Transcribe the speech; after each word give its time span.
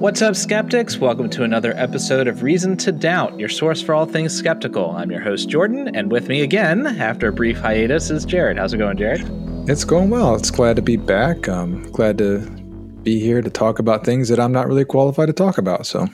What's 0.00 0.22
up, 0.22 0.34
skeptics? 0.34 0.96
Welcome 0.96 1.28
to 1.28 1.42
another 1.42 1.74
episode 1.76 2.26
of 2.26 2.42
Reason 2.42 2.74
to 2.78 2.90
Doubt, 2.90 3.38
your 3.38 3.50
source 3.50 3.82
for 3.82 3.94
all 3.94 4.06
things 4.06 4.34
skeptical. 4.34 4.92
I'm 4.92 5.10
your 5.10 5.20
host, 5.20 5.50
Jordan, 5.50 5.94
and 5.94 6.10
with 6.10 6.26
me 6.26 6.40
again, 6.40 6.86
after 6.86 7.28
a 7.28 7.32
brief 7.34 7.58
hiatus, 7.58 8.08
is 8.08 8.24
Jared. 8.24 8.56
How's 8.56 8.72
it 8.72 8.78
going, 8.78 8.96
Jared? 8.96 9.30
It's 9.68 9.84
going 9.84 10.08
well. 10.08 10.36
It's 10.36 10.50
glad 10.50 10.76
to 10.76 10.82
be 10.82 10.96
back. 10.96 11.50
I'm 11.50 11.82
glad 11.92 12.16
to 12.16 12.40
be 13.02 13.20
here 13.20 13.42
to 13.42 13.50
talk 13.50 13.78
about 13.78 14.06
things 14.06 14.30
that 14.30 14.40
I'm 14.40 14.52
not 14.52 14.66
really 14.66 14.86
qualified 14.86 15.26
to 15.26 15.34
talk 15.34 15.58
about. 15.58 15.84
So, 15.84 16.08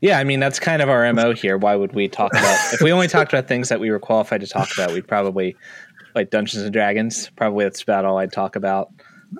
yeah, 0.00 0.18
I 0.18 0.24
mean, 0.24 0.40
that's 0.40 0.58
kind 0.58 0.82
of 0.82 0.88
our 0.88 1.12
MO 1.12 1.32
here. 1.32 1.56
Why 1.56 1.76
would 1.76 1.94
we 1.94 2.08
talk 2.08 2.32
about, 2.32 2.74
if 2.74 2.80
we 2.80 2.90
only 2.90 3.06
talked 3.06 3.32
about 3.32 3.46
things 3.46 3.68
that 3.68 3.78
we 3.78 3.92
were 3.92 4.00
qualified 4.00 4.40
to 4.40 4.48
talk 4.48 4.68
about, 4.72 4.90
we'd 4.92 5.06
probably, 5.06 5.56
like 6.16 6.30
Dungeons 6.30 6.64
and 6.64 6.72
Dragons, 6.72 7.30
probably 7.36 7.66
that's 7.66 7.82
about 7.82 8.04
all 8.04 8.18
I'd 8.18 8.32
talk 8.32 8.56
about. 8.56 8.90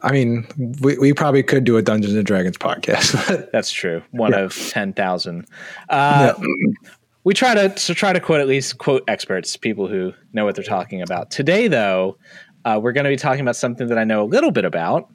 I 0.03 0.13
mean, 0.13 0.47
we, 0.81 0.97
we 0.99 1.13
probably 1.13 1.43
could 1.43 1.65
do 1.65 1.77
a 1.77 1.83
Dungeons 1.83 2.15
and 2.15 2.25
Dragons 2.25 2.57
podcast. 2.57 3.51
That's 3.53 3.71
true. 3.71 4.03
One 4.11 4.33
yeah. 4.33 4.41
of 4.41 4.57
ten 4.71 4.93
thousand. 4.93 5.47
Uh, 5.89 6.35
yeah. 6.39 6.47
We 7.25 7.35
try 7.35 7.55
to, 7.55 7.69
to 7.69 7.95
try 7.95 8.13
to 8.13 8.19
quote 8.19 8.41
at 8.41 8.49
least 8.49 8.79
quote 8.79 9.05
experts, 9.07 9.57
people 9.57 9.87
who 9.87 10.13
know 10.33 10.45
what 10.45 10.57
they're 10.57 10.65
talking 10.65 11.03
about. 11.03 11.31
Today, 11.31 11.69
though, 11.69 12.19
uh, 12.65 12.81
we're 12.83 12.93
going 12.93 13.05
to 13.05 13.11
be 13.11 13.17
talking 13.17 13.41
about 13.41 13.55
something 13.55 13.87
that 13.89 13.99
I 13.99 14.05
know 14.05 14.23
a 14.23 14.27
little 14.27 14.51
bit 14.51 14.65
about. 14.65 15.09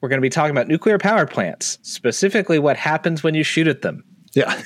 We're 0.00 0.08
going 0.08 0.18
to 0.18 0.22
be 0.22 0.30
talking 0.30 0.50
about 0.50 0.68
nuclear 0.68 0.98
power 0.98 1.26
plants, 1.26 1.78
specifically 1.82 2.58
what 2.58 2.76
happens 2.76 3.22
when 3.22 3.34
you 3.34 3.42
shoot 3.42 3.68
at 3.68 3.82
them. 3.82 4.04
Yeah. 4.32 4.62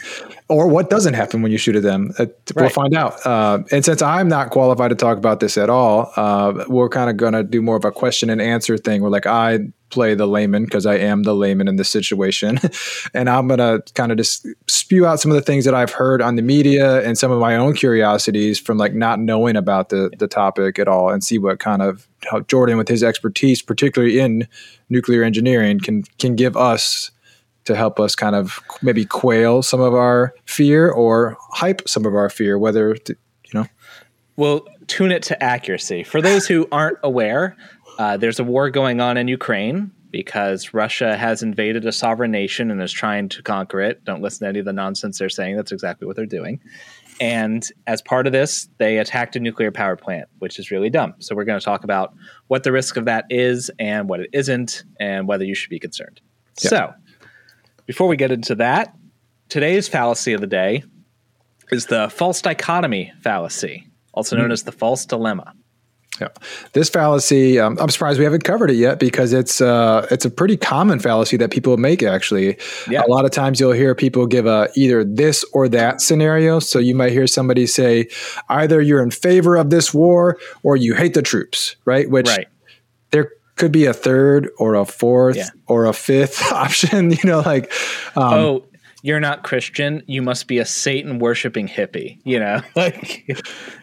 Or 0.49 0.69
what 0.69 0.91
doesn't 0.91 1.15
happen 1.15 1.41
when 1.41 1.51
you 1.51 1.57
shoot 1.57 1.75
at 1.75 1.83
them. 1.83 2.13
Uh, 2.19 2.27
we'll 2.55 2.69
find 2.69 2.95
out. 2.95 3.25
Uh, 3.25 3.63
and 3.71 3.83
since 3.83 4.03
I'm 4.03 4.29
not 4.29 4.51
qualified 4.51 4.91
to 4.91 4.95
talk 4.95 5.17
about 5.17 5.41
this 5.41 5.57
at 5.57 5.71
all, 5.71 6.13
uh, 6.17 6.65
we're 6.69 6.91
kind 6.91 7.09
of 7.09 7.17
going 7.17 7.33
to 7.33 7.43
do 7.43 7.63
more 7.63 7.77
of 7.77 7.85
a 7.87 7.91
question 7.91 8.29
and 8.29 8.43
answer 8.43 8.77
thing 8.77 9.01
where, 9.01 9.11
like, 9.11 9.27
I 9.27 9.61
play 9.89 10.15
the 10.15 10.27
layman 10.27 10.65
because 10.65 10.85
I 10.85 10.97
am 10.97 11.23
the 11.23 11.35
layman 11.35 11.67
in 11.67 11.77
this 11.77 11.89
situation. 11.89 12.61
and 13.15 13.31
I'm 13.31 13.49
going 13.49 13.59
to 13.59 13.83
kind 13.95 14.13
of 14.13 14.19
just 14.19 14.47
spew 14.67 15.07
out 15.07 15.21
some 15.21 15.31
of 15.31 15.37
the 15.37 15.43
things 15.43 15.65
that 15.65 15.75
I've 15.75 15.93
heard 15.93 16.21
on 16.21 16.37
the 16.37 16.43
media 16.43 17.03
and 17.03 17.17
some 17.17 17.31
of 17.31 17.41
my 17.41 17.57
own 17.57 17.75
curiosities 17.75 18.59
from 18.59 18.77
like 18.77 18.93
not 18.93 19.21
knowing 19.21 19.57
about 19.57 19.89
the, 19.89 20.11
the 20.19 20.29
topic 20.29 20.79
at 20.79 20.89
all 20.89 21.11
and 21.11 21.25
see 21.25 21.39
what 21.39 21.59
kind 21.59 21.81
of 21.81 22.07
how 22.31 22.41
Jordan, 22.41 22.77
with 22.77 22.89
his 22.89 23.03
expertise, 23.03 23.63
particularly 23.63 24.19
in 24.19 24.47
nuclear 24.91 25.23
engineering, 25.23 25.79
can 25.79 26.03
can 26.19 26.35
give 26.37 26.57
us 26.57 27.11
to 27.65 27.75
help 27.75 27.99
us 27.99 28.15
kind 28.15 28.37
of 28.37 28.61
maybe 28.83 29.05
quail 29.05 29.63
some 29.63 29.81
of 29.81 29.95
our 29.95 30.35
fear 30.45 30.91
or 30.91 31.37
hype 31.53 31.89
some 31.89 32.05
of 32.05 32.15
our 32.15 32.29
fear, 32.29 32.59
whether, 32.59 32.95
to, 32.95 33.17
you 33.45 33.61
know. 33.61 33.67
Well, 34.37 34.67
tune 34.87 35.13
it 35.13 35.23
to 35.25 35.43
accuracy. 35.43 36.03
For 36.03 36.21
those 36.21 36.47
who 36.47 36.69
aren't 36.73 36.99
aware, 37.03 37.57
uh, 37.99 38.17
there's 38.17 38.39
a 38.39 38.45
war 38.45 38.71
going 38.71 39.01
on 39.01 39.17
in 39.17 39.29
Ukraine 39.29 39.93
because 40.11 40.73
Russia 40.73 41.17
has 41.17 41.43
invaded 41.43 41.85
a 41.87 41.93
sovereign 41.93 42.31
nation 42.31 42.71
and 42.71 42.81
is 42.81 42.93
trying 42.93 43.29
to 43.31 43.43
conquer 43.43 43.81
it. 43.81 44.05
Don't 44.05 44.23
listen 44.23 44.45
to 44.45 44.49
any 44.49 44.59
of 44.61 44.65
the 44.65 44.73
nonsense 44.73 45.19
they're 45.19 45.29
saying. 45.29 45.57
That's 45.57 45.73
exactly 45.73 46.07
what 46.07 46.17
they're 46.17 46.27
doing. 46.27 46.61
And 47.21 47.69
as 47.87 48.03
part 48.03 48.27
of 48.27 48.33
this, 48.33 48.69
they 48.79 48.99
attacked 48.99 49.37
a 49.37 49.41
nuclear 49.41 49.71
power 49.71 49.97
plant, 49.97 50.29
which 50.39 50.59
is 50.59 50.71
really 50.71 50.91
dumb. 50.91 51.15
So 51.21 51.35
we're 51.35 51.45
going 51.45 51.59
to 51.59 51.65
talk 51.65 51.85
about 51.85 52.15
what 52.49 52.65
the 52.65 52.73
risk 52.73 52.97
of 52.97 53.05
that 53.05 53.25
is 53.31 53.71
and 53.79 54.09
what 54.09 54.21
it 54.21 54.31
isn't, 54.33 54.85
and 54.99 55.29
whether 55.29 55.45
you 55.45 55.55
should 55.55 55.71
be 55.71 55.79
concerned. 55.79 56.21
Yeah. 56.63 56.71
So 56.71 56.95
before 57.87 58.09
we 58.09 58.17
get 58.17 58.31
into 58.31 58.55
that, 58.57 58.95
today's 59.49 59.89
fallacy 59.89 60.33
of 60.33 60.41
the 60.41 60.47
day 60.47 60.85
is 61.71 61.87
the 61.87 62.09
false 62.09 62.43
dichotomy 62.43 63.13
fallacy, 63.23 63.87
also 64.13 64.37
known 64.37 64.51
mm. 64.51 64.53
as 64.53 64.63
the 64.63 64.73
false 64.73 65.07
dilemma. 65.07 65.55
Yeah, 66.21 66.29
this 66.75 66.89
fallacy, 66.89 67.59
um, 67.59 67.77
I'm 67.81 67.89
surprised 67.89 68.21
we 68.21 68.25
haven't 68.25 68.45
covered 68.45 68.71
it 68.71 68.77
yet 68.77 69.01
because 69.01 69.33
it's 69.33 69.61
uh, 69.61 70.07
it's 70.13 70.25
a 70.25 70.31
pretty 70.31 70.57
common 70.57 71.01
fallacy 71.01 71.37
that 71.39 71.51
people 71.51 71.77
make. 71.77 72.05
Actually, 72.05 72.57
yeah. 72.89 73.03
a 73.05 73.11
lot 73.11 73.25
of 73.25 73.33
times 73.33 73.59
you'll 73.59 73.73
hear 73.73 73.97
people 73.97 74.27
give 74.27 74.47
a 74.47 74.69
either 74.77 75.05
this 75.05 75.45
or 75.53 75.69
that 75.71 76.01
scenario. 76.01 76.61
So 76.61 76.79
you 76.79 76.95
might 76.95 77.11
hear 77.11 77.27
somebody 77.27 77.67
say 77.67 78.07
either 78.49 78.81
you're 78.81 79.03
in 79.03 79.11
favor 79.11 79.57
of 79.57 79.71
this 79.71 79.93
war 79.93 80.39
or 80.63 80.77
you 80.77 80.95
hate 80.95 81.15
the 81.15 81.23
troops, 81.23 81.75
right? 81.85 82.09
Which 82.09 82.29
right. 82.29 82.47
there 83.11 83.33
could 83.57 83.73
be 83.73 83.87
a 83.87 83.93
third 83.93 84.51
or 84.59 84.75
a 84.75 84.85
fourth 84.85 85.37
yeah. 85.37 85.49
or 85.67 85.87
a 85.87 85.93
fifth 85.93 86.43
option. 86.53 87.11
You 87.11 87.25
know, 87.25 87.41
like 87.41 87.73
um, 88.17 88.35
oh, 88.35 88.67
you're 89.03 89.21
not 89.21 89.43
Christian. 89.43 90.03
You 90.07 90.23
must 90.23 90.49
be 90.49 90.59
a 90.59 90.65
Satan 90.65 91.19
worshiping 91.19 91.69
hippie. 91.69 92.19
You 92.25 92.41
know, 92.41 92.63
like 92.77 93.31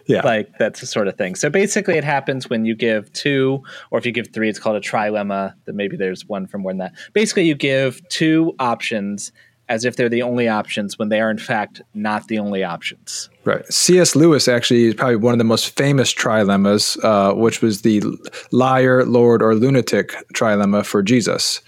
yeah, 0.08 0.22
like 0.26 0.58
that's 0.58 0.82
the 0.82 0.88
sort 0.88 1.08
of 1.08 1.16
thing. 1.18 1.36
So 1.36 1.50
basically, 1.50 1.98
it 1.98 2.04
happens 2.04 2.50
when 2.50 2.66
you 2.66 2.76
give 2.76 3.12
two, 3.14 3.62
or 3.92 4.00
if 4.00 4.06
you 4.06 4.12
give 4.12 4.30
three, 4.34 4.50
it's 4.50 4.60
called 4.60 4.76
a 4.76 4.82
trilemma. 4.82 5.54
That 5.66 5.76
maybe 5.76 5.96
there's 5.96 6.26
one 6.26 6.48
for 6.48 6.58
more 6.58 6.72
than 6.72 6.80
that. 6.80 6.94
Basically, 7.14 7.44
you 7.44 7.56
give 7.56 8.02
two 8.10 8.56
options 8.60 9.32
as 9.72 9.86
if 9.86 9.96
they're 9.96 10.10
the 10.10 10.22
only 10.22 10.50
options 10.50 11.00
when 11.00 11.08
they 11.08 11.22
are 11.22 11.32
in 11.32 11.38
fact 11.38 11.82
not 11.94 12.28
the 12.28 12.38
only 12.38 12.62
options. 12.62 13.30
Right. 13.46 13.66
C.S. 13.72 14.18
Lewis 14.18 14.50
actually 14.50 14.84
is 14.84 14.96
probably 14.96 15.16
one 15.16 15.34
of 15.34 15.38
the 15.38 15.46
most 15.46 15.78
famous 15.78 16.14
trilemmas, 16.14 17.02
uh, 17.06 17.34
which 17.34 17.62
was 17.62 17.82
the 17.82 18.04
liar, 18.52 19.06
Lord, 19.06 19.42
or 19.42 19.56
lunatic 19.56 20.14
trilemma 20.34 20.86
for 20.86 21.02
Jesus. 21.02 21.62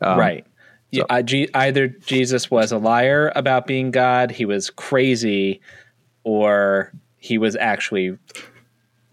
Um, 0.00 0.18
right. 0.18 0.46
So. 0.94 1.04
either 1.10 1.88
Jesus 1.88 2.50
was 2.50 2.72
a 2.72 2.78
liar 2.78 3.30
about 3.36 3.66
being 3.66 3.90
God, 3.90 4.30
he 4.30 4.46
was 4.46 4.70
crazy, 4.70 5.60
or 6.24 6.90
he 7.18 7.36
was 7.36 7.56
actually 7.56 8.16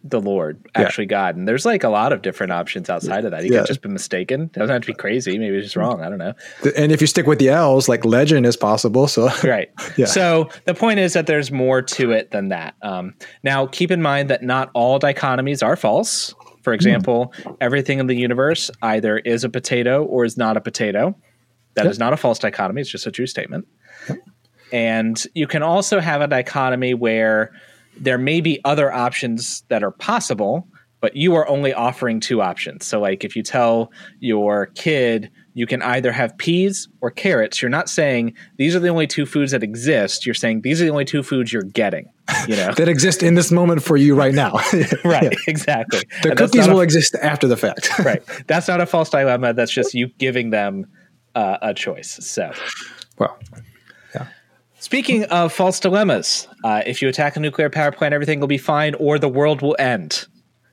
the 0.10 0.22
Lord, 0.22 0.66
actually 0.76 1.06
yeah. 1.06 1.10
God. 1.10 1.36
And 1.36 1.48
there's 1.48 1.66
like 1.66 1.84
a 1.84 1.90
lot 1.90 2.14
of 2.14 2.22
different 2.22 2.52
options 2.52 2.90
outside 2.90 3.26
of 3.26 3.32
that. 3.32 3.44
He 3.44 3.52
yeah. 3.52 3.60
could 3.60 3.68
just 3.68 3.82
be 3.82 3.90
mistaken. 3.90 4.50
Doesn't 4.54 4.74
have 4.74 4.82
to 4.82 4.88
be 4.88 4.94
crazy. 4.94 5.38
Maybe 5.38 5.56
he's 5.56 5.66
just 5.66 5.76
wrong. 5.76 6.02
I 6.02 6.10
don't 6.10 6.18
know. 6.18 6.34
And 6.76 6.92
if 6.92 7.02
you 7.02 7.08
stick 7.08 7.28
with 7.28 7.40
the 7.40 7.50
L's, 7.50 7.90
like 7.90 8.06
legend 8.06 8.46
is 8.46 8.58
possible. 8.58 9.08
So 9.08 9.30
right. 9.44 9.70
Yeah. 9.98 10.06
So 10.06 10.50
the 10.66 10.74
point 10.74 11.00
is 11.00 11.14
that 11.14 11.28
there's 11.28 11.52
more 11.52 11.82
to 11.82 12.12
it 12.12 12.32
than 12.32 12.50
that. 12.50 12.76
Um, 12.82 13.14
now, 13.44 13.68
keep 13.68 13.92
in 13.92 14.02
mind 14.02 14.30
that 14.30 14.44
not 14.44 14.70
all 14.74 15.00
dichotomies 15.00 15.66
are 15.66 15.76
false. 15.76 16.34
For 16.64 16.74
hmm. 16.74 16.76
example, 16.76 17.34
mm. 17.38 17.58
everything 17.62 18.00
in 18.00 18.08
the 18.08 18.16
universe 18.16 18.70
either 18.82 19.18
is 19.18 19.44
a 19.44 19.50
potato 19.50 20.04
or 20.04 20.26
is 20.26 20.38
not 20.38 20.58
a 20.58 20.62
potato. 20.62 21.16
That 21.76 21.86
yep. 21.86 21.92
is 21.92 22.00
not 22.00 22.12
a 22.12 22.18
false 22.18 22.40
dichotomy. 22.40 22.82
It's 22.82 22.90
just 22.90 23.06
a 23.06 23.12
true 23.12 23.28
statement. 23.28 23.68
Yep. 24.10 24.18
And 24.72 25.24
you 25.34 25.48
can 25.48 25.64
also 25.64 26.00
have 26.00 26.22
a 26.22 26.28
dichotomy 26.28 26.94
where 26.94 27.54
there 28.00 28.18
may 28.18 28.42
be 28.42 28.60
other 28.66 28.92
options 28.92 29.64
that 29.70 29.84
are 29.84 29.92
possible, 29.92 30.68
but 31.00 31.16
you 31.16 31.36
are 31.36 31.48
only 31.48 31.74
offering 31.74 32.20
two 32.20 32.42
options. 32.42 32.86
So, 32.86 33.00
like 33.00 33.24
if 33.24 33.36
you 33.36 33.44
tell 33.44 33.92
your 34.20 34.68
kid 34.68 35.32
you 35.58 35.66
can 35.66 35.82
either 35.82 36.12
have 36.12 36.38
peas 36.38 36.88
or 37.02 37.10
carrots, 37.10 37.64
you're 37.64 37.70
not 37.70 37.90
saying 37.90 38.36
these 38.58 38.76
are 38.76 38.80
the 38.80 38.90
only 38.90 39.08
two 39.08 39.26
foods 39.26 39.54
that 39.54 39.64
exist. 39.64 40.24
You're 40.24 40.36
saying 40.36 40.62
these 40.62 40.80
are 40.80 40.86
the 40.86 40.92
only 40.92 41.04
two 41.04 41.24
foods 41.24 41.52
you're 41.52 41.64
getting. 41.64 42.12
You 42.48 42.56
know 42.58 42.74
that 42.78 42.88
exist 42.88 43.24
in 43.24 43.34
this 43.34 43.52
moment 43.52 43.82
for 43.82 43.98
you 43.98 44.14
right 44.14 44.36
now. 44.36 44.54
right, 45.04 45.24
yeah. 45.24 45.30
exactly. 45.48 46.04
The 46.22 46.30
and 46.30 46.38
cookies 46.38 46.68
will 46.68 46.80
a, 46.80 46.84
exist 46.84 47.16
after 47.24 47.48
the 47.48 47.58
fact. 47.58 47.98
right. 48.00 48.22
That's 48.46 48.68
not 48.68 48.82
a 48.82 48.86
false 48.86 49.10
dilemma. 49.10 49.54
That's 49.54 49.72
just 49.72 49.96
you 49.96 50.10
giving 50.20 50.52
them 50.52 50.86
uh, 51.34 51.58
a 51.64 51.74
choice. 51.74 52.20
So, 52.22 52.52
well, 53.18 53.40
Speaking 54.80 55.24
of 55.26 55.52
false 55.52 55.80
dilemmas, 55.80 56.48
uh, 56.64 56.84
if 56.86 57.02
you 57.02 57.10
attack 57.10 57.36
a 57.36 57.40
nuclear 57.40 57.70
power 57.70 57.92
plant, 57.92 58.14
everything 58.14 58.40
will 58.40 58.48
be 58.48 58.60
fine, 58.60 58.94
or 58.96 59.18
the 59.18 59.30
world 59.30 59.62
will 59.62 59.76
end. 59.80 60.28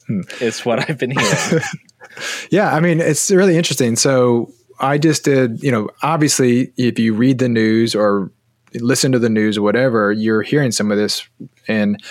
Hmm. 0.07 0.21
Is 0.41 0.65
what 0.67 0.89
I've 0.89 0.99
been 0.99 1.13
hearing. 1.13 1.63
yeah, 2.51 2.75
I 2.75 2.81
mean, 2.81 3.01
it's 3.01 3.31
really 3.31 3.57
interesting. 3.57 3.97
So 3.97 4.53
I 4.79 4.99
just 4.99 5.25
did, 5.25 5.63
you 5.63 5.71
know, 5.71 5.89
obviously, 6.03 6.73
if 6.77 6.99
you 6.99 7.15
read 7.15 7.39
the 7.39 7.49
news 7.49 7.95
or 7.95 8.31
listen 8.75 9.13
to 9.13 9.19
the 9.19 9.31
news 9.31 9.57
or 9.57 9.63
whatever, 9.63 10.13
you're 10.13 10.43
hearing 10.43 10.73
some 10.73 10.91
of 10.91 10.99
this. 10.99 11.27
And 11.69 12.03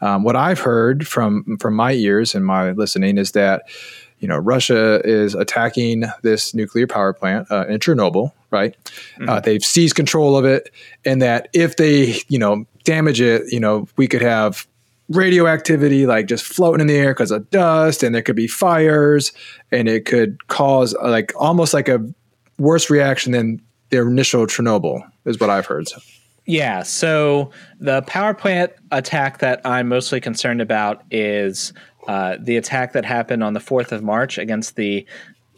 um, 0.00 0.24
what 0.24 0.36
I've 0.36 0.60
heard 0.60 1.06
from 1.06 1.56
from 1.58 1.74
my 1.74 1.92
ears 1.92 2.34
and 2.34 2.44
my 2.44 2.72
listening 2.72 3.18
is 3.18 3.32
that 3.32 3.62
you 4.20 4.28
know 4.28 4.36
Russia 4.36 5.00
is 5.04 5.34
attacking 5.34 6.04
this 6.22 6.54
nuclear 6.54 6.86
power 6.86 7.12
plant 7.12 7.50
uh, 7.50 7.66
in 7.66 7.78
Chernobyl, 7.78 8.32
right? 8.50 8.76
Mm-hmm. 9.16 9.28
Uh, 9.28 9.40
they've 9.40 9.64
seized 9.64 9.94
control 9.94 10.36
of 10.36 10.44
it, 10.44 10.70
and 11.04 11.22
that 11.22 11.48
if 11.52 11.76
they, 11.76 12.16
you 12.28 12.38
know, 12.38 12.66
damage 12.84 13.20
it, 13.20 13.42
you 13.52 13.60
know, 13.60 13.86
we 13.96 14.08
could 14.08 14.22
have 14.22 14.66
radioactivity 15.08 16.06
like 16.06 16.26
just 16.26 16.44
floating 16.44 16.82
in 16.82 16.86
the 16.86 16.96
air 16.96 17.14
because 17.14 17.30
of 17.30 17.48
dust, 17.50 18.02
and 18.02 18.14
there 18.14 18.22
could 18.22 18.36
be 18.36 18.48
fires, 18.48 19.32
and 19.70 19.88
it 19.88 20.04
could 20.04 20.46
cause 20.48 20.94
uh, 21.02 21.08
like 21.08 21.32
almost 21.36 21.74
like 21.74 21.88
a 21.88 22.04
worse 22.58 22.90
reaction 22.90 23.32
than 23.32 23.62
their 23.90 24.06
initial 24.06 24.46
Chernobyl, 24.46 25.02
is 25.24 25.38
what 25.40 25.50
I've 25.50 25.66
heard. 25.66 25.88
So. 25.88 26.00
Yeah. 26.48 26.82
So 26.82 27.50
the 27.78 28.00
power 28.02 28.32
plant 28.32 28.72
attack 28.90 29.38
that 29.40 29.60
I'm 29.66 29.86
mostly 29.86 30.18
concerned 30.18 30.62
about 30.62 31.02
is 31.10 31.74
uh, 32.08 32.36
the 32.40 32.56
attack 32.56 32.92
that 32.94 33.04
happened 33.04 33.44
on 33.44 33.52
the 33.52 33.60
4th 33.60 33.92
of 33.92 34.02
March 34.02 34.36
against 34.36 34.74
the 34.74 35.06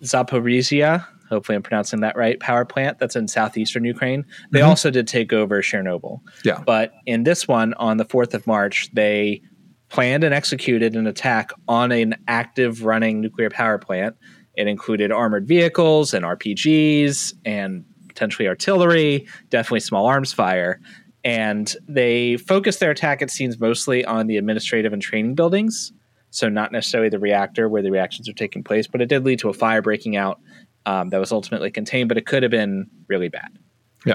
Zaporizhia 0.02 1.06
hopefully 1.30 1.56
I'm 1.56 1.62
pronouncing 1.62 2.00
that 2.00 2.16
right, 2.16 2.38
power 2.38 2.64
plant 2.64 2.98
that's 2.98 3.16
in 3.16 3.28
southeastern 3.28 3.84
Ukraine. 3.84 4.26
They 4.50 4.60
mm-hmm. 4.60 4.68
also 4.68 4.90
did 4.90 5.06
take 5.06 5.32
over 5.32 5.62
Chernobyl. 5.62 6.20
Yeah. 6.44 6.62
But 6.66 6.92
in 7.06 7.22
this 7.22 7.48
one, 7.48 7.72
on 7.74 7.96
the 7.96 8.04
4th 8.04 8.34
of 8.34 8.46
March, 8.46 8.90
they 8.92 9.40
planned 9.88 10.24
and 10.24 10.34
executed 10.34 10.96
an 10.96 11.06
attack 11.06 11.52
on 11.68 11.92
an 11.92 12.16
active 12.28 12.84
running 12.84 13.20
nuclear 13.20 13.48
power 13.48 13.78
plant. 13.78 14.16
It 14.56 14.66
included 14.66 15.12
armored 15.12 15.46
vehicles 15.46 16.12
and 16.12 16.24
RPGs 16.24 17.34
and 17.44 17.84
potentially 18.08 18.48
artillery, 18.48 19.26
definitely 19.48 19.80
small 19.80 20.06
arms 20.06 20.32
fire. 20.32 20.80
And 21.22 21.74
they 21.86 22.38
focused 22.38 22.80
their 22.80 22.90
attack, 22.90 23.22
it 23.22 23.30
seems, 23.30 23.60
mostly 23.60 24.04
on 24.04 24.26
the 24.26 24.36
administrative 24.36 24.92
and 24.92 25.00
training 25.00 25.34
buildings. 25.34 25.92
So, 26.30 26.48
not 26.48 26.72
necessarily 26.72 27.08
the 27.08 27.18
reactor 27.18 27.68
where 27.68 27.82
the 27.82 27.90
reactions 27.90 28.28
are 28.28 28.32
taking 28.32 28.62
place, 28.62 28.86
but 28.86 29.00
it 29.00 29.06
did 29.06 29.24
lead 29.24 29.40
to 29.40 29.48
a 29.48 29.52
fire 29.52 29.82
breaking 29.82 30.16
out 30.16 30.40
um, 30.86 31.10
that 31.10 31.18
was 31.18 31.32
ultimately 31.32 31.70
contained, 31.70 32.08
but 32.08 32.16
it 32.16 32.26
could 32.26 32.42
have 32.42 32.50
been 32.50 32.88
really 33.08 33.28
bad. 33.28 33.58
Yeah. 34.06 34.14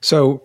So, 0.00 0.42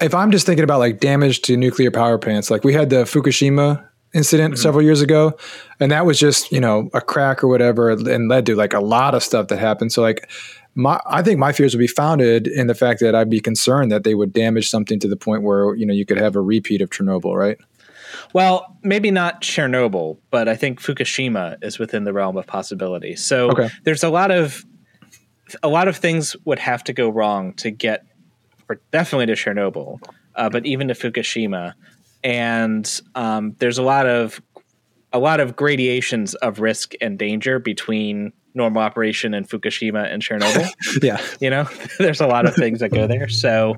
if 0.00 0.14
I'm 0.14 0.30
just 0.30 0.46
thinking 0.46 0.64
about 0.64 0.78
like 0.78 1.00
damage 1.00 1.42
to 1.42 1.56
nuclear 1.56 1.90
power 1.90 2.18
plants, 2.18 2.50
like 2.50 2.64
we 2.64 2.72
had 2.72 2.90
the 2.90 3.04
Fukushima 3.04 3.86
incident 4.14 4.54
mm-hmm. 4.54 4.62
several 4.62 4.82
years 4.82 5.00
ago, 5.00 5.36
and 5.80 5.90
that 5.90 6.06
was 6.06 6.18
just 6.18 6.52
you 6.52 6.60
know 6.60 6.88
a 6.94 7.00
crack 7.00 7.42
or 7.42 7.48
whatever, 7.48 7.90
and 7.90 8.28
led 8.28 8.46
to 8.46 8.54
like 8.54 8.72
a 8.72 8.80
lot 8.80 9.14
of 9.14 9.22
stuff 9.22 9.48
that 9.48 9.58
happened. 9.58 9.92
So 9.92 10.02
like. 10.02 10.30
My, 10.74 10.98
I 11.04 11.22
think 11.22 11.38
my 11.38 11.52
fears 11.52 11.74
would 11.74 11.80
be 11.80 11.86
founded 11.86 12.46
in 12.46 12.66
the 12.66 12.74
fact 12.74 13.00
that 13.00 13.14
I'd 13.14 13.28
be 13.28 13.40
concerned 13.40 13.92
that 13.92 14.04
they 14.04 14.14
would 14.14 14.32
damage 14.32 14.70
something 14.70 14.98
to 15.00 15.06
the 15.06 15.18
point 15.18 15.42
where 15.42 15.74
you 15.74 15.84
know 15.84 15.92
you 15.92 16.06
could 16.06 16.16
have 16.16 16.34
a 16.34 16.40
repeat 16.40 16.80
of 16.80 16.88
Chernobyl, 16.88 17.36
right? 17.36 17.58
Well, 18.32 18.76
maybe 18.82 19.10
not 19.10 19.42
Chernobyl, 19.42 20.18
but 20.30 20.48
I 20.48 20.56
think 20.56 20.80
Fukushima 20.80 21.62
is 21.62 21.78
within 21.78 22.04
the 22.04 22.12
realm 22.12 22.36
of 22.36 22.46
possibility. 22.46 23.16
So 23.16 23.50
okay. 23.50 23.70
there's 23.84 24.02
a 24.02 24.10
lot 24.10 24.30
of 24.30 24.64
a 25.62 25.68
lot 25.68 25.86
of 25.88 25.96
things 25.96 26.34
would 26.44 26.58
have 26.58 26.82
to 26.84 26.92
go 26.92 27.10
wrong 27.10 27.52
to 27.54 27.70
get, 27.70 28.06
or 28.70 28.80
definitely 28.90 29.26
to 29.26 29.34
Chernobyl, 29.34 30.00
uh, 30.34 30.48
but 30.48 30.64
even 30.64 30.88
to 30.88 30.94
Fukushima 30.94 31.74
and 32.24 33.00
um, 33.14 33.56
there's 33.58 33.78
a 33.78 33.82
lot 33.82 34.06
of 34.06 34.40
a 35.12 35.18
lot 35.18 35.40
of 35.40 35.56
gradations 35.56 36.34
of 36.36 36.60
risk 36.60 36.94
and 37.00 37.18
danger 37.18 37.58
between 37.58 38.32
normal 38.54 38.82
operation 38.82 39.34
in 39.34 39.44
Fukushima 39.44 40.10
and 40.10 40.22
Chernobyl. 40.22 40.70
yeah, 41.02 41.20
you 41.40 41.50
know, 41.50 41.68
there's 41.98 42.20
a 42.20 42.26
lot 42.26 42.46
of 42.46 42.54
things 42.54 42.80
that 42.80 42.90
go 42.90 43.06
there. 43.06 43.28
So 43.28 43.76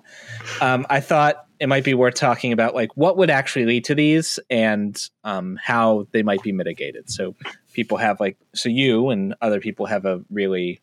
um, 0.61 0.87
I 0.91 1.01
thought 1.01 1.44
it 1.61 1.69
might 1.69 1.85
be 1.85 1.95
worth 1.95 2.15
talking 2.15 2.53
about 2.53 2.75
like 2.75 2.97
what 2.97 3.17
would 3.17 3.31
actually 3.31 3.65
lead 3.65 3.85
to 3.85 3.95
these 3.95 4.39
and 4.51 5.09
um, 5.23 5.59
how 5.63 6.07
they 6.13 6.23
might 6.23 6.43
be 6.43 6.53
mitigated. 6.53 7.11
So 7.11 7.35
people 7.73 7.97
have 7.99 8.21
like 8.21 8.37
so 8.55 8.69
you 8.69 9.11
and 9.11 9.35
other 9.41 9.61
people 9.61 9.87
have 9.87 10.05
a 10.05 10.23
really 10.31 10.81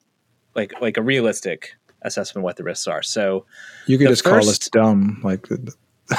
like 0.55 0.73
like 0.81 0.97
a 0.97 1.01
realistic 1.01 1.73
assessment 2.01 2.41
of 2.41 2.43
what 2.43 2.57
the 2.57 2.63
risks 2.63 2.87
are. 2.87 3.03
So 3.03 3.45
you 3.85 3.97
could 3.97 4.07
just 4.07 4.23
first, 4.23 4.41
call 4.41 4.49
us 4.49 4.69
dumb, 4.69 5.21
like. 5.23 5.47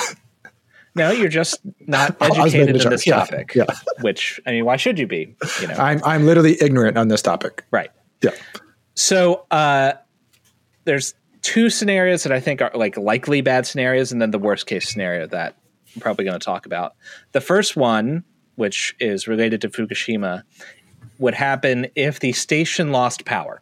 No, 0.95 1.11
you're 1.11 1.29
just 1.29 1.61
not 1.81 2.17
educated 2.21 2.77
in 2.77 2.91
this 2.91 3.05
topic. 3.05 3.55
Yeah, 3.55 3.65
yeah. 3.69 3.75
Which 4.03 4.41
I 4.47 4.51
mean, 4.51 4.65
why 4.67 4.77
should 4.77 4.99
you 4.99 5.07
be? 5.07 5.35
You 5.61 5.69
know, 5.69 5.75
I'm 5.75 6.05
I'm 6.05 6.27
literally 6.27 6.59
ignorant 6.61 6.99
on 6.99 7.09
this 7.09 7.23
topic. 7.23 7.65
Right. 7.71 7.91
Yeah. 8.21 8.33
So 8.95 9.47
uh, 9.51 9.95
there's 10.85 11.15
two 11.43 11.69
scenarios 11.69 12.23
that 12.23 12.33
I 12.33 12.41
think 12.41 12.63
are 12.63 12.71
like 12.75 12.97
likely 12.97 13.41
bad 13.41 13.67
scenarios, 13.67 14.13
and 14.13 14.23
then 14.23 14.31
the 14.31 14.39
worst 14.39 14.67
case 14.67 14.89
scenario 14.89 15.27
that 15.29 15.57
I'm 15.95 16.01
probably 16.01 16.25
going 16.25 16.39
to 16.39 16.45
talk 16.45 16.67
about. 16.67 16.95
The 17.33 17.41
first 17.41 17.77
one, 17.77 18.25
which 18.55 18.95
is 19.01 19.29
related 19.29 19.61
to 19.63 19.69
Fukushima, 19.69 20.43
would 21.19 21.35
happen 21.35 21.89
if 21.95 22.21
the 22.21 22.33
station 22.33 22.93
lost 22.93 23.25
power. 23.25 23.61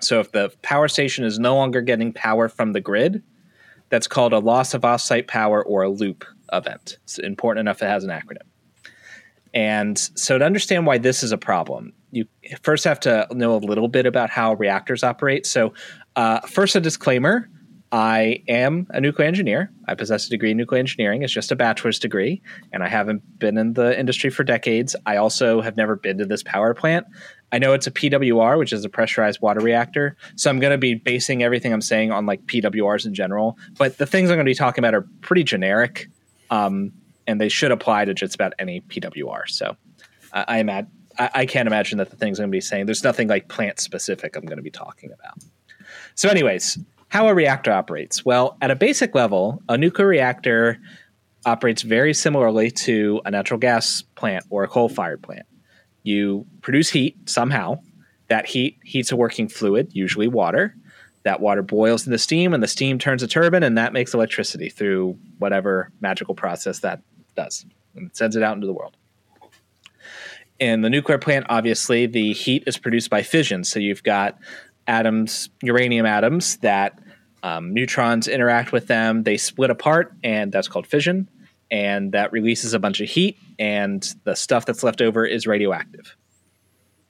So 0.00 0.20
if 0.20 0.32
the 0.32 0.52
power 0.62 0.88
station 0.88 1.24
is 1.24 1.38
no 1.38 1.56
longer 1.56 1.80
getting 1.80 2.12
power 2.12 2.48
from 2.48 2.72
the 2.72 2.80
grid, 2.80 3.22
that's 3.88 4.06
called 4.06 4.32
a 4.32 4.38
loss 4.38 4.74
of 4.74 4.82
offsite 4.82 5.26
power 5.26 5.64
or 5.64 5.82
a 5.82 5.88
loop 5.88 6.24
event. 6.52 6.98
It's 7.04 7.18
important 7.18 7.60
enough 7.60 7.82
it 7.82 7.86
has 7.86 8.04
an 8.04 8.10
acronym. 8.10 8.46
And 9.54 9.98
so 9.98 10.36
to 10.36 10.44
understand 10.44 10.86
why 10.86 10.98
this 10.98 11.22
is 11.22 11.32
a 11.32 11.38
problem, 11.38 11.94
you 12.10 12.26
first 12.62 12.84
have 12.84 13.00
to 13.00 13.26
know 13.32 13.54
a 13.54 13.58
little 13.58 13.88
bit 13.88 14.04
about 14.04 14.28
how 14.28 14.54
reactors 14.54 15.02
operate. 15.02 15.46
So, 15.46 15.72
uh, 16.16 16.40
first, 16.40 16.74
a 16.74 16.80
disclaimer 16.80 17.48
I 17.92 18.42
am 18.48 18.86
a 18.90 19.00
nuclear 19.00 19.28
engineer. 19.28 19.70
I 19.86 19.94
possess 19.94 20.26
a 20.26 20.30
degree 20.30 20.50
in 20.50 20.56
nuclear 20.56 20.80
engineering. 20.80 21.22
It's 21.22 21.32
just 21.32 21.52
a 21.52 21.56
bachelor's 21.56 21.98
degree, 21.98 22.42
and 22.72 22.82
I 22.82 22.88
haven't 22.88 23.38
been 23.38 23.56
in 23.56 23.74
the 23.74 23.98
industry 23.98 24.30
for 24.30 24.42
decades. 24.42 24.96
I 25.06 25.16
also 25.16 25.60
have 25.60 25.76
never 25.76 25.94
been 25.94 26.18
to 26.18 26.24
this 26.24 26.42
power 26.42 26.74
plant. 26.74 27.06
I 27.52 27.58
know 27.58 27.74
it's 27.74 27.86
a 27.86 27.92
PWR, 27.92 28.58
which 28.58 28.72
is 28.72 28.84
a 28.84 28.88
pressurized 28.88 29.40
water 29.40 29.60
reactor. 29.60 30.16
So 30.34 30.50
I'm 30.50 30.58
going 30.58 30.72
to 30.72 30.78
be 30.78 30.94
basing 30.94 31.44
everything 31.44 31.72
I'm 31.72 31.80
saying 31.80 32.10
on 32.10 32.26
like 32.26 32.44
PWRs 32.46 33.06
in 33.06 33.14
general. 33.14 33.56
But 33.78 33.98
the 33.98 34.06
things 34.06 34.30
I'm 34.30 34.36
going 34.36 34.46
to 34.46 34.50
be 34.50 34.54
talking 34.54 34.82
about 34.82 34.94
are 34.94 35.06
pretty 35.20 35.44
generic, 35.44 36.08
um, 36.50 36.92
and 37.28 37.40
they 37.40 37.48
should 37.48 37.70
apply 37.70 38.04
to 38.04 38.14
just 38.14 38.34
about 38.34 38.52
any 38.58 38.80
PWR. 38.80 39.48
So 39.48 39.76
I, 40.32 40.44
I, 40.48 40.58
imagine, 40.58 40.90
I, 41.20 41.30
I 41.34 41.46
can't 41.46 41.68
imagine 41.68 41.98
that 41.98 42.10
the 42.10 42.16
things 42.16 42.40
I'm 42.40 42.44
going 42.44 42.50
to 42.50 42.56
be 42.56 42.60
saying, 42.60 42.86
there's 42.86 43.04
nothing 43.04 43.28
like 43.28 43.48
plant 43.48 43.78
specific 43.78 44.34
I'm 44.34 44.44
going 44.44 44.58
to 44.58 44.62
be 44.62 44.70
talking 44.70 45.12
about. 45.12 45.38
So, 46.16 46.30
anyways, 46.30 46.78
how 47.08 47.28
a 47.28 47.34
reactor 47.34 47.70
operates. 47.70 48.24
Well, 48.24 48.56
at 48.62 48.70
a 48.70 48.74
basic 48.74 49.14
level, 49.14 49.62
a 49.68 49.76
nuclear 49.76 50.08
reactor 50.08 50.78
operates 51.44 51.82
very 51.82 52.14
similarly 52.14 52.70
to 52.70 53.20
a 53.26 53.30
natural 53.30 53.60
gas 53.60 54.02
plant 54.16 54.44
or 54.48 54.64
a 54.64 54.68
coal 54.68 54.88
fired 54.88 55.22
plant. 55.22 55.46
You 56.02 56.46
produce 56.62 56.88
heat 56.88 57.28
somehow. 57.28 57.80
That 58.28 58.46
heat 58.46 58.78
heats 58.82 59.12
a 59.12 59.16
working 59.16 59.46
fluid, 59.46 59.90
usually 59.92 60.26
water. 60.26 60.74
That 61.24 61.40
water 61.40 61.62
boils 61.62 62.06
into 62.06 62.18
steam, 62.18 62.54
and 62.54 62.62
the 62.62 62.68
steam 62.68 62.98
turns 62.98 63.22
a 63.22 63.28
turbine, 63.28 63.62
and 63.62 63.76
that 63.76 63.92
makes 63.92 64.14
electricity 64.14 64.70
through 64.70 65.18
whatever 65.38 65.90
magical 66.00 66.34
process 66.34 66.78
that 66.80 67.02
does. 67.36 67.66
And 67.94 68.06
it 68.08 68.16
sends 68.16 68.36
it 68.36 68.42
out 68.42 68.54
into 68.54 68.66
the 68.66 68.72
world. 68.72 68.96
In 70.58 70.80
the 70.80 70.88
nuclear 70.88 71.18
plant, 71.18 71.46
obviously, 71.50 72.06
the 72.06 72.32
heat 72.32 72.64
is 72.66 72.78
produced 72.78 73.10
by 73.10 73.22
fission. 73.22 73.62
So 73.64 73.78
you've 73.78 74.02
got 74.02 74.38
atoms, 74.86 75.50
uranium 75.62 76.06
atoms, 76.06 76.56
that 76.58 76.98
um, 77.42 77.72
neutrons 77.72 78.28
interact 78.28 78.72
with 78.72 78.86
them. 78.86 79.22
They 79.22 79.36
split 79.36 79.70
apart, 79.70 80.12
and 80.22 80.52
that's 80.52 80.68
called 80.68 80.86
fission 80.86 81.28
and 81.70 82.12
that 82.12 82.32
releases 82.32 82.74
a 82.74 82.78
bunch 82.78 83.00
of 83.00 83.08
heat, 83.08 83.38
and 83.58 84.14
the 84.24 84.34
stuff 84.34 84.66
that's 84.66 84.82
left 84.82 85.00
over 85.00 85.24
is 85.24 85.46
radioactive. 85.46 86.16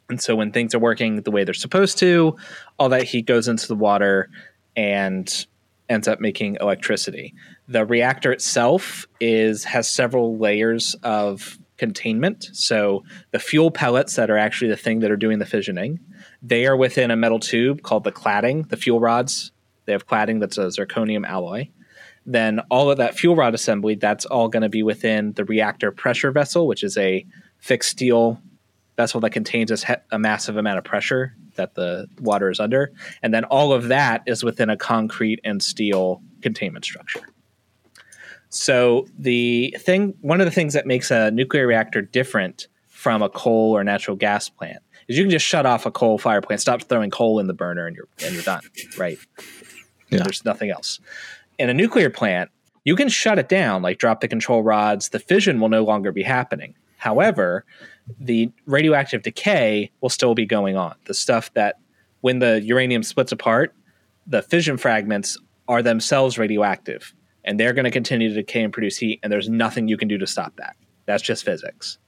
And 0.08 0.20
so 0.20 0.37
when 0.37 0.52
things 0.52 0.75
are 0.75 0.78
working 0.78 1.23
the 1.23 1.31
way 1.31 1.44
they're 1.44 1.55
supposed 1.55 1.99
to, 1.99 2.37
all 2.78 2.88
that 2.90 3.02
heat 3.02 3.26
goes 3.26 3.49
into 3.49 3.67
the 3.67 3.75
water 3.75 4.31
and 4.76 5.46
ends 5.88 6.06
up 6.08 6.20
making 6.20 6.56
electricity. 6.61 7.34
The 7.69 7.84
reactor 7.84 8.32
itself 8.32 9.06
is 9.20 9.64
has 9.64 9.88
several 9.88 10.38
layers 10.38 10.94
of 11.02 11.58
containment. 11.76 12.49
So 12.52 13.04
the 13.33 13.38
fuel 13.38 13.71
pellets 13.71 14.14
that 14.16 14.30
are 14.30 14.38
actually 14.38 14.71
the 14.71 14.76
thing 14.76 15.00
that 15.00 15.11
are 15.11 15.16
doing 15.16 15.38
the 15.38 15.45
fissioning, 15.45 15.99
they 16.43 16.66
are 16.66 16.76
within 16.76 17.11
a 17.11 17.16
metal 17.16 17.40
tube 17.40 17.83
called 17.83 18.05
the 18.05 18.12
cladding, 18.12 18.69
the 18.69 18.76
fuel 18.76 19.00
rods. 19.00 19.52
They 19.85 19.93
have 19.93 20.07
cladding 20.07 20.40
that's 20.40 20.59
a 20.59 20.66
zirconium 20.66 21.26
alloy 21.26 21.69
then 22.26 22.59
all 22.71 22.90
of 22.90 22.99
that 22.99 23.16
fuel 23.16 23.37
rod 23.37 23.55
assembly, 23.55 23.95
that's 23.95 24.26
all 24.26 24.49
going 24.49 24.64
to 24.64 24.69
be 24.69 24.83
within 24.83 25.33
the 25.35 25.45
reactor 25.45 25.93
pressure 25.93 26.33
vessel, 26.33 26.66
which 26.66 26.83
is 26.83 26.99
a 26.99 27.25
fixed 27.59 27.90
steel 27.90 28.43
vessel 28.97 29.21
that 29.21 29.31
contains 29.31 29.71
a, 29.71 30.02
a 30.11 30.19
massive 30.19 30.57
amount 30.57 30.78
of 30.78 30.85
pressure 30.85 31.35
that 31.55 31.75
the 31.75 32.09
water 32.21 32.50
is 32.50 32.59
under. 32.59 32.93
And 33.23 33.33
then 33.33 33.45
all 33.45 33.73
of 33.73 33.88
that 33.88 34.23
is 34.26 34.43
within 34.43 34.69
a 34.69 34.76
concrete 34.76 35.40
and 35.45 35.62
steel 35.62 36.21
containment 36.43 36.85
structure. 36.85 37.21
So 38.49 39.07
the 39.19 39.76
thing, 39.78 40.14
one 40.21 40.40
of 40.40 40.47
the 40.47 40.50
things 40.50 40.75
that 40.75 40.87
makes 40.87 41.11
a 41.11 41.31
nuclear 41.31 41.66
reactor 41.66 42.02
different 42.02 42.66
from 42.88 43.23
a 43.23 43.28
coal 43.28 43.76
or 43.76 43.85
natural 43.85 44.16
gas 44.16 44.49
plant 44.49 44.83
is 45.08 45.16
you 45.16 45.25
can 45.25 45.30
just 45.30 45.46
shut 45.46 45.66
off 45.66 45.86
a 45.86 45.90
coal 45.90 46.18
fire 46.18 46.40
plant, 46.40 46.60
stop 46.60 46.82
throwing 46.82 47.10
coal 47.10 47.38
in 47.38 47.46
the 47.46 47.54
burner, 47.54 47.86
and 47.86 47.96
you're 47.96 48.08
and 48.25 48.34
you're 48.34 48.42
done, 48.42 48.62
right? 48.98 49.18
Yeah. 50.10 50.22
There's 50.22 50.44
nothing 50.44 50.70
else 50.70 51.00
in 51.58 51.70
a 51.70 51.75
nuclear 51.75 52.10
plant, 52.10 52.50
you 52.84 52.96
can 52.96 53.08
shut 53.08 53.38
it 53.38 53.48
down, 53.48 53.82
like 53.82 53.98
drop 53.98 54.20
the 54.20 54.28
control 54.28 54.62
rods. 54.62 55.08
The 55.08 55.18
fission 55.18 55.60
will 55.60 55.68
no 55.68 55.84
longer 55.84 56.12
be 56.12 56.22
happening. 56.22 56.75
However, 56.98 57.64
the 58.20 58.50
radioactive 58.66 59.22
decay 59.22 59.90
will 60.00 60.08
still 60.08 60.34
be 60.34 60.46
going 60.46 60.76
on. 60.76 60.94
The 61.04 61.14
stuff 61.14 61.52
that, 61.54 61.78
when 62.20 62.38
the 62.38 62.60
uranium 62.62 63.02
splits 63.02 63.32
apart, 63.32 63.75
the 64.26 64.42
fission 64.42 64.76
fragments 64.76 65.38
are 65.68 65.82
themselves 65.82 66.38
radioactive 66.38 67.14
and 67.44 67.60
they're 67.60 67.72
going 67.72 67.84
to 67.84 67.90
continue 67.90 68.28
to 68.28 68.34
decay 68.34 68.64
and 68.64 68.72
produce 68.72 68.96
heat, 68.96 69.20
and 69.22 69.32
there's 69.32 69.48
nothing 69.48 69.86
you 69.86 69.96
can 69.96 70.08
do 70.08 70.18
to 70.18 70.26
stop 70.26 70.56
that. 70.56 70.75
That's 71.06 71.22
just 71.22 71.44
physics. 71.44 71.98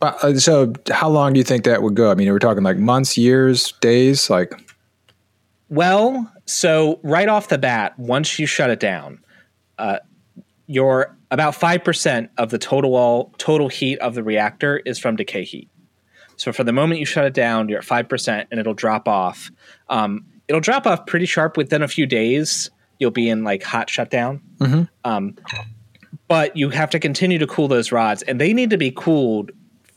Uh, 0.00 0.34
so, 0.34 0.72
how 0.90 1.08
long 1.08 1.32
do 1.32 1.38
you 1.38 1.44
think 1.44 1.64
that 1.64 1.82
would 1.82 1.94
go? 1.94 2.10
I 2.10 2.14
mean, 2.14 2.30
we're 2.30 2.38
talking 2.38 2.62
like 2.62 2.78
months, 2.78 3.16
years, 3.16 3.72
days, 3.80 4.28
like. 4.28 4.52
Well, 5.70 6.30
so 6.46 7.00
right 7.02 7.28
off 7.28 7.48
the 7.48 7.58
bat, 7.58 7.98
once 7.98 8.38
you 8.38 8.46
shut 8.46 8.70
it 8.70 8.80
down, 8.80 9.20
uh, 9.78 9.98
your 10.66 11.16
about 11.30 11.54
five 11.54 11.84
percent 11.84 12.30
of 12.38 12.50
the 12.50 12.58
total 12.58 12.94
all, 12.94 13.32
total 13.38 13.68
heat 13.68 13.98
of 13.98 14.14
the 14.14 14.22
reactor 14.22 14.78
is 14.78 14.98
from 14.98 15.16
decay 15.16 15.44
heat. 15.44 15.68
So 16.36 16.52
for 16.52 16.64
the 16.64 16.72
moment 16.72 17.00
you 17.00 17.06
shut 17.06 17.24
it 17.24 17.34
down, 17.34 17.68
you're 17.68 17.78
at 17.78 17.84
five 17.84 18.08
percent, 18.08 18.48
and 18.50 18.60
it'll 18.60 18.74
drop 18.74 19.08
off. 19.08 19.50
Um, 19.88 20.24
it'll 20.48 20.60
drop 20.60 20.86
off 20.86 21.06
pretty 21.06 21.26
sharp 21.26 21.56
within 21.56 21.82
a 21.82 21.88
few 21.88 22.06
days. 22.06 22.70
You'll 22.98 23.10
be 23.10 23.28
in 23.28 23.44
like 23.44 23.62
hot 23.62 23.90
shutdown. 23.90 24.40
Mm-hmm. 24.58 24.82
Um, 25.04 25.36
but 26.28 26.56
you 26.56 26.70
have 26.70 26.90
to 26.90 26.98
continue 26.98 27.38
to 27.38 27.46
cool 27.46 27.68
those 27.68 27.92
rods, 27.92 28.22
and 28.22 28.40
they 28.40 28.52
need 28.52 28.70
to 28.70 28.78
be 28.78 28.90
cooled 28.90 29.50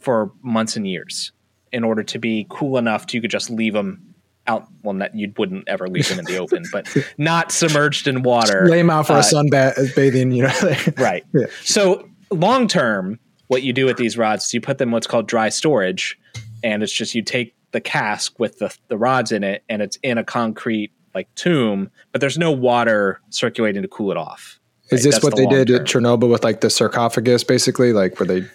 for 0.08 0.32
months 0.42 0.78
and 0.78 0.88
years 0.88 1.34
in 1.74 1.84
order 1.84 2.02
to 2.02 2.18
be 2.18 2.48
cool 2.50 2.78
enough 2.78 3.08
to 3.08 3.18
you 3.18 3.22
could 3.22 3.30
just 3.30 3.50
leave 3.50 3.74
them 3.74 4.16
out. 4.48 4.66
Well, 4.82 4.94
not, 4.94 5.14
you 5.14 5.34
wouldn't 5.38 5.68
ever 5.68 5.90
leave 5.90 6.08
them 6.08 6.18
in 6.18 6.24
the 6.24 6.38
open, 6.40 6.64
but 6.72 6.88
not 7.18 7.52
submerged 7.52 8.08
in 8.08 8.24
water. 8.24 8.68
Lay 8.70 8.78
them 8.78 8.90
out 8.90 9.08
for 9.08 9.14
uh, 9.14 9.20
a 9.20 9.22
sunbathing. 9.22 10.34
You 10.34 10.44
know, 10.44 10.94
right. 11.04 11.26
Yeah. 11.34 11.48
So 11.62 12.08
long 12.32 12.70
term, 12.70 13.20
what 13.48 13.64
you 13.64 13.74
do 13.74 13.86
with 13.86 13.98
these 13.98 14.18
rods 14.18 14.46
is 14.46 14.54
you 14.54 14.62
put 14.62 14.78
them 14.78 14.92
what's 14.92 15.08
called 15.08 15.28
dry 15.28 15.50
storage, 15.50 16.18
and 16.64 16.82
it's 16.82 16.94
just 16.94 17.14
you 17.14 17.22
take 17.22 17.54
the 17.72 17.82
cask 17.82 18.40
with 18.40 18.60
the 18.60 18.74
the 18.88 18.98
rods 18.98 19.34
in 19.34 19.44
it, 19.44 19.62
and 19.68 19.82
it's 19.82 19.98
in 20.04 20.18
a 20.18 20.24
concrete 20.24 20.94
like 21.14 21.28
tomb, 21.36 21.92
but 22.14 22.22
there's 22.22 22.38
no 22.38 22.52
water 22.54 23.20
circulating 23.30 23.82
to 23.82 23.90
cool 23.90 24.12
it 24.12 24.18
off. 24.18 24.58
Is 24.90 25.04
this 25.04 25.16
That's 25.16 25.26
what 25.26 25.36
the 25.36 25.46
they 25.46 25.66
did 25.66 25.68
term. 25.68 25.82
at 25.82 25.86
Chernobyl 25.86 26.32
with 26.32 26.46
like 26.46 26.62
the 26.62 26.70
sarcophagus, 26.70 27.44
basically? 27.44 27.92
Like, 27.92 28.18
were 28.22 28.26
they 28.26 28.46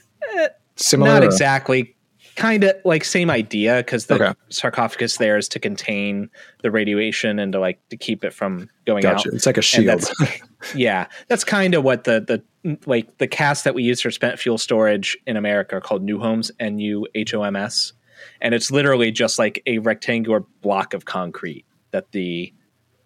similar? 0.76 1.12
Not 1.12 1.24
exactly. 1.24 1.96
Kind 2.34 2.64
of 2.64 2.74
like 2.84 3.04
same 3.04 3.28
idea 3.28 3.76
because 3.76 4.06
the 4.06 4.14
okay. 4.14 4.32
sarcophagus 4.48 5.18
there 5.18 5.36
is 5.36 5.48
to 5.48 5.58
contain 5.58 6.30
the 6.62 6.70
radiation 6.70 7.38
and 7.38 7.52
to 7.52 7.60
like 7.60 7.86
to 7.90 7.96
keep 7.96 8.24
it 8.24 8.32
from 8.32 8.70
going 8.86 9.02
gotcha. 9.02 9.28
out. 9.28 9.34
It's 9.34 9.44
like 9.44 9.58
a 9.58 9.62
shield. 9.62 10.00
That's, 10.00 10.40
yeah, 10.74 11.08
that's 11.28 11.44
kind 11.44 11.74
of 11.74 11.84
what 11.84 12.04
the 12.04 12.20
the 12.20 12.78
like 12.86 13.18
the 13.18 13.26
casks 13.26 13.64
that 13.64 13.74
we 13.74 13.82
use 13.82 14.00
for 14.00 14.10
spent 14.10 14.38
fuel 14.38 14.56
storage 14.56 15.18
in 15.26 15.36
America 15.36 15.76
are 15.76 15.80
called 15.80 16.02
new 16.02 16.18
homes, 16.18 16.50
N 16.58 16.78
U 16.78 17.06
H 17.14 17.34
O 17.34 17.42
M 17.42 17.54
S, 17.54 17.92
and 18.40 18.54
it's 18.54 18.70
literally 18.70 19.10
just 19.10 19.38
like 19.38 19.62
a 19.66 19.78
rectangular 19.78 20.40
block 20.62 20.94
of 20.94 21.04
concrete 21.04 21.66
that 21.90 22.12
the 22.12 22.52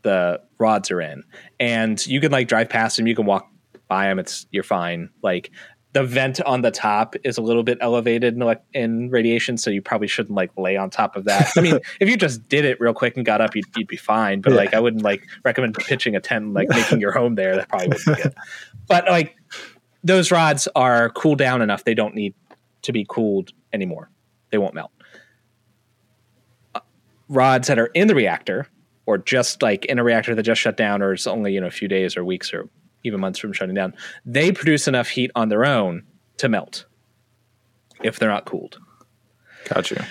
the 0.03 0.41
rods 0.59 0.91
are 0.93 1.01
in, 1.01 1.25
and 1.59 2.07
you 2.07 2.21
can 2.21 2.31
like 2.31 2.47
drive 2.47 2.69
past 2.69 2.97
them, 2.97 3.09
you 3.09 3.17
can 3.17 3.27
walk 3.27 3.51
by 3.89 4.07
them. 4.07 4.19
It's 4.19 4.47
you're 4.51 4.63
fine. 4.63 5.11
Like 5.23 5.51
the 5.97 6.05
vent 6.05 6.43
on 6.43 6.61
the 6.61 6.71
top 6.71 7.17
is 7.25 7.39
a 7.39 7.41
little 7.41 7.63
bit 7.63 7.79
elevated 7.81 8.37
in, 8.37 8.57
in 8.75 9.09
radiation, 9.09 9.57
so 9.57 9.71
you 9.71 9.81
probably 9.81 10.07
shouldn't 10.07 10.35
like 10.35 10.51
lay 10.59 10.77
on 10.77 10.91
top 10.91 11.17
of 11.17 11.25
that. 11.25 11.51
I 11.57 11.63
mean, 11.63 11.81
if 12.01 12.07
you 12.11 12.19
just 12.19 12.47
did 12.51 12.67
it 12.67 12.79
real 12.79 12.93
quick 12.93 13.17
and 13.17 13.25
got 13.25 13.41
up, 13.41 13.57
you'd, 13.57 13.65
you'd 13.79 13.89
be 13.89 13.97
fine. 13.97 14.43
But 14.43 14.53
yeah. 14.53 14.59
like, 14.59 14.75
I 14.75 14.81
wouldn't 14.81 15.03
like 15.03 15.27
recommend 15.43 15.75
pitching 15.75 16.15
a 16.15 16.21
tent, 16.21 16.45
and, 16.45 16.53
like 16.53 16.69
making 16.69 17.01
your 17.01 17.13
home 17.13 17.35
there. 17.35 17.57
That 17.57 17.71
probably 17.71 17.89
wouldn't 17.89 18.15
be 18.15 18.23
good. 18.25 18.35
But 18.87 19.07
like, 19.07 19.37
those 20.05 20.31
rods 20.31 20.69
are 20.77 21.09
cooled 21.09 21.39
down 21.39 21.63
enough; 21.63 21.85
they 21.85 21.95
don't 21.95 22.15
need 22.15 22.35
to 22.83 22.93
be 22.93 23.07
cooled 23.09 23.55
anymore. 23.73 24.11
They 24.51 24.59
won't 24.59 24.75
melt. 24.75 24.93
Uh, 26.75 26.81
rods 27.31 27.69
that 27.69 27.79
are 27.79 27.87
in 27.87 28.07
the 28.07 28.15
reactor, 28.15 28.69
or 29.07 29.17
just 29.17 29.63
like 29.63 29.87
in 29.87 29.99
a 29.99 30.05
reactor 30.05 30.35
that 30.35 30.43
just 30.43 30.61
shut 30.61 30.77
down, 30.77 31.01
or 31.01 31.15
it's 31.15 31.27
only 31.27 31.55
you 31.55 31.61
know 31.63 31.69
a 31.69 31.71
few 31.71 31.89
days 31.89 32.19
or 32.19 32.25
weeks 32.25 32.53
or 32.53 32.69
even 33.07 33.21
months 33.21 33.39
from 33.39 33.53
shutting 33.53 33.75
down, 33.75 33.95
they 34.25 34.53
produce 34.53 34.89
enough 34.89 35.09
heat 35.09 35.31
on 35.35 35.49
their 35.49 35.65
own 35.65 36.03
to 36.39 36.49
melt 36.49 36.85
if 38.03 38.19
they're 38.19 38.29
not 38.29 38.45
cooled. 38.45 38.79
Gotcha. 39.69 40.07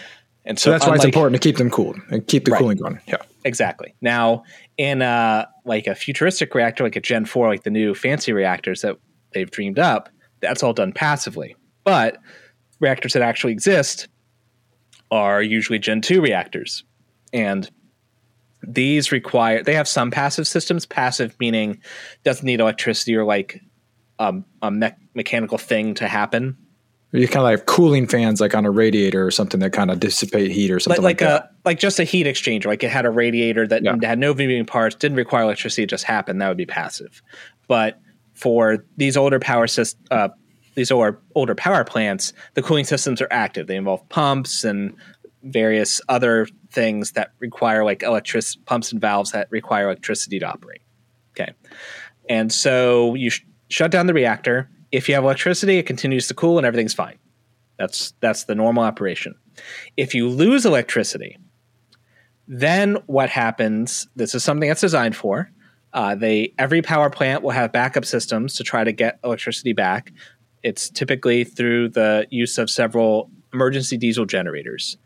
And 0.45 0.59
so, 0.59 0.65
so 0.65 0.71
that's 0.71 0.85
why 0.85 0.95
it's 0.95 1.05
important 1.05 1.41
to 1.41 1.47
keep 1.47 1.57
them 1.57 1.71
cooled 1.71 1.97
and 2.09 2.25
keep 2.27 2.45
the 2.45 2.51
right, 2.51 2.59
cooling 2.59 2.77
going. 2.77 2.99
Yeah, 3.07 3.17
exactly. 3.43 3.95
Now, 4.01 4.43
in 4.77 5.01
uh, 5.01 5.45
like 5.65 5.87
a 5.87 5.95
futuristic 5.95 6.53
reactor, 6.53 6.83
like 6.83 6.95
a 6.95 7.01
Gen 7.01 7.25
four, 7.25 7.47
like 7.47 7.63
the 7.63 7.71
new 7.71 7.95
fancy 7.95 8.31
reactors 8.31 8.81
that 8.81 8.97
they've 9.33 9.49
dreamed 9.49 9.79
up, 9.79 10.09
that's 10.41 10.61
all 10.61 10.73
done 10.73 10.91
passively. 10.91 11.55
But 11.83 12.17
reactors 12.79 13.13
that 13.13 13.23
actually 13.23 13.53
exist 13.53 14.07
are 15.09 15.41
usually 15.41 15.79
Gen 15.79 16.01
two 16.01 16.21
reactors, 16.21 16.83
and 17.33 17.69
these 18.67 19.11
require 19.11 19.63
they 19.63 19.73
have 19.73 19.87
some 19.87 20.11
passive 20.11 20.47
systems. 20.47 20.85
Passive 20.85 21.35
meaning 21.39 21.81
doesn't 22.23 22.45
need 22.45 22.59
electricity 22.59 23.15
or 23.15 23.23
like 23.23 23.61
um, 24.19 24.45
a 24.61 24.71
me- 24.71 24.91
mechanical 25.13 25.57
thing 25.57 25.93
to 25.95 26.07
happen. 26.07 26.57
You 27.11 27.27
kind 27.27 27.37
of 27.37 27.43
like 27.43 27.65
cooling 27.65 28.07
fans 28.07 28.41
like 28.41 28.53
on 28.55 28.65
a 28.65 28.71
radiator 28.71 29.25
or 29.25 29.31
something 29.31 29.61
that 29.61 29.71
kind 29.71 29.89
of 29.89 30.01
dissipate 30.01 30.51
heat 30.51 30.69
or 30.69 30.79
something 30.81 31.01
like, 31.01 31.21
like, 31.21 31.29
like 31.29 31.41
a 31.41 31.49
like 31.63 31.79
just 31.79 31.99
a 31.99 32.03
heat 32.03 32.27
exchanger. 32.27 32.65
Like 32.65 32.83
it 32.83 32.91
had 32.91 33.05
a 33.05 33.09
radiator 33.09 33.65
that 33.67 33.83
yeah. 33.83 33.95
had 34.03 34.19
no 34.19 34.33
moving 34.33 34.65
parts 34.65 34.95
didn't 34.95 35.17
require 35.17 35.43
electricity 35.43 35.83
it 35.83 35.89
just 35.89 36.03
happened. 36.03 36.41
That 36.41 36.49
would 36.49 36.57
be 36.57 36.65
passive. 36.65 37.21
But 37.67 38.01
for 38.33 38.85
these 38.97 39.15
older 39.15 39.39
power 39.39 39.67
systems 39.67 40.05
uh, 40.11 40.29
these 40.73 40.91
older 40.91 41.17
older 41.35 41.55
power 41.55 41.85
plants 41.85 42.33
the 42.53 42.61
cooling 42.61 42.85
systems 42.85 43.21
are 43.21 43.29
active. 43.31 43.67
They 43.67 43.77
involve 43.77 44.07
pumps 44.09 44.65
and 44.65 44.93
various 45.45 46.01
other 46.09 46.47
things 46.71 47.11
that 47.11 47.31
require 47.39 47.85
like 47.85 48.03
electric 48.03 48.43
pumps 48.65 48.91
and 48.91 48.99
valves 48.99 49.31
that 49.31 49.47
require 49.51 49.85
electricity 49.85 50.39
to 50.39 50.45
operate. 50.45 50.81
Okay. 51.31 51.53
And 52.27 52.51
so 52.51 53.13
you 53.13 53.29
sh- 53.29 53.45
shut 53.69 53.91
down 53.91 54.07
the 54.07 54.13
reactor. 54.13 54.69
If 54.91 55.07
you 55.07 55.15
have 55.15 55.23
electricity, 55.23 55.77
it 55.77 55.83
continues 55.83 56.27
to 56.27 56.33
cool 56.33 56.57
and 56.57 56.65
everything's 56.65 56.93
fine. 56.93 57.17
That's 57.77 58.13
that's 58.21 58.45
the 58.45 58.55
normal 58.55 58.83
operation. 58.83 59.35
If 59.97 60.15
you 60.15 60.29
lose 60.29 60.65
electricity, 60.65 61.37
then 62.47 62.97
what 63.05 63.29
happens? 63.29 64.07
This 64.15 64.33
is 64.33 64.43
something 64.43 64.67
that's 64.67 64.81
designed 64.81 65.15
for. 65.15 65.51
Uh, 65.93 66.15
they 66.15 66.53
every 66.57 66.81
power 66.81 67.09
plant 67.09 67.43
will 67.43 67.51
have 67.51 67.71
backup 67.71 68.05
systems 68.05 68.55
to 68.55 68.63
try 68.63 68.83
to 68.83 68.91
get 68.91 69.19
electricity 69.23 69.73
back. 69.73 70.11
It's 70.63 70.89
typically 70.89 71.43
through 71.43 71.89
the 71.89 72.27
use 72.31 72.57
of 72.57 72.69
several 72.69 73.29
emergency 73.53 73.97
diesel 73.97 74.25
generators 74.25 74.97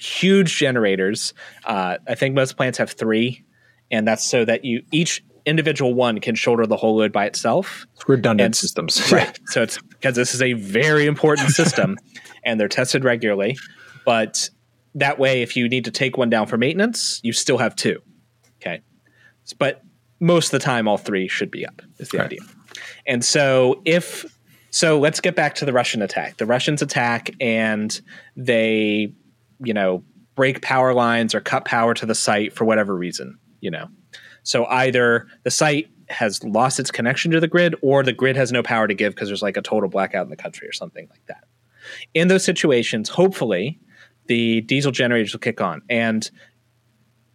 huge 0.00 0.56
generators. 0.56 1.34
Uh, 1.64 1.98
I 2.08 2.14
think 2.14 2.34
most 2.34 2.56
plants 2.56 2.78
have 2.78 2.90
three, 2.90 3.44
and 3.90 4.06
that's 4.06 4.24
so 4.24 4.44
that 4.44 4.64
you 4.64 4.82
each 4.90 5.24
individual 5.46 5.94
one 5.94 6.20
can 6.20 6.34
shoulder 6.34 6.66
the 6.66 6.76
whole 6.76 6.96
load 6.96 7.12
by 7.12 7.26
itself. 7.26 7.86
It's 7.94 8.08
redundant 8.08 8.46
and, 8.46 8.56
systems, 8.56 9.12
right? 9.12 9.38
so 9.46 9.62
it's 9.62 9.78
because 9.78 10.16
this 10.16 10.34
is 10.34 10.42
a 10.42 10.54
very 10.54 11.06
important 11.06 11.50
system, 11.50 11.96
and 12.44 12.58
they're 12.58 12.68
tested 12.68 13.04
regularly. 13.04 13.58
But 14.04 14.50
that 14.94 15.18
way, 15.18 15.42
if 15.42 15.56
you 15.56 15.68
need 15.68 15.84
to 15.84 15.90
take 15.90 16.16
one 16.16 16.30
down 16.30 16.46
for 16.46 16.56
maintenance, 16.56 17.20
you 17.22 17.32
still 17.32 17.58
have 17.58 17.76
two. 17.76 18.00
Okay, 18.60 18.80
but 19.58 19.82
most 20.18 20.46
of 20.46 20.52
the 20.52 20.64
time, 20.64 20.88
all 20.88 20.98
three 20.98 21.28
should 21.28 21.50
be 21.50 21.66
up. 21.66 21.82
Is 21.98 22.08
the 22.08 22.18
right. 22.18 22.26
idea. 22.26 22.40
And 23.06 23.24
so 23.24 23.82
if 23.84 24.24
so, 24.70 24.98
let's 24.98 25.20
get 25.20 25.34
back 25.34 25.56
to 25.56 25.64
the 25.64 25.72
Russian 25.72 26.00
attack. 26.00 26.36
The 26.36 26.46
Russians 26.46 26.80
attack, 26.80 27.30
and 27.40 28.00
they 28.36 29.12
you 29.62 29.74
know, 29.74 30.02
break 30.34 30.62
power 30.62 30.94
lines 30.94 31.34
or 31.34 31.40
cut 31.40 31.64
power 31.64 31.94
to 31.94 32.06
the 32.06 32.14
site 32.14 32.52
for 32.52 32.64
whatever 32.64 32.94
reason, 32.94 33.38
you 33.60 33.70
know. 33.70 33.88
So 34.42 34.64
either 34.66 35.26
the 35.44 35.50
site 35.50 35.88
has 36.08 36.42
lost 36.42 36.80
its 36.80 36.90
connection 36.90 37.30
to 37.30 37.40
the 37.40 37.48
grid 37.48 37.74
or 37.82 38.02
the 38.02 38.12
grid 38.12 38.36
has 38.36 38.50
no 38.50 38.62
power 38.62 38.88
to 38.88 38.94
give 38.94 39.14
because 39.14 39.28
there's 39.28 39.42
like 39.42 39.56
a 39.56 39.62
total 39.62 39.88
blackout 39.88 40.24
in 40.24 40.30
the 40.30 40.36
country 40.36 40.66
or 40.68 40.72
something 40.72 41.06
like 41.10 41.24
that. 41.26 41.44
In 42.14 42.28
those 42.28 42.44
situations, 42.44 43.08
hopefully, 43.08 43.78
the 44.26 44.60
diesel 44.62 44.92
generators 44.92 45.32
will 45.32 45.40
kick 45.40 45.60
on. 45.60 45.82
And 45.88 46.30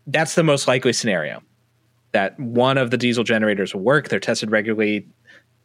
that's 0.08 0.36
the 0.36 0.44
most 0.44 0.67
likely 0.67 0.94
scenario 0.94 1.41
that 2.12 2.39
one 2.39 2.77
of 2.77 2.91
the 2.91 2.98
diesel 2.98 3.24
generators 3.24 3.74
will 3.74 3.82
work. 3.82 4.10
They're 4.10 4.20
tested 4.20 4.50
regularly. 4.51 5.08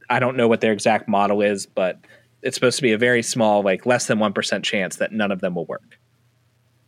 I 0.08 0.18
don't 0.18 0.36
know 0.36 0.48
what 0.48 0.60
their 0.60 0.72
exact 0.72 1.08
model 1.08 1.40
is, 1.40 1.66
but 1.66 2.00
it's 2.42 2.56
supposed 2.56 2.76
to 2.76 2.82
be 2.82 2.92
a 2.92 2.98
very 2.98 3.22
small, 3.22 3.62
like 3.62 3.86
less 3.86 4.06
than 4.06 4.18
1% 4.18 4.62
chance 4.62 4.96
that 4.96 5.12
none 5.12 5.30
of 5.30 5.40
them 5.40 5.54
will 5.54 5.66
work 5.66 5.99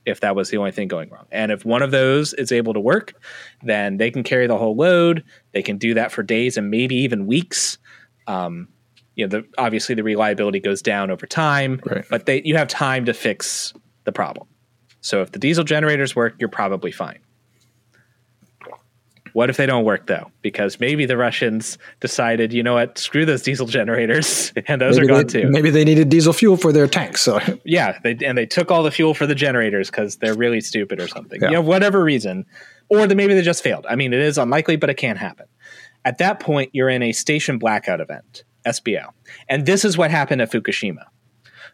if 0.04 0.20
that 0.20 0.34
was 0.34 0.50
the 0.50 0.56
only 0.56 0.72
thing 0.72 0.88
going 0.88 1.10
wrong. 1.10 1.26
And 1.30 1.52
if 1.52 1.64
one 1.64 1.82
of 1.82 1.90
those 1.90 2.34
is 2.34 2.52
able 2.52 2.74
to 2.74 2.80
work, 2.80 3.14
then 3.62 3.96
they 3.96 4.10
can 4.10 4.22
carry 4.22 4.46
the 4.46 4.58
whole 4.58 4.76
load. 4.76 5.24
They 5.52 5.62
can 5.62 5.78
do 5.78 5.94
that 5.94 6.12
for 6.12 6.22
days 6.22 6.56
and 6.56 6.70
maybe 6.70 6.96
even 6.96 7.26
weeks. 7.26 7.78
Um, 8.26 8.68
you 9.14 9.26
know, 9.26 9.40
the, 9.40 9.48
obviously 9.58 9.94
the 9.94 10.02
reliability 10.02 10.60
goes 10.60 10.82
down 10.82 11.10
over 11.10 11.26
time, 11.26 11.80
right. 11.84 12.04
but 12.10 12.26
they, 12.26 12.42
you 12.42 12.56
have 12.56 12.68
time 12.68 13.04
to 13.04 13.14
fix 13.14 13.74
the 14.04 14.12
problem. 14.12 14.48
So 15.00 15.20
if 15.22 15.32
the 15.32 15.38
diesel 15.38 15.64
generators 15.64 16.16
work, 16.16 16.34
you're 16.38 16.48
probably 16.48 16.92
fine. 16.92 17.18
What 19.32 19.50
if 19.50 19.56
they 19.56 19.66
don't 19.66 19.84
work 19.84 20.06
though? 20.06 20.30
Because 20.42 20.78
maybe 20.78 21.06
the 21.06 21.16
Russians 21.16 21.78
decided, 22.00 22.52
you 22.52 22.62
know 22.62 22.74
what, 22.74 22.98
screw 22.98 23.24
those 23.24 23.42
diesel 23.42 23.66
generators, 23.66 24.52
and 24.66 24.80
those 24.80 24.96
maybe 24.96 25.06
are 25.06 25.08
gone 25.08 25.26
they, 25.26 25.42
too. 25.42 25.50
Maybe 25.50 25.70
they 25.70 25.84
needed 25.84 26.08
diesel 26.08 26.32
fuel 26.32 26.56
for 26.56 26.72
their 26.72 26.86
tanks. 26.86 27.22
So 27.22 27.40
yeah, 27.64 27.98
they, 28.02 28.16
and 28.24 28.36
they 28.36 28.46
took 28.46 28.70
all 28.70 28.82
the 28.82 28.90
fuel 28.90 29.14
for 29.14 29.26
the 29.26 29.34
generators 29.34 29.90
because 29.90 30.16
they're 30.16 30.34
really 30.34 30.60
stupid 30.60 31.00
or 31.00 31.08
something. 31.08 31.40
Yeah. 31.40 31.48
You 31.48 31.54
know, 31.54 31.62
whatever 31.62 32.02
reason, 32.02 32.46
or 32.88 33.06
the, 33.06 33.14
maybe 33.14 33.34
they 33.34 33.42
just 33.42 33.62
failed. 33.62 33.86
I 33.88 33.96
mean, 33.96 34.12
it 34.12 34.20
is 34.20 34.38
unlikely, 34.38 34.76
but 34.76 34.90
it 34.90 34.94
can 34.94 35.16
happen. 35.16 35.46
At 36.04 36.18
that 36.18 36.40
point, 36.40 36.70
you're 36.72 36.88
in 36.88 37.02
a 37.02 37.12
station 37.12 37.58
blackout 37.58 38.00
event, 38.00 38.44
SBO, 38.66 39.10
and 39.48 39.66
this 39.66 39.84
is 39.84 39.96
what 39.96 40.10
happened 40.10 40.42
at 40.42 40.50
Fukushima. 40.50 41.04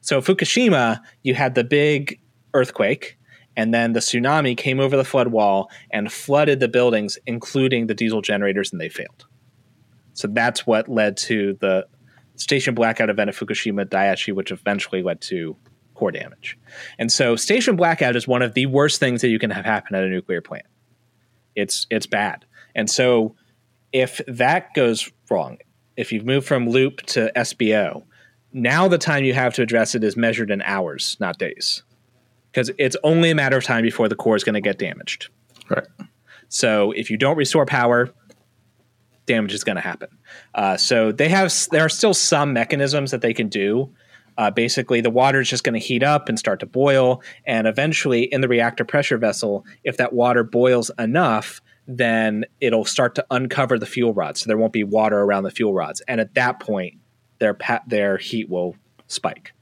So 0.01 0.21
Fukushima, 0.21 1.01
you 1.23 1.35
had 1.35 1.55
the 1.55 1.65
big 1.65 2.21
earthquake 2.55 3.18
and 3.59 3.75
then 3.75 3.93
the 3.93 3.99
tsunami 3.99 4.57
came 4.57 4.79
over 4.79 4.97
the 4.97 5.05
flood 5.05 5.29
wall 5.29 5.69
and 5.91 6.13
flooded 6.13 6.61
the 6.61 6.69
buildings, 6.69 7.19
including 7.27 7.89
the 7.89 7.95
diesel 7.95 8.23
generators, 8.23 8.71
and 8.71 8.81
they 8.81 8.89
failed. 8.89 9.27
So 10.15 10.29
that's 10.29 10.65
what 10.65 10.89
led 10.89 11.17
to 11.17 11.59
the 11.61 11.89
station 12.37 12.77
blackout 12.77 13.11
event 13.11 13.31
at 13.31 13.35
Fukushima 13.35 13.85
Daiichi, 13.87 14.33
which 14.33 14.53
eventually 14.53 15.03
led 15.03 15.21
to 15.23 15.57
core 15.95 16.13
damage. 16.13 16.57
And 17.01 17.11
so 17.11 17.35
station 17.35 17.75
blackout 17.75 18.15
is 18.15 18.29
one 18.29 18.43
of 18.43 18.55
the 18.55 18.67
worst 18.67 19.01
things 19.01 19.23
that 19.23 19.29
you 19.29 19.41
can 19.41 19.51
have 19.51 19.65
happen 19.65 19.97
at 19.97 20.05
a 20.05 20.09
nuclear 20.09 20.41
plant. 20.41 20.67
It's 21.57 21.89
it's 21.91 22.07
bad. 22.07 22.45
And 22.77 22.89
so 22.89 23.35
if 23.93 24.21
that 24.29 24.73
goes 24.75 25.11
wrong, 25.29 25.59
if 25.97 26.13
you've 26.13 26.25
moved 26.25 26.47
from 26.47 26.69
loop 26.69 27.03
to 27.07 27.33
SBO, 27.35 28.05
now 28.53 28.87
the 28.87 28.99
time 28.99 29.25
you 29.25 29.35
have 29.35 29.55
to 29.55 29.63
address 29.63 29.97
it 29.97 30.05
is 30.05 30.17
measured 30.17 30.53
in 30.53 30.63
hours, 30.63 31.17
not 31.19 31.39
days 31.39 31.83
because 32.59 32.73
it's 32.77 32.97
only 33.05 33.31
a 33.31 33.37
matter 33.37 33.57
of 33.57 33.63
time 33.63 33.83
before 33.83 34.09
the 34.09 34.17
core 34.17 34.35
is 34.35 34.43
going 34.43 34.55
to 34.55 34.61
get 34.61 34.79
damaged. 34.79 35.29
Right. 35.69 35.87
So 36.49 36.91
if 36.91 37.09
you 37.09 37.17
don't 37.17 37.37
restore 37.37 37.65
power, 37.67 38.13
damage 39.27 39.55
is 39.55 39.63
going 39.63 39.77
to 39.77 39.83
happen. 39.83 40.09
Uh, 40.57 40.77
so 40.77 41.13
they 41.13 41.29
have 41.29 41.55
there 41.71 41.85
are 41.85 41.89
still 41.89 42.15
some 42.15 42.53
mechanisms 42.53 43.13
that 43.13 43.21
they 43.21 43.33
can 43.33 43.49
do. 43.49 43.95
Uh, 44.39 44.51
basically, 44.51 45.01
the 45.01 45.11
water 45.11 45.41
is 45.41 45.49
just 45.49 45.63
going 45.63 45.75
to 45.75 45.79
heat 45.79 46.03
up 46.03 46.29
and 46.29 46.37
start 46.37 46.59
to 46.61 46.67
boil, 46.67 47.23
and 47.45 47.67
eventually, 47.67 48.23
in 48.23 48.41
the 48.41 48.49
reactor 48.49 48.85
pressure 48.85 49.19
vessel, 49.19 49.65
if 49.85 49.97
that 49.97 50.13
water 50.13 50.43
boils 50.43 50.91
enough, 50.99 51.61
then 51.87 52.45
it'll 52.61 52.85
start 52.85 53.15
to 53.17 53.27
uncover 53.31 53.79
the 53.79 53.87
fuel 53.87 54.15
rods. 54.15 54.41
So 54.41 54.49
there 54.49 54.57
won't 54.57 54.73
be 54.73 54.85
water 54.85 55.19
around 55.21 55.43
the 55.43 55.51
fuel 55.51 55.75
rods, 55.75 56.01
and 56.09 56.21
at 56.21 56.35
that 56.35 56.61
point, 56.61 56.95
their 57.39 57.55
pa- 57.55 57.83
their 57.87 58.17
heat 58.17 58.49
will 58.49 58.77
spike. 59.07 59.53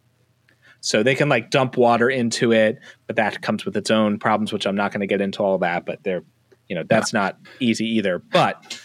So 0.86 1.02
they 1.02 1.16
can 1.16 1.28
like 1.28 1.50
dump 1.50 1.76
water 1.76 2.08
into 2.08 2.52
it, 2.52 2.78
but 3.08 3.16
that 3.16 3.42
comes 3.42 3.64
with 3.64 3.76
its 3.76 3.90
own 3.90 4.20
problems, 4.20 4.52
which 4.52 4.68
I'm 4.68 4.76
not 4.76 4.92
going 4.92 5.00
to 5.00 5.08
get 5.08 5.20
into 5.20 5.42
all 5.42 5.58
that. 5.58 5.84
But 5.84 6.04
they're, 6.04 6.22
you 6.68 6.76
know, 6.76 6.84
that's 6.88 7.12
not 7.12 7.40
easy 7.58 7.86
either. 7.96 8.20
But 8.20 8.80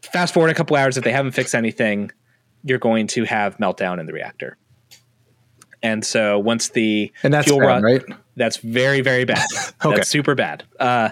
fast 0.00 0.32
forward 0.32 0.48
a 0.48 0.54
couple 0.54 0.74
hours, 0.74 0.96
if 0.96 1.04
they 1.04 1.12
haven't 1.12 1.32
fixed 1.32 1.54
anything, 1.54 2.10
you're 2.64 2.78
going 2.78 3.06
to 3.08 3.24
have 3.24 3.58
meltdown 3.58 4.00
in 4.00 4.06
the 4.06 4.14
reactor. 4.14 4.56
And 5.82 6.02
so 6.02 6.38
once 6.38 6.70
the 6.70 7.12
and 7.22 7.34
that's 7.34 7.46
fuel 7.48 7.60
bad, 7.60 7.66
rod, 7.66 7.82
right? 7.82 8.02
That's 8.36 8.56
very 8.56 9.02
very 9.02 9.26
bad. 9.26 9.46
okay. 9.84 9.96
That's 9.96 10.08
super 10.08 10.34
bad. 10.34 10.64
Uh, 10.80 11.10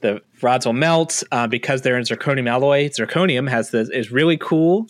the 0.00 0.20
rods 0.42 0.66
will 0.66 0.74
melt 0.74 1.22
uh, 1.32 1.46
because 1.46 1.80
they're 1.80 1.96
in 1.96 2.04
zirconium 2.04 2.46
alloy. 2.46 2.90
Zirconium 2.90 3.48
has 3.48 3.70
this 3.70 3.88
is 3.88 4.12
really 4.12 4.36
cool 4.36 4.86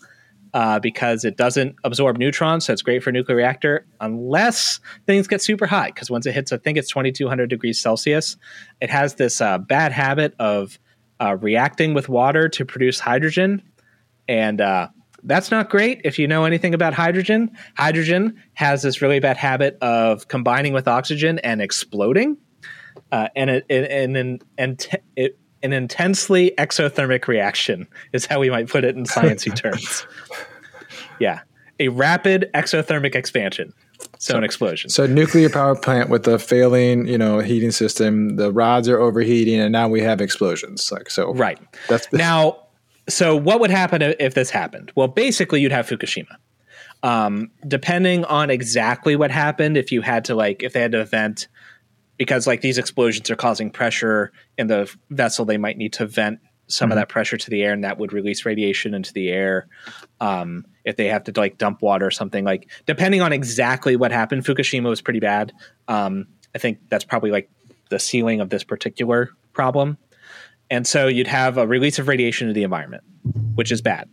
uh, 0.54 0.78
because 0.78 1.24
it 1.24 1.36
doesn't 1.36 1.76
absorb 1.84 2.18
neutrons, 2.18 2.66
so 2.66 2.72
it's 2.72 2.82
great 2.82 3.02
for 3.02 3.10
a 3.10 3.12
nuclear 3.12 3.36
reactor 3.36 3.86
unless 4.00 4.80
things 5.06 5.26
get 5.26 5.42
super 5.42 5.66
hot. 5.66 5.86
Because 5.86 6.10
once 6.10 6.26
it 6.26 6.32
hits, 6.32 6.52
I 6.52 6.58
think 6.58 6.76
it's 6.78 6.90
2200 6.90 7.48
degrees 7.48 7.80
Celsius, 7.80 8.36
it 8.80 8.90
has 8.90 9.14
this 9.14 9.40
uh, 9.40 9.58
bad 9.58 9.92
habit 9.92 10.34
of 10.38 10.78
uh, 11.20 11.36
reacting 11.40 11.94
with 11.94 12.08
water 12.08 12.48
to 12.50 12.64
produce 12.64 13.00
hydrogen, 13.00 13.62
and 14.28 14.60
uh, 14.60 14.88
that's 15.22 15.50
not 15.50 15.70
great 15.70 16.00
if 16.04 16.18
you 16.18 16.26
know 16.26 16.44
anything 16.44 16.74
about 16.74 16.94
hydrogen. 16.94 17.50
Hydrogen 17.76 18.42
has 18.54 18.82
this 18.82 19.00
really 19.00 19.20
bad 19.20 19.36
habit 19.36 19.78
of 19.80 20.28
combining 20.28 20.72
with 20.72 20.88
oxygen 20.88 21.38
and 21.38 21.62
exploding, 21.62 22.36
uh, 23.10 23.28
and 23.36 23.48
it, 23.48 23.66
it, 23.68 23.90
and, 23.90 24.16
and, 24.16 24.44
and 24.58 24.88
it 25.16 25.38
an 25.62 25.72
intensely 25.72 26.52
exothermic 26.58 27.26
reaction 27.26 27.86
is 28.12 28.26
how 28.26 28.40
we 28.40 28.50
might 28.50 28.68
put 28.68 28.84
it 28.84 28.96
in 28.96 29.04
sciencey 29.04 29.54
terms. 29.56 30.06
Yeah, 31.18 31.40
a 31.78 31.88
rapid 31.88 32.50
exothermic 32.54 33.14
expansion. 33.14 33.72
So, 34.18 34.32
so, 34.32 34.38
an 34.38 34.44
explosion. 34.44 34.90
So 34.90 35.06
nuclear 35.06 35.48
power 35.48 35.76
plant 35.76 36.08
with 36.10 36.26
a 36.26 36.38
failing, 36.38 37.06
you 37.06 37.18
know, 37.18 37.38
heating 37.38 37.70
system. 37.70 38.36
The 38.36 38.52
rods 38.52 38.88
are 38.88 39.00
overheating, 39.00 39.60
and 39.60 39.72
now 39.72 39.88
we 39.88 40.00
have 40.00 40.20
explosions. 40.20 40.90
Like 40.90 41.10
so, 41.10 41.32
right. 41.34 41.58
That's 41.88 42.12
now. 42.12 42.58
So 43.08 43.36
what 43.36 43.58
would 43.60 43.70
happen 43.70 44.00
if 44.02 44.34
this 44.34 44.50
happened? 44.50 44.92
Well, 44.94 45.08
basically, 45.08 45.60
you'd 45.60 45.72
have 45.72 45.88
Fukushima. 45.88 46.36
Um, 47.02 47.50
depending 47.66 48.24
on 48.26 48.48
exactly 48.48 49.16
what 49.16 49.32
happened, 49.32 49.76
if 49.76 49.90
you 49.90 50.02
had 50.02 50.24
to 50.26 50.36
like, 50.36 50.62
if 50.62 50.72
they 50.72 50.80
had 50.80 50.92
to 50.92 51.04
vent 51.04 51.48
because 52.16 52.46
like 52.46 52.60
these 52.60 52.78
explosions 52.78 53.30
are 53.30 53.36
causing 53.36 53.70
pressure 53.70 54.32
in 54.58 54.66
the 54.66 54.92
vessel. 55.10 55.44
They 55.44 55.58
might 55.58 55.76
need 55.76 55.94
to 55.94 56.06
vent 56.06 56.40
some 56.66 56.86
mm-hmm. 56.86 56.92
of 56.92 56.96
that 56.96 57.08
pressure 57.08 57.36
to 57.36 57.50
the 57.50 57.62
air 57.62 57.72
and 57.72 57.84
that 57.84 57.98
would 57.98 58.12
release 58.12 58.44
radiation 58.44 58.94
into 58.94 59.12
the 59.12 59.28
air 59.30 59.68
um, 60.20 60.64
if 60.84 60.96
they 60.96 61.08
have 61.08 61.24
to 61.24 61.32
like 61.36 61.58
dump 61.58 61.82
water 61.82 62.06
or 62.06 62.10
something. 62.10 62.44
Like 62.44 62.70
depending 62.86 63.20
on 63.20 63.32
exactly 63.32 63.96
what 63.96 64.12
happened 64.12 64.44
fukushima 64.44 64.88
was 64.88 65.00
pretty 65.00 65.20
bad. 65.20 65.52
Um, 65.88 66.26
i 66.54 66.58
think 66.58 66.80
that's 66.90 67.04
probably 67.04 67.30
like 67.30 67.50
the 67.88 67.98
ceiling 67.98 68.40
of 68.40 68.50
this 68.50 68.64
particular 68.64 69.30
problem. 69.52 69.98
And 70.70 70.86
so 70.86 71.06
you'd 71.06 71.26
have 71.26 71.58
a 71.58 71.66
release 71.66 71.98
of 71.98 72.08
radiation 72.08 72.48
to 72.48 72.54
the 72.54 72.62
environment 72.62 73.04
which 73.54 73.70
is 73.70 73.80
bad 73.80 74.08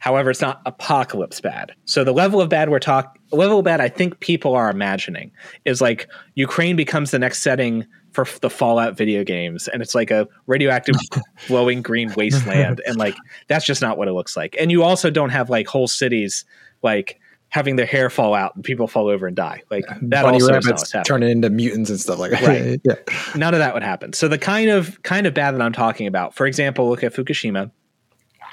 However, 0.00 0.30
it's 0.30 0.40
not 0.40 0.62
apocalypse 0.66 1.40
bad. 1.40 1.72
So 1.84 2.04
the 2.04 2.12
level 2.12 2.40
of 2.40 2.48
bad 2.48 2.70
we're 2.70 2.78
talking, 2.78 3.20
level 3.32 3.60
of 3.60 3.64
bad 3.64 3.80
I 3.80 3.88
think 3.88 4.20
people 4.20 4.54
are 4.54 4.70
imagining 4.70 5.30
is 5.64 5.80
like 5.80 6.08
Ukraine 6.34 6.74
becomes 6.74 7.10
the 7.10 7.18
next 7.18 7.40
setting 7.40 7.86
for 8.12 8.26
the 8.40 8.50
Fallout 8.50 8.96
video 8.96 9.22
games, 9.22 9.68
and 9.68 9.82
it's 9.82 9.94
like 9.94 10.10
a 10.10 10.26
radioactive, 10.46 10.96
glowing 11.46 11.82
green 11.82 12.12
wasteland, 12.16 12.80
and 12.86 12.96
like 12.96 13.14
that's 13.46 13.64
just 13.64 13.82
not 13.82 13.98
what 13.98 14.08
it 14.08 14.12
looks 14.12 14.36
like. 14.36 14.56
And 14.58 14.70
you 14.70 14.82
also 14.82 15.10
don't 15.10 15.30
have 15.30 15.50
like 15.50 15.68
whole 15.68 15.86
cities 15.86 16.44
like 16.82 17.20
having 17.50 17.76
their 17.76 17.86
hair 17.86 18.08
fall 18.08 18.32
out 18.32 18.54
and 18.54 18.64
people 18.64 18.86
fall 18.86 19.08
over 19.08 19.26
and 19.26 19.36
die. 19.36 19.62
Like 19.70 19.84
that 19.86 20.22
Bunny 20.22 20.40
also 20.40 20.52
rabbits 20.52 20.94
turn 21.04 21.22
into 21.22 21.50
mutants 21.50 21.90
and 21.90 22.00
stuff 22.00 22.18
like 22.18 22.30
that. 22.30 22.42
Right. 22.42 22.80
yeah. 22.84 22.94
None 23.36 23.54
of 23.54 23.58
that 23.58 23.74
would 23.74 23.82
happen. 23.82 24.12
So 24.12 24.28
the 24.28 24.38
kind 24.38 24.70
of 24.70 25.02
kind 25.02 25.26
of 25.26 25.34
bad 25.34 25.52
that 25.52 25.60
I'm 25.60 25.72
talking 25.72 26.06
about, 26.06 26.34
for 26.34 26.46
example, 26.46 26.88
look 26.88 27.04
at 27.04 27.12
Fukushima. 27.12 27.70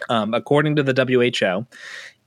Um, 0.09 0.33
according 0.33 0.75
to 0.77 0.83
the 0.83 0.93
WHO, 0.93 1.65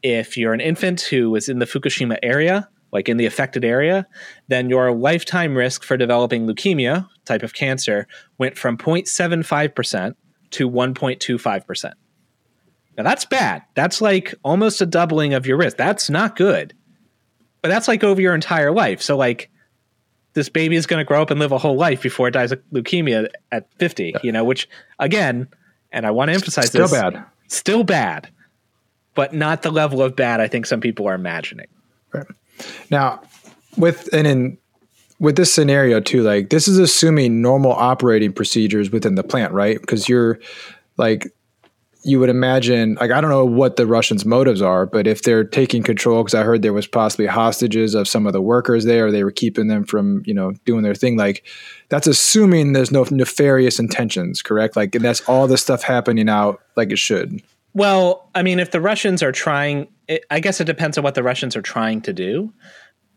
if 0.03 0.37
you're 0.37 0.53
an 0.53 0.61
infant 0.61 1.03
who 1.03 1.35
is 1.37 1.49
in 1.49 1.59
the 1.59 1.67
Fukushima 1.67 2.19
area, 2.23 2.69
like 2.93 3.09
in 3.09 3.17
the 3.17 3.27
affected 3.27 3.65
area, 3.65 4.07
then 4.49 4.69
your 4.69 4.93
lifetime 4.93 5.57
risk 5.57 5.85
for 5.85 5.97
developing 5.97 6.47
leukemia, 6.47 7.09
type 7.25 7.43
of 7.43 7.55
cancer, 7.55 8.07
went 8.39 8.59
from 8.59 8.77
0.75% 8.77 10.15
to 10.51 10.71
1.25%. 10.71 11.93
Now 12.97 13.05
that's 13.05 13.25
bad. 13.25 13.63
That's 13.75 14.01
like 14.01 14.35
almost 14.43 14.81
a 14.81 14.87
doubling 14.87 15.35
of 15.35 15.47
your 15.47 15.57
risk. 15.57 15.77
That's 15.77 16.11
not 16.11 16.37
good. 16.37 16.75
But 17.63 17.69
that's 17.69 17.89
like 17.89 18.03
over 18.03 18.21
your 18.21 18.35
entire 18.35 18.73
life. 18.73 19.01
So 19.01 19.17
like 19.17 19.51
this 20.33 20.49
baby 20.49 20.77
is 20.77 20.87
going 20.87 21.01
to 21.01 21.05
grow 21.05 21.23
up 21.23 21.31
and 21.31 21.39
live 21.39 21.53
a 21.53 21.59
whole 21.59 21.77
life 21.77 22.03
before 22.03 22.29
it 22.29 22.33
dies 22.33 22.53
of 22.53 22.61
leukemia 22.73 23.29
at 23.53 23.73
50, 23.79 24.15
you 24.23 24.33
know, 24.33 24.45
which 24.45 24.69
again, 24.99 25.49
and 25.93 26.07
I 26.07 26.11
want 26.11 26.29
to 26.29 26.35
emphasize 26.35 26.67
Still 26.67 26.89
this, 26.89 26.93
bad 26.93 27.25
still 27.51 27.85
bad, 27.85 28.29
but 29.15 29.35
not 29.35 29.63
the 29.63 29.71
level 29.71 30.03
of 30.03 30.17
bad 30.17 30.41
I 30.41 30.49
think 30.49 30.67
some 30.67 30.81
people 30.81 31.07
are 31.09 31.15
imagining. 31.15 31.67
Right. 32.13 32.27
Now, 32.91 33.23
with 33.77 34.09
and 34.13 34.27
in 34.27 34.59
with 35.19 35.37
this 35.37 35.53
scenario 35.53 36.01
too, 36.01 36.23
like 36.23 36.51
this 36.51 36.67
is 36.67 36.79
assuming 36.79 37.43
normal 37.43 37.73
operating 37.73 38.33
procedures 38.33 38.91
within 38.91 39.17
the 39.17 39.23
plant, 39.23 39.53
right? 39.53 39.81
Because 39.81 40.09
you're 40.09 40.41
like 40.97 41.33
you 42.03 42.19
would 42.19 42.31
imagine 42.31 42.97
like 43.01 43.11
i 43.11 43.21
don't 43.21 43.31
know 43.31 43.45
what 43.45 43.77
the 43.77 43.87
russians 43.87 44.25
motives 44.25 44.63
are 44.63 44.87
but 44.87 45.07
if 45.07 45.23
they're 45.23 45.45
taking 45.45 45.83
control 45.83 46.23
because 46.23 46.35
i 46.35 46.43
heard 46.43 46.63
there 46.63 46.73
was 46.73 46.87
possibly 46.87 47.27
hostages 47.27 47.95
of 47.95 48.09
some 48.09 48.27
of 48.27 48.33
the 48.33 48.41
workers 48.41 48.85
there 48.85 49.11
they 49.11 49.25
were 49.25 49.31
keeping 49.31 49.67
them 49.67 49.85
from 49.85 50.23
you 50.25 50.35
know 50.35 50.53
doing 50.65 50.83
their 50.83 50.95
thing 50.95 51.17
like 51.17 51.45
that's 51.91 52.07
assuming 52.07 52.73
there's 52.73 52.93
no 52.93 53.05
nefarious 53.11 53.79
intentions 53.79 54.41
correct? 54.41 54.77
Like 54.77 54.95
and 54.95 55.05
that's 55.05 55.29
all 55.29 55.47
the 55.47 55.59
stuff 55.59 55.83
happening 55.83 56.29
out 56.29 56.61
like 56.77 56.91
it 56.91 56.99
should. 56.99 57.43
Well 57.75 58.31
i 58.35 58.43
mean 58.43 58.59
if 58.59 58.71
the 58.71 58.81
russians 58.81 59.23
are 59.23 59.33
trying 59.33 59.89
it, 60.09 60.25
i 60.31 60.41
guess 60.41 60.61
it 60.61 60.65
depends 60.65 60.97
on 60.97 61.05
what 61.05 61.15
the 61.15 61.23
russians 61.23 61.55
are 61.55 61.63
trying 61.63 62.01
to 62.03 62.13
do. 62.15 62.53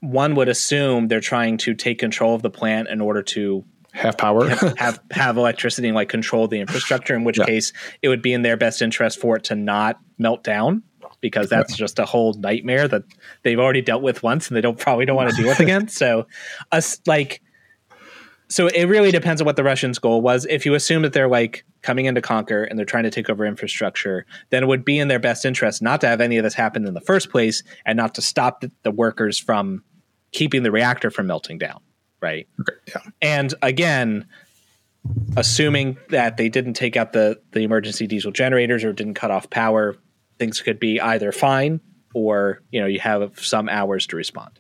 One 0.02 0.36
would 0.36 0.50
assume 0.50 1.08
they're 1.08 1.22
trying 1.22 1.58
to 1.60 1.74
take 1.74 1.98
control 1.98 2.36
of 2.36 2.42
the 2.42 2.50
plant 2.50 2.90
in 2.90 3.00
order 3.00 3.24
to 3.24 3.64
have 3.94 4.18
power, 4.18 4.50
have, 4.50 4.78
have, 4.78 5.00
have 5.12 5.38
electricity, 5.38 5.88
and 5.88 5.96
like 5.96 6.10
control 6.10 6.48
the 6.48 6.60
infrastructure. 6.60 7.16
In 7.16 7.24
which 7.24 7.38
yeah. 7.38 7.46
case, 7.46 7.72
it 8.02 8.10
would 8.10 8.22
be 8.22 8.34
in 8.34 8.42
their 8.42 8.58
best 8.58 8.82
interest 8.82 9.20
for 9.20 9.38
it 9.38 9.46
to 9.46 9.56
not 9.56 10.00
melt 10.18 10.44
down 10.44 10.84
because 11.22 11.50
that's 11.50 11.76
just 11.76 12.00
a 12.00 12.06
whole 12.06 12.34
nightmare 12.34 12.88
that 12.88 13.04
they've 13.44 13.60
already 13.60 13.82
dealt 13.82 14.02
with 14.02 14.22
once 14.24 14.50
and 14.50 14.58
they 14.58 14.62
don't 14.62 14.78
probably 14.78 15.06
don't 15.06 15.16
want 15.16 15.30
to 15.30 15.36
deal 15.36 15.48
with 15.48 15.60
again. 15.60 15.88
So, 15.94 16.28
us 16.72 17.00
like, 17.06 17.42
so 18.50 18.68
it 18.68 18.86
really 18.86 19.12
depends 19.12 19.40
on 19.40 19.46
what 19.46 19.56
the 19.56 19.64
Russians' 19.64 20.00
goal 20.00 20.22
was. 20.22 20.46
If 20.50 20.66
you 20.66 20.74
assume 20.74 21.04
that 21.04 21.14
they're 21.14 21.30
like 21.30 21.64
coming 21.82 22.06
in 22.06 22.16
to 22.16 22.22
conquer 22.22 22.64
and 22.64 22.78
they're 22.78 22.86
trying 22.86 23.04
to 23.04 23.10
take 23.10 23.30
over 23.30 23.46
infrastructure, 23.46 24.26
then 24.50 24.64
it 24.64 24.66
would 24.66 24.84
be 24.84 25.00
in 25.00 25.08
their 25.08 25.20
best 25.20 25.46
interest 25.46 25.82
not 25.82 26.02
to 26.02 26.08
have 26.08 26.20
any 26.20 26.38
of 26.38 26.44
this 26.44 26.54
happen 26.54 26.86
in 26.86 26.94
the 26.94 27.02
first 27.02 27.30
place 27.30 27.64
and 27.86 27.96
not 27.96 28.16
to 28.16 28.22
stop 28.22 28.62
the, 28.62 28.72
the 28.82 28.92
workers 28.92 29.40
from 29.40 29.84
keeping 30.32 30.64
the 30.64 30.72
reactor 30.72 31.10
from 31.10 31.28
melting 31.28 31.58
down 31.58 31.80
right? 32.24 32.48
Okay, 32.62 32.74
yeah. 32.88 33.02
And 33.22 33.54
again, 33.62 34.26
assuming 35.38 35.98
that 36.10 36.38
they 36.38 36.50
didn't 36.50 36.74
take 36.74 36.98
out 36.98 37.14
the 37.14 37.40
the 37.52 37.60
emergency 37.60 38.08
diesel 38.08 38.32
generators 38.32 38.84
or 38.84 38.94
didn't 38.94 39.14
cut 39.14 39.30
off 39.30 39.50
power, 39.50 39.96
things 40.40 40.62
could 40.62 40.80
be 40.80 41.00
either 41.00 41.32
fine 41.32 41.82
or 42.16 42.64
you 42.72 42.82
know 42.82 42.88
you 42.88 43.00
have 43.00 43.38
some 43.40 43.70
hours 43.70 44.08
to 44.08 44.16
respond. 44.16 44.60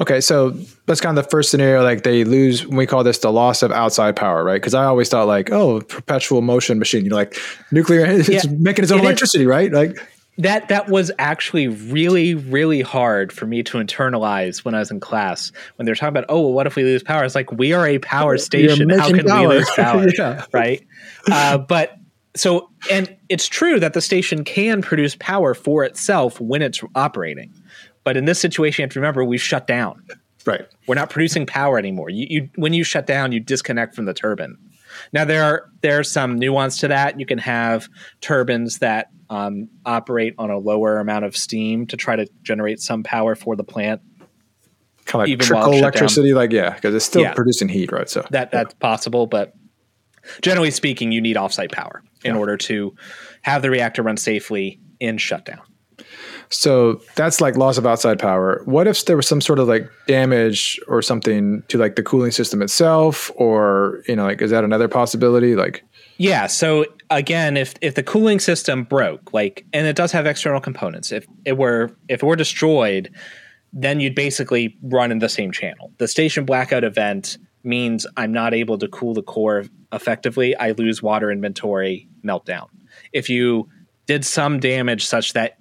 Okay, 0.00 0.20
so 0.20 0.50
that's 0.86 1.00
kind 1.00 1.16
of 1.16 1.24
the 1.24 1.30
first 1.30 1.50
scenario. 1.50 1.84
Like 1.84 2.02
they 2.02 2.24
lose, 2.24 2.66
we 2.66 2.84
call 2.84 3.04
this 3.04 3.18
the 3.18 3.30
loss 3.30 3.62
of 3.62 3.70
outside 3.70 4.16
power, 4.16 4.42
right? 4.42 4.60
Because 4.60 4.74
I 4.74 4.86
always 4.86 5.08
thought 5.08 5.28
like, 5.28 5.52
oh, 5.52 5.82
perpetual 5.82 6.42
motion 6.42 6.80
machine. 6.80 7.04
You 7.04 7.10
know, 7.10 7.16
like 7.16 7.38
nuclear, 7.70 8.04
it's 8.08 8.28
yeah, 8.28 8.40
making 8.58 8.82
its 8.82 8.90
own 8.90 8.98
it 9.00 9.04
electricity, 9.04 9.44
is, 9.44 9.48
right? 9.48 9.70
Like 9.70 9.96
that 10.38 10.68
that 10.68 10.88
was 10.88 11.10
actually 11.18 11.68
really 11.68 12.34
really 12.34 12.80
hard 12.80 13.32
for 13.32 13.46
me 13.46 13.62
to 13.62 13.78
internalize 13.78 14.64
when 14.64 14.74
I 14.74 14.80
was 14.80 14.90
in 14.90 15.00
class 15.00 15.52
when 15.76 15.86
they're 15.86 15.94
talking 15.94 16.08
about 16.08 16.24
oh 16.28 16.40
well 16.40 16.52
what 16.52 16.66
if 16.66 16.76
we 16.76 16.82
lose 16.82 17.02
power 17.02 17.24
it's 17.24 17.34
like 17.34 17.52
we 17.52 17.72
are 17.72 17.86
a 17.86 17.98
power 17.98 18.36
station 18.38 18.90
how 18.90 19.10
can 19.10 19.26
power. 19.26 19.48
we 19.48 19.54
lose 19.56 19.70
power 19.76 20.06
yeah. 20.16 20.44
right 20.52 20.84
uh, 21.30 21.58
but 21.58 21.96
so 22.34 22.68
and 22.90 23.16
it's 23.28 23.46
true 23.46 23.78
that 23.78 23.92
the 23.92 24.00
station 24.00 24.44
can 24.44 24.82
produce 24.82 25.16
power 25.16 25.54
for 25.54 25.84
itself 25.84 26.40
when 26.40 26.62
it's 26.62 26.80
operating 26.94 27.52
but 28.02 28.16
in 28.16 28.24
this 28.24 28.40
situation 28.40 28.82
you 28.82 28.84
have 28.84 28.92
to 28.92 28.98
remember 28.98 29.24
we 29.24 29.38
shut 29.38 29.66
down 29.66 30.02
Right. 30.46 30.66
We're 30.86 30.94
not 30.94 31.10
producing 31.10 31.46
power 31.46 31.78
anymore. 31.78 32.10
You, 32.10 32.26
you 32.28 32.50
when 32.56 32.72
you 32.72 32.84
shut 32.84 33.06
down, 33.06 33.32
you 33.32 33.40
disconnect 33.40 33.94
from 33.94 34.04
the 34.04 34.14
turbine. 34.14 34.58
Now 35.12 35.24
there 35.24 35.42
are 35.42 35.70
there's 35.80 36.10
some 36.10 36.38
nuance 36.38 36.78
to 36.78 36.88
that. 36.88 37.18
You 37.18 37.26
can 37.26 37.38
have 37.38 37.88
turbines 38.20 38.78
that 38.78 39.10
um, 39.30 39.68
operate 39.84 40.34
on 40.38 40.50
a 40.50 40.58
lower 40.58 40.98
amount 40.98 41.24
of 41.24 41.36
steam 41.36 41.86
to 41.86 41.96
try 41.96 42.16
to 42.16 42.26
generate 42.42 42.80
some 42.80 43.02
power 43.02 43.34
for 43.34 43.56
the 43.56 43.64
plant. 43.64 44.00
Kind 45.06 45.14
of 45.14 45.20
like 45.20 45.28
Even 45.28 45.46
trickle 45.46 45.72
electricity, 45.72 46.32
like 46.32 46.52
yeah, 46.52 46.74
because 46.74 46.94
it's 46.94 47.04
still 47.04 47.22
yeah. 47.22 47.34
producing 47.34 47.68
heat, 47.68 47.92
right? 47.92 48.08
So 48.08 48.24
that 48.30 48.50
that's 48.50 48.74
yeah. 48.74 48.78
possible, 48.80 49.26
but 49.26 49.54
generally 50.40 50.70
speaking, 50.70 51.12
you 51.12 51.20
need 51.20 51.36
offsite 51.36 51.72
power 51.72 52.02
in 52.24 52.34
yeah. 52.34 52.40
order 52.40 52.56
to 52.56 52.94
have 53.42 53.62
the 53.62 53.70
reactor 53.70 54.02
run 54.02 54.16
safely 54.16 54.80
in 55.00 55.18
shutdown. 55.18 55.60
So 56.50 57.00
that's 57.16 57.40
like 57.40 57.56
loss 57.56 57.78
of 57.78 57.86
outside 57.86 58.18
power. 58.18 58.62
What 58.64 58.86
if 58.86 59.04
there 59.06 59.16
was 59.16 59.26
some 59.26 59.40
sort 59.40 59.58
of 59.58 59.68
like 59.68 59.90
damage 60.06 60.80
or 60.86 61.02
something 61.02 61.62
to 61.68 61.78
like 61.78 61.96
the 61.96 62.02
cooling 62.02 62.30
system 62.30 62.62
itself, 62.62 63.30
or 63.34 64.02
you 64.06 64.16
know, 64.16 64.24
like 64.24 64.40
is 64.40 64.50
that 64.50 64.64
another 64.64 64.88
possibility? 64.88 65.56
Like, 65.56 65.84
yeah. 66.16 66.46
So 66.46 66.86
again, 67.16 67.56
if 67.56 67.74
if 67.80 67.94
the 67.94 68.02
cooling 68.02 68.40
system 68.40 68.84
broke, 68.84 69.32
like, 69.32 69.64
and 69.72 69.86
it 69.86 69.96
does 69.96 70.12
have 70.12 70.26
external 70.26 70.60
components, 70.60 71.12
if 71.12 71.26
it 71.44 71.56
were 71.56 71.90
if 72.08 72.22
it 72.22 72.26
were 72.26 72.36
destroyed, 72.36 73.10
then 73.72 74.00
you'd 74.00 74.14
basically 74.14 74.76
run 74.82 75.10
in 75.10 75.18
the 75.18 75.28
same 75.28 75.52
channel. 75.52 75.92
The 75.98 76.08
station 76.08 76.44
blackout 76.44 76.84
event 76.84 77.38
means 77.62 78.06
I'm 78.16 78.32
not 78.32 78.54
able 78.54 78.78
to 78.78 78.88
cool 78.88 79.14
the 79.14 79.22
core 79.22 79.64
effectively. 79.92 80.56
I 80.56 80.72
lose 80.72 81.02
water 81.02 81.30
inventory, 81.30 82.08
meltdown. 82.24 82.68
If 83.12 83.28
you 83.28 83.68
did 84.06 84.24
some 84.24 84.60
damage 84.60 85.06
such 85.06 85.32
that 85.32 85.56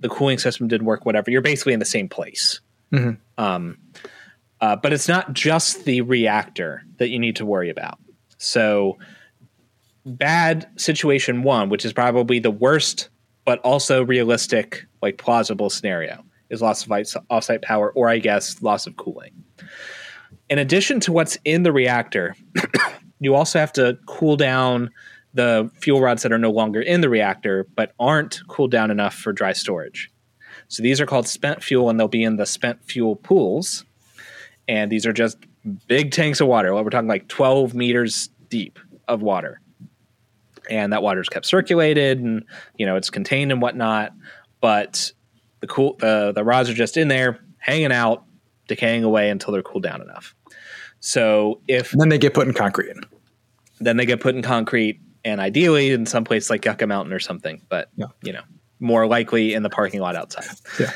the 0.00 0.08
cooling 0.08 0.38
system 0.38 0.68
didn't 0.68 0.86
work, 0.86 1.04
whatever, 1.04 1.30
you're 1.30 1.40
basically 1.40 1.72
in 1.72 1.78
the 1.78 1.84
same 1.84 2.08
place. 2.08 2.60
Mm-hmm. 2.92 3.42
Um, 3.42 3.78
uh, 4.60 4.76
but 4.76 4.92
it's 4.92 5.08
not 5.08 5.32
just 5.32 5.84
the 5.84 6.02
reactor 6.02 6.82
that 6.98 7.08
you 7.08 7.18
need 7.18 7.36
to 7.36 7.46
worry 7.46 7.70
about. 7.70 7.98
So, 8.36 8.98
bad 10.06 10.68
situation 10.76 11.42
one, 11.42 11.68
which 11.68 11.84
is 11.84 11.92
probably 11.92 12.38
the 12.38 12.50
worst, 12.50 13.08
but 13.44 13.58
also 13.60 14.04
realistic, 14.04 14.86
like 15.02 15.18
plausible 15.18 15.70
scenario, 15.70 16.24
is 16.50 16.62
loss 16.62 16.84
of 16.84 16.90
offsite 16.90 17.62
power, 17.62 17.92
or 17.92 18.08
I 18.08 18.18
guess 18.18 18.62
loss 18.62 18.86
of 18.86 18.96
cooling. 18.96 19.32
In 20.48 20.58
addition 20.58 21.00
to 21.00 21.12
what's 21.12 21.38
in 21.44 21.62
the 21.62 21.72
reactor, 21.72 22.34
you 23.20 23.34
also 23.34 23.58
have 23.58 23.72
to 23.74 23.98
cool 24.06 24.36
down 24.36 24.90
the 25.34 25.70
fuel 25.80 26.00
rods 26.00 26.22
that 26.22 26.32
are 26.32 26.38
no 26.38 26.50
longer 26.50 26.80
in 26.80 27.02
the 27.02 27.08
reactor 27.08 27.66
but 27.76 27.92
aren't 28.00 28.40
cooled 28.48 28.72
down 28.72 28.90
enough 28.90 29.14
for 29.14 29.32
dry 29.32 29.52
storage. 29.52 30.10
So 30.68 30.82
these 30.82 31.00
are 31.00 31.06
called 31.06 31.28
spent 31.28 31.62
fuel 31.62 31.88
and 31.88 31.98
they'll 31.98 32.08
be 32.08 32.24
in 32.24 32.36
the 32.36 32.46
spent 32.46 32.84
fuel 32.84 33.16
pools. 33.16 33.84
And 34.68 34.90
these 34.90 35.06
are 35.06 35.12
just 35.12 35.38
big 35.86 36.12
tanks 36.12 36.40
of 36.40 36.48
water. 36.48 36.72
Well, 36.74 36.84
we're 36.84 36.90
talking 36.90 37.08
like 37.08 37.28
12 37.28 37.74
meters 37.74 38.30
deep 38.48 38.78
of 39.08 39.22
water. 39.22 39.60
And 40.70 40.92
that 40.92 41.02
water's 41.02 41.28
kept 41.28 41.46
circulated 41.46 42.20
and, 42.20 42.44
you 42.76 42.86
know, 42.86 42.96
it's 42.96 43.10
contained 43.10 43.52
and 43.52 43.60
whatnot. 43.60 44.12
But 44.60 45.12
the 45.60 45.66
cool 45.66 45.96
the, 45.98 46.32
the 46.32 46.44
rods 46.44 46.70
are 46.70 46.74
just 46.74 46.96
in 46.96 47.08
there 47.08 47.40
hanging 47.58 47.92
out, 47.92 48.24
decaying 48.68 49.04
away 49.04 49.30
until 49.30 49.52
they're 49.52 49.62
cooled 49.62 49.82
down 49.82 50.00
enough. 50.00 50.34
So 51.00 51.60
if 51.66 51.92
and 51.92 52.00
then 52.00 52.08
they 52.08 52.18
get 52.18 52.34
put 52.34 52.46
in 52.46 52.54
concrete. 52.54 52.94
Then 53.80 53.96
they 53.96 54.06
get 54.06 54.20
put 54.20 54.34
in 54.34 54.42
concrete 54.42 55.00
and 55.24 55.40
ideally 55.40 55.90
in 55.90 56.06
some 56.06 56.24
place 56.24 56.50
like 56.50 56.64
Yucca 56.64 56.86
Mountain 56.86 57.12
or 57.12 57.18
something, 57.18 57.62
but 57.68 57.88
yeah. 57.96 58.06
you 58.22 58.32
know, 58.32 58.42
more 58.78 59.06
likely 59.06 59.54
in 59.54 59.62
the 59.62 59.70
parking 59.70 60.00
lot 60.00 60.16
outside. 60.16 60.44
Yeah. 60.78 60.92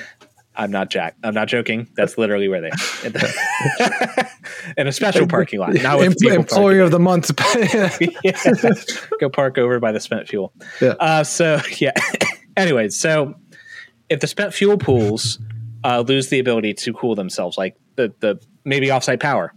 I'm 0.57 0.71
not 0.71 0.91
Jack. 0.91 1.17
I'm 1.25 1.35
not 1.35 1.49
joking. 1.49 1.89
That's 1.97 2.17
literally 2.17 2.49
where 2.49 2.61
they 2.61 2.71
are. 2.71 4.29
in 4.77 4.87
a 4.87 4.93
special 4.93 5.27
parking 5.27 5.59
lot. 5.59 5.73
With 5.73 5.85
Em- 5.85 6.33
employee 6.33 6.79
of 6.79 6.91
the 6.91 7.01
month. 7.01 7.31
yeah. 8.23 8.39
Go 9.19 9.29
park 9.29 9.59
over 9.59 9.81
by 9.81 9.93
the 9.93 10.01
spent 10.01 10.29
fuel. 10.29 10.53
Yeah. 10.81 10.91
Uh, 11.01 11.25
so 11.25 11.61
yeah. 11.79 11.93
Anyways, 12.57 12.97
so 12.97 13.35
if 14.09 14.21
the 14.21 14.27
spent 14.27 14.55
fuel 14.55 14.79
pools 14.79 15.41
uh, 15.83 16.05
lose 16.07 16.29
the 16.29 16.39
ability 16.39 16.75
to 16.75 16.93
cool 16.93 17.15
themselves, 17.15 17.59
like 17.59 17.77
the 17.97 18.15
the 18.21 18.41
maybe 18.65 18.89
offsite 18.89 19.21
power 19.21 19.53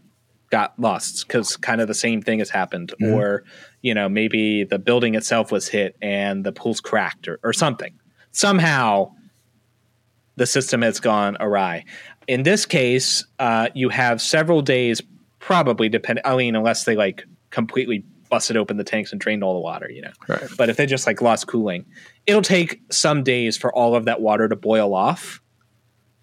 got 0.50 0.80
lost 0.80 1.28
because 1.28 1.58
kind 1.58 1.82
of 1.82 1.88
the 1.88 1.94
same 1.94 2.22
thing 2.22 2.40
has 2.40 2.50
happened, 2.50 2.94
mm-hmm. 3.00 3.14
or 3.14 3.44
you 3.82 3.94
know, 3.94 4.10
maybe 4.10 4.64
the 4.64 4.80
building 4.80 5.14
itself 5.14 5.52
was 5.52 5.68
hit 5.68 5.96
and 6.02 6.44
the 6.44 6.52
pool's 6.52 6.82
cracked 6.82 7.28
or, 7.28 7.40
or 7.44 7.54
something. 7.54 7.94
Somehow 8.32 9.12
the 10.38 10.46
system 10.46 10.82
has 10.82 11.00
gone 11.00 11.36
awry. 11.40 11.84
In 12.28 12.44
this 12.44 12.66
case, 12.66 13.26
uh, 13.40 13.70
you 13.76 13.90
have 13.90 14.22
several 14.22 14.62
days, 14.62 15.02
probably 15.40 15.90
depend. 15.90 16.22
I 16.24 16.36
mean, 16.36 16.56
unless 16.56 16.86
they 16.86 16.96
like 16.96 17.26
completely 17.50 18.04
busted 18.30 18.58
open 18.58 18.78
the 18.78 18.84
tanks 18.84 19.12
and 19.12 19.22
drained 19.22 19.44
all 19.44 19.54
the 19.54 19.60
water, 19.60 19.90
you 19.90 20.02
know. 20.02 20.12
Right. 20.28 20.48
But 20.58 20.70
if 20.70 20.78
they 20.78 20.86
just 20.86 21.06
like 21.06 21.22
lost 21.22 21.48
cooling, 21.48 21.86
it'll 22.26 22.42
take 22.42 22.82
some 22.92 23.24
days 23.24 23.58
for 23.58 23.74
all 23.74 23.96
of 23.96 24.06
that 24.06 24.22
water 24.22 24.48
to 24.48 24.56
boil 24.56 24.94
off. 24.94 25.42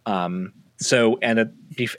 Um. 0.06 0.52
So, 0.78 1.18
and 1.22 1.38
at, 1.38 1.48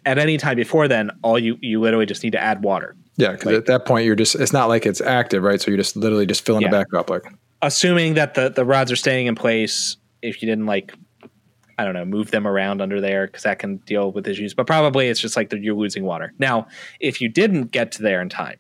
at 0.06 0.20
any 0.20 0.38
time 0.38 0.58
before 0.58 0.88
then, 0.88 1.10
all 1.24 1.40
you 1.40 1.58
you 1.62 1.80
literally 1.80 2.06
just 2.06 2.24
need 2.24 2.34
to 2.34 2.42
add 2.42 2.64
water. 2.64 2.96
Yeah, 3.18 3.32
because 3.32 3.46
like, 3.46 3.56
at 3.56 3.66
that 3.68 3.86
point 3.86 4.06
you're 4.06 4.16
just 4.16 4.36
it's 4.36 4.54
not 4.54 4.68
like 4.68 4.86
it's 4.86 5.02
active, 5.02 5.42
right? 5.44 5.62
So 5.62 5.72
you're 5.72 5.78
just 5.78 5.96
literally 5.96 6.26
just 6.26 6.46
filling 6.46 6.64
yeah. 6.64 6.68
it 6.68 6.72
back 6.72 6.94
up 6.94 7.10
like 7.10 7.24
assuming 7.62 8.14
that 8.14 8.36
the 8.36 8.50
the 8.50 8.66
rods 8.66 8.92
are 8.92 8.96
staying 8.96 9.28
in 9.28 9.36
place 9.36 9.98
if 10.22 10.42
you 10.42 10.48
didn't 10.48 10.66
like 10.66 10.94
I 11.78 11.84
don't 11.84 11.94
know, 11.94 12.06
move 12.06 12.32
them 12.32 12.48
around 12.48 12.82
under 12.82 13.02
there 13.02 13.28
because 13.28 13.44
that 13.44 13.60
can 13.60 13.78
deal 13.78 14.12
with 14.12 14.28
issues. 14.28 14.54
But 14.54 14.68
probably 14.68 15.08
it's 15.10 15.20
just 15.20 15.36
like 15.36 15.52
you're 15.54 15.76
losing 15.76 16.06
water. 16.06 16.34
Now, 16.40 16.68
if 17.00 17.22
you 17.22 17.30
didn't 17.30 17.72
get 17.72 17.92
to 17.94 18.02
there 18.02 18.22
in 18.22 18.30
time 18.30 18.58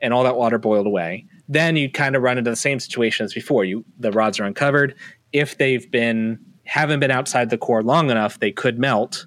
and 0.00 0.12
all 0.12 0.24
that 0.24 0.36
water 0.36 0.58
boiled 0.58 0.86
away, 0.86 1.26
then 1.48 1.76
you'd 1.76 1.94
kind 1.94 2.16
of 2.16 2.22
run 2.22 2.38
into 2.38 2.50
the 2.50 2.56
same 2.56 2.80
situation 2.80 3.24
as 3.24 3.32
before. 3.32 3.64
You 3.64 3.84
the 3.98 4.12
rods 4.12 4.38
are 4.40 4.44
uncovered. 4.44 4.94
If 5.32 5.58
they've 5.58 5.90
been 5.90 6.38
haven't 6.64 7.00
been 7.00 7.10
outside 7.10 7.50
the 7.50 7.58
core 7.58 7.82
long 7.82 8.10
enough, 8.10 8.40
they 8.40 8.52
could 8.52 8.78
melt, 8.78 9.26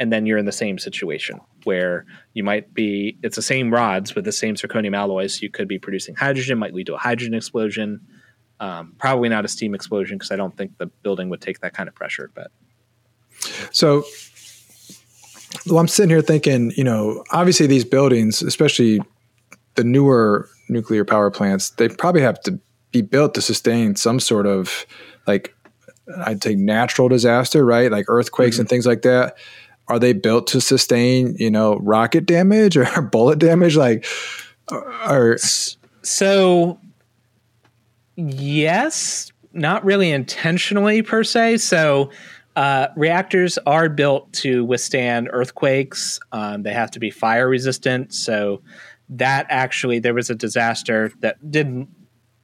and 0.00 0.12
then 0.12 0.26
you're 0.26 0.38
in 0.38 0.46
the 0.46 0.52
same 0.52 0.78
situation 0.78 1.40
where 1.64 2.06
you 2.32 2.42
might 2.44 2.72
be 2.72 3.18
it's 3.22 3.36
the 3.36 3.42
same 3.42 3.72
rods 3.72 4.14
with 4.14 4.24
the 4.24 4.32
same 4.32 4.54
zirconium 4.54 4.96
alloys. 4.96 5.42
You 5.42 5.50
could 5.50 5.68
be 5.68 5.78
producing 5.78 6.14
hydrogen, 6.14 6.58
might 6.58 6.74
lead 6.74 6.86
to 6.86 6.94
a 6.94 6.98
hydrogen 6.98 7.34
explosion. 7.34 8.00
Um, 8.58 8.94
probably 8.98 9.28
not 9.28 9.44
a 9.44 9.48
steam 9.48 9.74
explosion 9.74 10.16
because 10.16 10.30
I 10.30 10.36
don't 10.36 10.56
think 10.56 10.78
the 10.78 10.86
building 10.86 11.28
would 11.28 11.40
take 11.40 11.60
that 11.60 11.74
kind 11.74 11.88
of 11.88 11.94
pressure. 11.94 12.30
But 12.34 12.50
so 13.70 14.04
well, 15.66 15.78
I'm 15.78 15.88
sitting 15.88 16.10
here 16.10 16.22
thinking, 16.22 16.72
you 16.76 16.84
know, 16.84 17.24
obviously 17.30 17.66
these 17.66 17.84
buildings, 17.84 18.42
especially 18.42 19.00
the 19.74 19.84
newer 19.84 20.48
nuclear 20.68 21.04
power 21.04 21.30
plants, 21.30 21.70
they 21.70 21.88
probably 21.88 22.22
have 22.22 22.40
to 22.42 22.58
be 22.92 23.02
built 23.02 23.34
to 23.34 23.42
sustain 23.42 23.94
some 23.94 24.20
sort 24.20 24.46
of 24.46 24.86
like 25.26 25.54
I'd 26.24 26.42
say 26.42 26.54
natural 26.54 27.08
disaster, 27.08 27.64
right? 27.64 27.90
Like 27.90 28.06
earthquakes 28.08 28.56
mm-hmm. 28.56 28.62
and 28.62 28.68
things 28.68 28.86
like 28.86 29.02
that 29.02 29.36
are 29.88 29.98
they 29.98 30.12
built 30.12 30.46
to 30.48 30.60
sustain 30.60 31.36
you 31.38 31.50
know 31.50 31.76
rocket 31.76 32.26
damage 32.26 32.76
or 32.76 33.02
bullet 33.02 33.38
damage 33.38 33.76
like 33.76 34.06
or 34.70 35.36
so 36.02 36.78
yes 38.16 39.30
not 39.52 39.84
really 39.84 40.10
intentionally 40.10 41.02
per 41.02 41.22
se 41.22 41.56
so 41.58 42.10
uh, 42.56 42.88
reactors 42.96 43.58
are 43.66 43.90
built 43.90 44.32
to 44.32 44.64
withstand 44.64 45.28
earthquakes 45.32 46.18
um, 46.32 46.62
they 46.62 46.72
have 46.72 46.90
to 46.90 46.98
be 46.98 47.10
fire 47.10 47.48
resistant 47.48 48.12
so 48.14 48.62
that 49.08 49.46
actually 49.50 49.98
there 49.98 50.14
was 50.14 50.30
a 50.30 50.34
disaster 50.34 51.12
that 51.20 51.50
didn't 51.50 51.88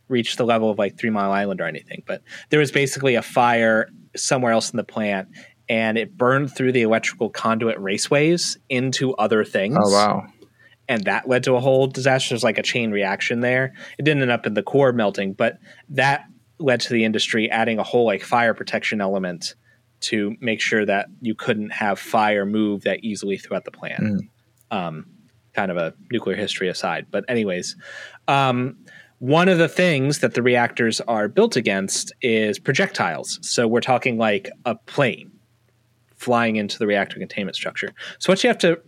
reach 0.08 0.37
the 0.37 0.44
level 0.44 0.70
of 0.70 0.78
like 0.78 0.98
three 0.98 1.11
mile 1.11 1.32
island 1.32 1.61
or 1.61 1.64
anything 1.64 2.02
but 2.06 2.22
there 2.50 2.61
was 2.61 2.70
basically 2.70 3.14
a 3.14 3.22
fire 3.22 3.88
somewhere 4.14 4.52
else 4.52 4.70
in 4.70 4.76
the 4.76 4.85
plant 4.85 5.28
and 5.68 5.96
it 5.96 6.16
burned 6.16 6.54
through 6.54 6.72
the 6.72 6.82
electrical 6.82 7.30
conduit 7.30 7.78
raceways 7.78 8.58
into 8.68 9.14
other 9.14 9.44
things. 9.44 9.78
Oh 9.80 9.90
wow. 9.90 10.26
And 10.92 11.05
that 11.05 11.26
led 11.26 11.42
to 11.44 11.55
a 11.55 11.61
whole 11.61 11.87
disaster. 11.87 12.35
There's 12.35 12.44
like 12.44 12.59
a 12.59 12.62
chain 12.62 12.90
reaction 12.90 13.40
there. 13.40 13.72
It 13.98 14.02
didn't 14.02 14.20
end 14.20 14.31
up 14.31 14.46
in 14.46 14.52
the 14.52 14.62
core 14.62 14.92
melting, 14.92 15.33
but 15.33 15.59
that 15.88 16.26
led 16.59 16.81
to 16.81 16.92
the 16.92 17.05
industry 17.05 17.50
adding 17.50 17.78
a 17.78 17.83
whole 17.83 18.05
like 18.05 18.22
fire 18.22 18.52
protection 18.52 19.00
element 19.00 19.55
to 20.00 20.37
make 20.40 20.61
sure 20.61 20.85
that 20.85 21.07
you 21.22 21.35
couldn't 21.35 21.70
have 21.70 21.98
fire 21.98 22.44
move 22.44 22.83
that 22.83 23.02
easily 23.02 23.38
throughout 23.38 23.64
the 23.64 23.70
plant. 23.70 24.02
Mm. 24.02 24.28
Um, 24.70 25.07
kind 25.55 25.70
of 25.70 25.78
a 25.78 25.94
nuclear 26.11 26.37
history 26.37 26.68
aside. 26.68 27.07
But, 27.11 27.24
anyways, 27.26 27.74
um, 28.28 28.76
one 29.18 29.48
of 29.48 29.57
the 29.57 29.68
things 29.68 30.18
that 30.18 30.35
the 30.35 30.42
reactors 30.42 31.00
are 31.02 31.26
built 31.26 31.57
against 31.57 32.12
is 32.20 32.59
projectiles. 32.59 33.38
So, 33.40 33.66
we're 33.66 33.81
talking 33.81 34.18
like 34.18 34.50
a 34.66 34.74
plane 34.74 35.31
flying 36.16 36.57
into 36.57 36.78
the 36.78 36.87
reactor 36.87 37.18
containment 37.18 37.57
structure. 37.57 37.92
So 38.18 38.31
what 38.31 38.42
you 38.44 38.48
have 38.48 38.59
to 38.59 38.81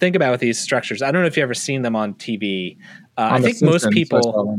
think 0.00 0.16
about 0.16 0.30
with 0.32 0.40
these 0.40 0.58
structures, 0.58 1.02
I 1.02 1.10
don't 1.10 1.22
know 1.22 1.26
if 1.26 1.36
you've 1.36 1.44
ever 1.44 1.54
seen 1.54 1.82
them 1.82 1.96
on 1.96 2.14
TV. 2.14 2.76
Uh, 3.16 3.22
on 3.22 3.32
I 3.32 3.40
think 3.40 3.62
most 3.62 3.90
people. 3.90 4.58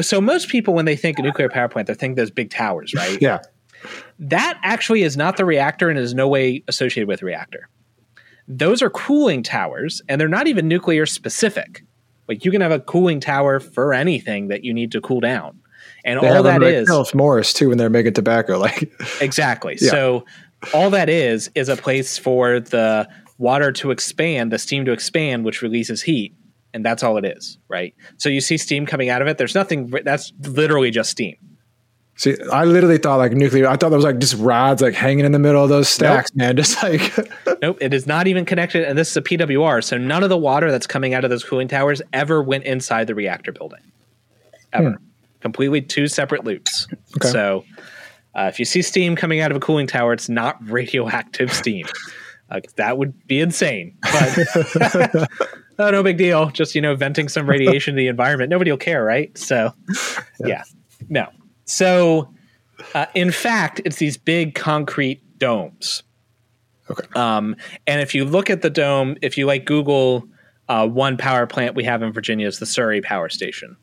So 0.00 0.20
most 0.20 0.48
people, 0.48 0.74
when 0.74 0.84
they 0.84 0.96
think 0.96 1.18
nuclear 1.18 1.48
power 1.48 1.68
plant, 1.68 1.88
they 1.88 1.94
think 1.94 2.16
those 2.16 2.30
big 2.30 2.50
towers, 2.50 2.94
right? 2.94 3.18
yeah. 3.20 3.40
That 4.18 4.58
actually 4.62 5.02
is 5.02 5.16
not 5.16 5.36
the 5.36 5.44
reactor 5.44 5.88
and 5.88 5.98
is 5.98 6.12
no 6.14 6.28
way 6.28 6.62
associated 6.68 7.08
with 7.08 7.22
reactor. 7.22 7.68
those 8.46 8.82
are 8.82 8.90
cooling 8.90 9.42
towers, 9.42 10.02
and 10.08 10.20
they're 10.20 10.28
not 10.28 10.46
even 10.48 10.66
nuclear 10.66 11.06
specific. 11.06 11.84
Like 12.28 12.44
you 12.44 12.50
can 12.50 12.60
have 12.60 12.72
a 12.72 12.80
cooling 12.80 13.20
tower 13.20 13.60
for 13.60 13.92
anything 13.94 14.48
that 14.48 14.64
you 14.64 14.74
need 14.74 14.92
to 14.92 15.00
cool 15.00 15.20
down, 15.20 15.58
and 16.04 16.20
They 16.20 16.28
all 16.28 16.42
that 16.42 16.60
Philip 16.86 17.14
Morris 17.14 17.52
too 17.52 17.68
when 17.68 17.78
they're 17.78 17.90
making 17.90 18.14
tobacco. 18.14 18.58
Like 18.58 18.90
exactly. 19.20 19.76
Yeah. 19.80 19.90
So 19.90 20.24
all 20.74 20.90
that 20.90 21.08
is 21.08 21.50
is 21.54 21.68
a 21.68 21.76
place 21.76 22.18
for 22.18 22.60
the 22.60 23.08
water 23.40 23.72
to 23.72 23.90
expand, 23.90 24.52
the 24.52 24.58
steam 24.58 24.84
to 24.84 24.92
expand, 24.92 25.44
which 25.44 25.62
releases 25.62 26.02
heat, 26.02 26.34
and 26.74 26.84
that's 26.84 27.02
all 27.02 27.16
it 27.16 27.24
is, 27.24 27.58
right? 27.68 27.94
So 28.18 28.28
you 28.28 28.40
see 28.40 28.56
steam 28.56 28.86
coming 28.86 29.08
out 29.08 29.22
of 29.22 29.28
it. 29.28 29.38
There's 29.38 29.54
nothing. 29.54 29.88
That's 30.04 30.32
literally 30.42 30.90
just 30.90 31.10
steam. 31.10 31.36
See, 32.16 32.36
I 32.52 32.66
literally 32.66 32.98
thought 32.98 33.16
like 33.16 33.32
nuclear. 33.32 33.66
I 33.66 33.76
thought 33.76 33.88
there 33.88 33.98
was 33.98 34.04
like 34.04 34.18
just 34.18 34.36
rods 34.36 34.82
like 34.82 34.92
hanging 34.92 35.24
in 35.24 35.32
the 35.32 35.38
middle 35.38 35.62
of 35.64 35.70
those 35.70 35.88
stacks, 35.88 36.34
man. 36.34 36.54
Just 36.56 36.82
like 36.82 37.00
Nope, 37.62 37.78
it 37.80 37.94
is 37.94 38.06
not 38.06 38.26
even 38.26 38.44
connected, 38.44 38.84
and 38.84 38.98
this 38.98 39.10
is 39.10 39.16
a 39.16 39.22
PWR. 39.22 39.82
So 39.82 39.96
none 39.96 40.22
of 40.22 40.28
the 40.28 40.36
water 40.36 40.70
that's 40.70 40.86
coming 40.86 41.14
out 41.14 41.24
of 41.24 41.30
those 41.30 41.42
cooling 41.42 41.66
towers 41.66 42.02
ever 42.12 42.42
went 42.42 42.64
inside 42.64 43.06
the 43.06 43.14
reactor 43.14 43.52
building, 43.52 43.80
ever. 44.74 45.00
Completely 45.40 45.80
two 45.80 46.08
separate 46.08 46.44
loops. 46.44 46.86
Okay. 47.16 47.28
So 47.28 47.64
uh, 48.34 48.50
if 48.52 48.58
you 48.58 48.66
see 48.66 48.82
steam 48.82 49.16
coming 49.16 49.40
out 49.40 49.50
of 49.50 49.56
a 49.56 49.60
cooling 49.60 49.86
tower, 49.86 50.12
it's 50.12 50.28
not 50.28 50.58
radioactive 50.68 51.50
steam. 51.50 51.86
Uh, 52.50 52.60
that 52.76 52.98
would 52.98 53.26
be 53.26 53.40
insane. 53.40 53.96
But 54.02 55.28
oh, 55.78 55.90
no 55.90 56.02
big 56.02 56.18
deal. 56.18 56.50
Just 56.50 56.74
you 56.74 56.80
know, 56.80 56.96
venting 56.96 57.28
some 57.28 57.48
radiation 57.48 57.94
to 57.94 57.98
the 57.98 58.08
environment. 58.08 58.50
Nobody 58.50 58.70
will 58.70 58.78
care, 58.78 59.04
right? 59.04 59.36
So 59.38 59.72
yeah, 60.40 60.64
no. 61.08 61.28
So 61.64 62.32
uh, 62.94 63.06
in 63.14 63.30
fact, 63.30 63.80
it's 63.84 63.96
these 63.96 64.16
big 64.16 64.54
concrete 64.54 65.22
domes. 65.38 66.02
okay, 66.90 67.06
Um, 67.14 67.56
and 67.86 68.00
if 68.00 68.14
you 68.14 68.24
look 68.24 68.50
at 68.50 68.62
the 68.62 68.70
dome, 68.70 69.16
if 69.22 69.38
you 69.38 69.46
like 69.46 69.64
Google 69.64 70.26
uh, 70.70 70.86
one 70.86 71.16
power 71.16 71.48
plant 71.48 71.74
we 71.74 71.82
have 71.82 72.00
in 72.00 72.12
Virginia 72.12 72.46
is 72.46 72.60
the 72.60 72.66
Surry 72.66 73.00
Power 73.00 73.28
Station 73.28 73.76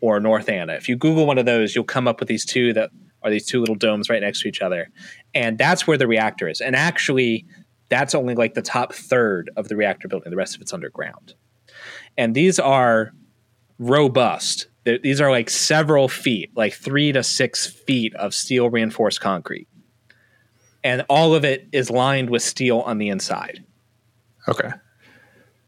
or 0.00 0.18
North 0.18 0.48
Anna. 0.48 0.72
If 0.72 0.88
you 0.88 0.96
Google 0.96 1.24
one 1.24 1.38
of 1.38 1.46
those, 1.46 1.72
you'll 1.72 1.84
come 1.84 2.08
up 2.08 2.18
with 2.18 2.28
these 2.28 2.44
two 2.44 2.72
that 2.72 2.90
are 3.22 3.30
these 3.30 3.46
two 3.46 3.60
little 3.60 3.76
domes 3.76 4.10
right 4.10 4.20
next 4.20 4.42
to 4.42 4.48
each 4.48 4.60
other, 4.60 4.90
and 5.32 5.56
that's 5.56 5.86
where 5.86 5.96
the 5.96 6.08
reactor 6.08 6.48
is. 6.48 6.60
And 6.60 6.74
actually, 6.74 7.46
that's 7.92 8.14
only 8.14 8.34
like 8.34 8.54
the 8.54 8.62
top 8.62 8.92
third 8.94 9.50
of 9.56 9.68
the 9.68 9.76
reactor 9.76 10.08
building. 10.08 10.30
The 10.30 10.36
rest 10.36 10.54
of 10.56 10.62
it's 10.62 10.72
underground. 10.72 11.34
And 12.16 12.34
these 12.34 12.58
are 12.58 13.12
robust. 13.78 14.68
Th- 14.84 15.00
These 15.02 15.20
are 15.20 15.30
like 15.30 15.50
several 15.50 16.08
feet, 16.08 16.50
like 16.56 16.72
three 16.74 17.12
to 17.12 17.22
six 17.22 17.66
feet 17.66 18.14
of 18.16 18.34
steel 18.34 18.70
reinforced 18.70 19.20
concrete 19.20 19.68
and 20.84 21.04
all 21.08 21.32
of 21.36 21.44
it 21.44 21.68
is 21.70 21.90
lined 21.90 22.28
with 22.28 22.42
steel 22.42 22.80
on 22.80 22.98
the 22.98 23.08
inside. 23.08 23.64
okay, 24.48 24.70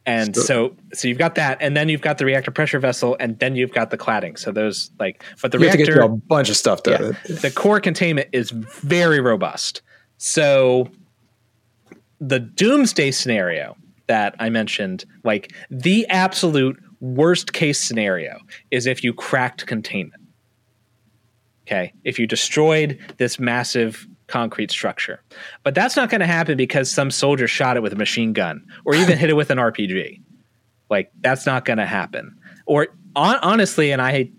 And 0.07 0.35
So- 0.35 0.43
so, 0.43 0.77
so 0.93 1.07
you've 1.09 1.19
got 1.19 1.37
that, 1.37 1.59
and 1.61 1.77
then 1.77 1.89
you've 1.89 2.01
got 2.01 2.19
the 2.19 2.25
reactor 2.25 2.51
pressure 2.51 2.81
vessel, 2.81 3.17
and 3.21 3.39
then 3.39 3.55
you've 3.55 3.71
got 3.73 3.91
the 3.91 3.97
cladding. 3.97 4.37
So 4.37 4.51
those 4.51 4.91
like, 4.99 5.23
but 5.41 5.53
the 5.53 5.59
you 5.59 5.65
have 5.69 5.73
to 5.73 5.79
get 5.79 5.89
reactor, 5.95 6.03
a 6.05 6.09
bunch 6.09 6.51
of 6.51 6.57
stuff. 6.57 6.83
To, 6.83 6.91
yeah, 7.29 7.35
the 7.37 7.51
core 7.53 7.79
containment 7.81 8.29
is 8.33 8.51
very 8.51 9.21
robust. 9.21 9.83
So 10.19 10.89
the 12.21 12.41
doomsday 12.41 13.11
scenario 13.11 13.77
that 14.07 14.35
I 14.39 14.51
mentioned, 14.51 15.05
like 15.25 15.53
the 15.71 16.07
absolute 16.09 16.81
worst 17.01 17.53
case 17.53 17.81
scenario, 17.81 18.39
is 18.71 18.87
if 18.87 19.03
you 19.03 19.13
cracked 19.13 19.67
containment. 19.67 20.23
Okay, 21.67 21.93
if 22.05 22.19
you 22.19 22.27
destroyed 22.27 22.99
this 23.17 23.39
massive 23.39 24.07
concrete 24.27 24.71
structure, 24.71 25.23
but 25.63 25.75
that's 25.75 25.97
not 25.97 26.11
going 26.11 26.21
to 26.21 26.27
happen 26.27 26.57
because 26.57 26.91
some 26.91 27.11
soldier 27.11 27.49
shot 27.49 27.77
it 27.77 27.83
with 27.83 27.93
a 27.93 27.97
machine 27.97 28.35
gun 28.35 28.65
or 28.85 28.95
even 28.95 29.17
hit 29.17 29.31
it 29.31 29.35
with 29.35 29.51
an 29.51 29.59
RPG. 29.59 30.21
Like 30.91 31.11
that's 31.21 31.47
not 31.47 31.65
going 31.65 31.79
to 31.79 31.87
happen. 31.87 32.37
Or 32.67 32.89
on, 33.17 33.37
honestly, 33.37 33.93
and 33.93 34.03
I 34.03 34.31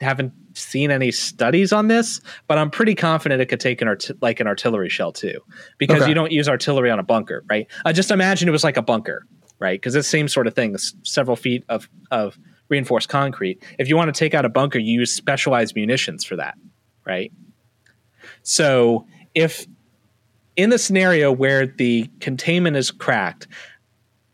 haven't 0.00 0.32
seen 0.54 0.90
any 0.90 1.10
studies 1.10 1.72
on 1.72 1.88
this, 1.88 2.20
but 2.46 2.58
I'm 2.58 2.70
pretty 2.70 2.94
confident 2.94 3.40
it 3.40 3.46
could 3.46 3.60
take 3.60 3.82
an 3.82 3.88
art- 3.88 4.10
like 4.20 4.40
an 4.40 4.46
artillery 4.46 4.88
shell 4.88 5.12
too, 5.12 5.40
because 5.78 6.02
Okay. 6.02 6.08
you 6.08 6.14
don't 6.14 6.32
use 6.32 6.48
artillery 6.48 6.90
on 6.90 6.98
a 6.98 7.02
bunker, 7.02 7.44
right? 7.50 7.66
I 7.84 7.92
just 7.92 8.10
imagine 8.10 8.48
it 8.48 8.52
was 8.52 8.64
like 8.64 8.76
a 8.76 8.82
bunker, 8.82 9.26
right? 9.58 9.80
Because 9.80 9.94
it's 9.94 10.06
the 10.06 10.10
same 10.10 10.28
sort 10.28 10.46
of 10.46 10.54
thing, 10.54 10.76
several 11.02 11.36
feet 11.36 11.64
of 11.68 11.88
of 12.10 12.38
reinforced 12.68 13.08
concrete. 13.08 13.62
If 13.78 13.88
you 13.88 13.96
want 13.96 14.14
to 14.14 14.18
take 14.18 14.32
out 14.34 14.44
a 14.44 14.48
bunker, 14.48 14.78
you 14.78 15.00
use 15.00 15.12
specialized 15.12 15.76
munitions 15.76 16.24
for 16.24 16.36
that, 16.36 16.54
right? 17.06 17.30
So 18.42 19.06
if 19.34 19.66
in 20.56 20.70
the 20.70 20.78
scenario 20.78 21.32
where 21.32 21.66
the 21.66 22.08
containment 22.20 22.76
is 22.76 22.90
cracked, 22.90 23.48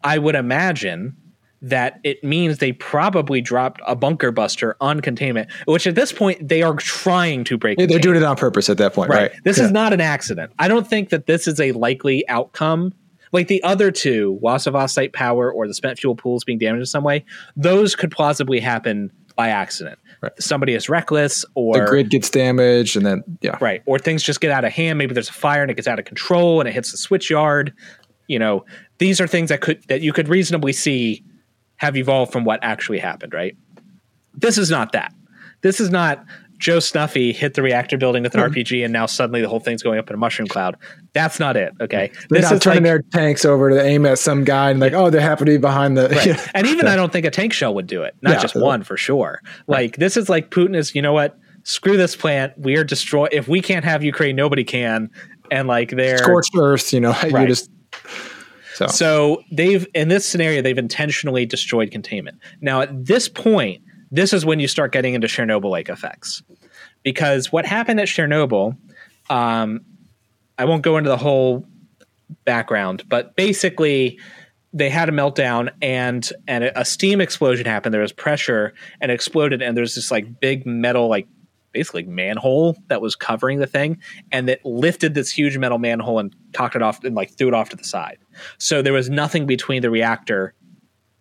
I 0.05 0.19
would 0.19 0.35
imagine 0.35 1.17
that 1.63 2.01
it 2.05 2.25
means 2.25 2.59
they 2.59 2.73
probably 2.73 3.41
dropped 3.41 3.81
a 3.87 3.95
bunker 3.95 4.33
buster 4.33 4.77
on 4.81 5.01
containment, 5.01 5.51
which 5.67 5.87
at 5.87 5.95
this 5.95 6.13
point 6.13 6.49
they 6.49 6.63
are 6.63 6.75
trying 6.75 7.45
to 7.45 7.59
break. 7.59 7.79
Yeah, 7.79 7.87
they're 7.87 7.99
doing 7.99 8.17
it 8.17 8.23
on 8.23 8.37
purpose 8.37 8.71
at 8.71 8.79
that 8.79 8.95
point, 8.95 9.11
right? 9.11 9.31
This 9.45 9.59
Yeah. 9.59 9.65
is 9.65 9.71
not 9.73 9.93
an 9.93 10.01
accident. 10.01 10.53
I 10.59 10.69
don't 10.69 10.87
think 10.87 11.11
that 11.11 11.27
this 11.27 11.47
is 11.47 11.61
a 11.61 11.73
likely 11.73 12.27
outcome. 12.29 12.95
Like 13.33 13.47
the 13.49 13.63
other 13.63 13.91
two, 13.91 14.39
loss 14.43 14.67
of 14.67 14.75
off-site 14.75 15.13
power 15.13 15.53
or 15.53 15.69
the 15.69 15.75
spent 15.75 15.99
fuel 15.99 16.17
pools 16.17 16.43
being 16.45 16.59
damaged 16.59 16.81
in 16.81 16.87
some 16.87 17.05
way, 17.05 17.25
those 17.57 17.95
could 17.95 18.11
plausibly 18.11 18.59
happen 18.59 19.13
by 19.37 19.51
accident. 19.51 19.99
Right. 20.23 20.33
Somebody 20.39 20.75
is 20.75 20.89
reckless, 20.89 21.45
or 21.55 21.79
the 21.79 21.87
grid 21.87 22.11
gets 22.11 22.29
damaged, 22.29 22.97
and 22.97 23.07
then 23.07 23.23
yeah, 23.41 23.57
right, 23.61 23.83
or 23.87 23.99
things 23.99 24.23
just 24.23 24.41
get 24.41 24.51
out 24.51 24.65
of 24.65 24.73
hand. 24.73 24.99
Maybe 24.99 25.15
there's 25.15 25.31
a 25.31 25.33
fire 25.33 25.63
and 25.63 25.71
it 25.71 25.75
gets 25.75 25.89
out 25.89 25.99
of 25.99 26.05
control 26.05 26.61
and 26.61 26.69
it 26.69 26.73
hits 26.73 26.91
the 26.91 26.99
switch 26.99 27.31
yard. 27.31 27.73
You 28.27 28.39
know, 28.39 28.65
these 28.99 29.19
are 29.21 29.27
things 29.27 29.49
that 29.49 29.61
could 29.63 29.83
that 29.89 30.03
you 30.03 30.13
could 30.13 30.29
reasonably 30.29 30.73
see 30.75 31.23
have 31.81 31.97
evolved 31.97 32.31
from 32.33 32.45
what 32.45 32.61
actually 32.63 32.99
happened. 32.99 33.33
Right. 33.33 33.57
This 34.35 34.59
is 34.59 34.71
not 34.71 34.93
that. 34.93 35.13
This 35.63 35.81
is 35.81 35.91
not 35.91 36.25
Joe 36.59 36.79
Snuffy 36.79 37.33
hit 37.33 37.55
the 37.55 37.63
reactor 37.63 37.97
building 37.97 38.23
with 38.23 38.35
an 38.35 38.41
Hmm. 38.41 38.53
RPG 38.53 38.85
and 38.85 38.93
now 38.93 39.07
suddenly 39.07 39.41
the 39.41 39.49
whole 39.49 39.61
thing's 39.61 39.83
going 39.83 39.99
up 39.99 40.11
in 40.11 40.15
a 40.15 40.19
mushroom 40.19 40.47
cloud. 40.47 40.77
That's 41.15 41.41
not 41.41 41.57
it. 41.57 41.73
Okay. 41.81 42.13
they're 42.29 42.41
this 42.43 42.51
not 42.51 42.53
is 42.57 42.61
turning 42.61 42.83
like, 42.85 42.85
their 42.85 43.03
tanks 43.13 43.47
over 43.47 43.71
to 43.71 43.83
aim 43.83 44.05
at 44.05 44.19
some 44.19 44.45
guy 44.45 44.71
and 44.71 44.79
like, 44.79 44.93
oh, 44.93 45.09
they 45.09 45.23
happen 45.23 45.47
to 45.47 45.53
be 45.53 45.59
behind 45.59 45.97
the. 45.97 46.09
Right. 46.11 46.51
And 46.55 46.67
even 46.67 46.87
I 46.87 46.97
don't 46.97 47.11
think 47.13 47.25
a 47.25 47.31
tank 47.31 47.55
shell 47.55 47.75
would 47.75 47.87
do 47.87 48.03
it. 48.03 48.15
Not 48.21 48.35
Yeah. 48.35 48.41
just 48.43 48.55
one 48.55 48.83
for 48.83 48.99
sure. 48.99 49.41
Like 49.67 49.97
this 49.97 50.19
is 50.19 50.29
like 50.29 50.51
Putin 50.51 50.77
is, 50.77 50.95
you 50.95 51.01
know 51.01 51.15
what? 51.15 51.39
Screw 51.63 51.97
this 51.97 52.15
plant. 52.15 52.53
We 52.59 52.77
are 52.77 52.85
destroy 52.85 53.27
if 53.33 53.49
we 53.49 53.63
can't 53.63 53.85
have 53.87 54.05
Ukraine, 54.05 54.37
nobody 54.37 54.65
can. 54.65 55.11
And 55.51 55.67
like 55.67 55.91
they're 55.91 56.19
scorched 56.19 56.53
earth, 56.59 56.93
you 56.93 57.01
know, 57.01 57.15
you 57.25 57.47
just 57.47 57.71
so, 58.89 59.37
so 59.37 59.43
they've 59.51 59.87
in 59.95 60.09
this 60.09 60.27
scenario 60.27 60.63
they've 60.63 60.79
intentionally 60.79 61.47
destroyed 61.47 61.91
containment. 61.91 62.39
Now 62.61 62.83
at 62.83 63.07
this 63.07 63.29
point, 63.29 63.83
this 64.11 64.33
is 64.33 64.45
when 64.45 64.61
you 64.61 64.69
start 64.69 64.93
getting 64.93 65.15
into 65.15 65.27
Chernobyl 65.27 65.71
like 65.71 65.89
effects. 65.89 66.43
Because 67.03 67.51
what 67.51 67.65
happened 67.65 67.99
at 68.01 68.09
Chernobyl, 68.09 68.77
um, 69.31 69.81
I 70.59 70.67
won't 70.67 70.83
go 70.83 70.99
into 70.99 71.09
the 71.09 71.17
whole 71.17 71.65
background, 72.45 73.05
but 73.09 73.37
basically 73.37 74.19
they 74.73 74.89
had 74.89 75.09
a 75.09 75.13
meltdown 75.13 75.71
and 75.83 76.31
and 76.47 76.65
a 76.65 76.85
steam 76.85 77.21
explosion 77.21 77.67
happened. 77.67 77.93
There 77.93 78.03
was 78.03 78.13
pressure 78.13 78.75
and 79.01 79.11
it 79.11 79.15
exploded, 79.15 79.63
and 79.63 79.77
there's 79.77 79.95
this 79.95 80.11
like 80.11 80.41
big 80.41 80.67
metal 80.67 81.09
like 81.09 81.27
basically 81.73 82.05
manhole 82.05 82.77
that 82.89 83.01
was 83.01 83.15
covering 83.17 83.59
the 83.59 83.67
thing, 83.67 83.99
and 84.33 84.49
that 84.49 84.65
lifted 84.65 85.15
this 85.15 85.31
huge 85.31 85.57
metal 85.59 85.79
manhole 85.79 86.19
and 86.19 86.35
cocked 86.53 86.77
it 86.77 86.83
off 86.83 87.03
and 87.05 87.15
like 87.15 87.37
threw 87.37 87.49
it 87.49 87.55
off 87.55 87.69
to 87.71 87.77
the 87.77 87.85
side. 87.85 88.19
So 88.59 88.83
there 88.83 88.93
was 88.93 89.09
nothing 89.11 89.47
between 89.47 89.83
the 89.83 89.91
reactor 89.91 90.55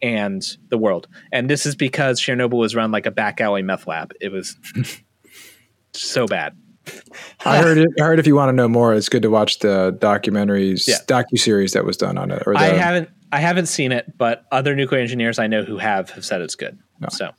and 0.01 0.41
the 0.69 0.77
world. 0.77 1.07
And 1.31 1.49
this 1.49 1.65
is 1.65 1.75
because 1.75 2.21
Chernobyl 2.21 2.57
was 2.57 2.75
run 2.75 2.91
like 2.91 3.05
a 3.05 3.11
back 3.11 3.41
alley 3.41 3.61
meth 3.61 3.85
lab. 3.85 4.13
It 4.21 4.31
was 4.31 4.55
so 5.93 6.25
bad. 6.25 6.55
I 7.45 7.57
heard 7.61 7.77
it, 7.77 7.89
I 7.99 8.03
heard 8.03 8.17
if 8.19 8.25
you 8.25 8.35
want 8.35 8.49
to 8.49 8.53
know 8.53 8.67
more, 8.67 8.93
it's 8.95 9.09
good 9.09 9.21
to 9.21 9.29
watch 9.29 9.59
the 9.59 9.95
documentaries, 9.99 10.87
Yeah. 10.87 10.95
docu 11.05 11.37
series 11.37 11.73
that 11.73 11.85
was 11.85 11.97
done 11.97 12.17
on 12.17 12.31
it. 12.31 12.41
Or 12.47 12.53
the, 12.53 12.59
I 12.59 12.65
haven't 12.69 13.09
I 13.31 13.39
haven't 13.39 13.67
seen 13.67 13.91
it, 13.91 14.17
but 14.17 14.45
other 14.51 14.75
nuclear 14.75 14.99
engineers 14.99 15.37
I 15.37 15.45
know 15.47 15.63
who 15.63 15.77
have 15.77 16.09
have 16.11 16.25
said 16.25 16.41
it's 16.41 16.55
good. 16.55 16.79
No. 16.99 17.09
So, 17.11 17.29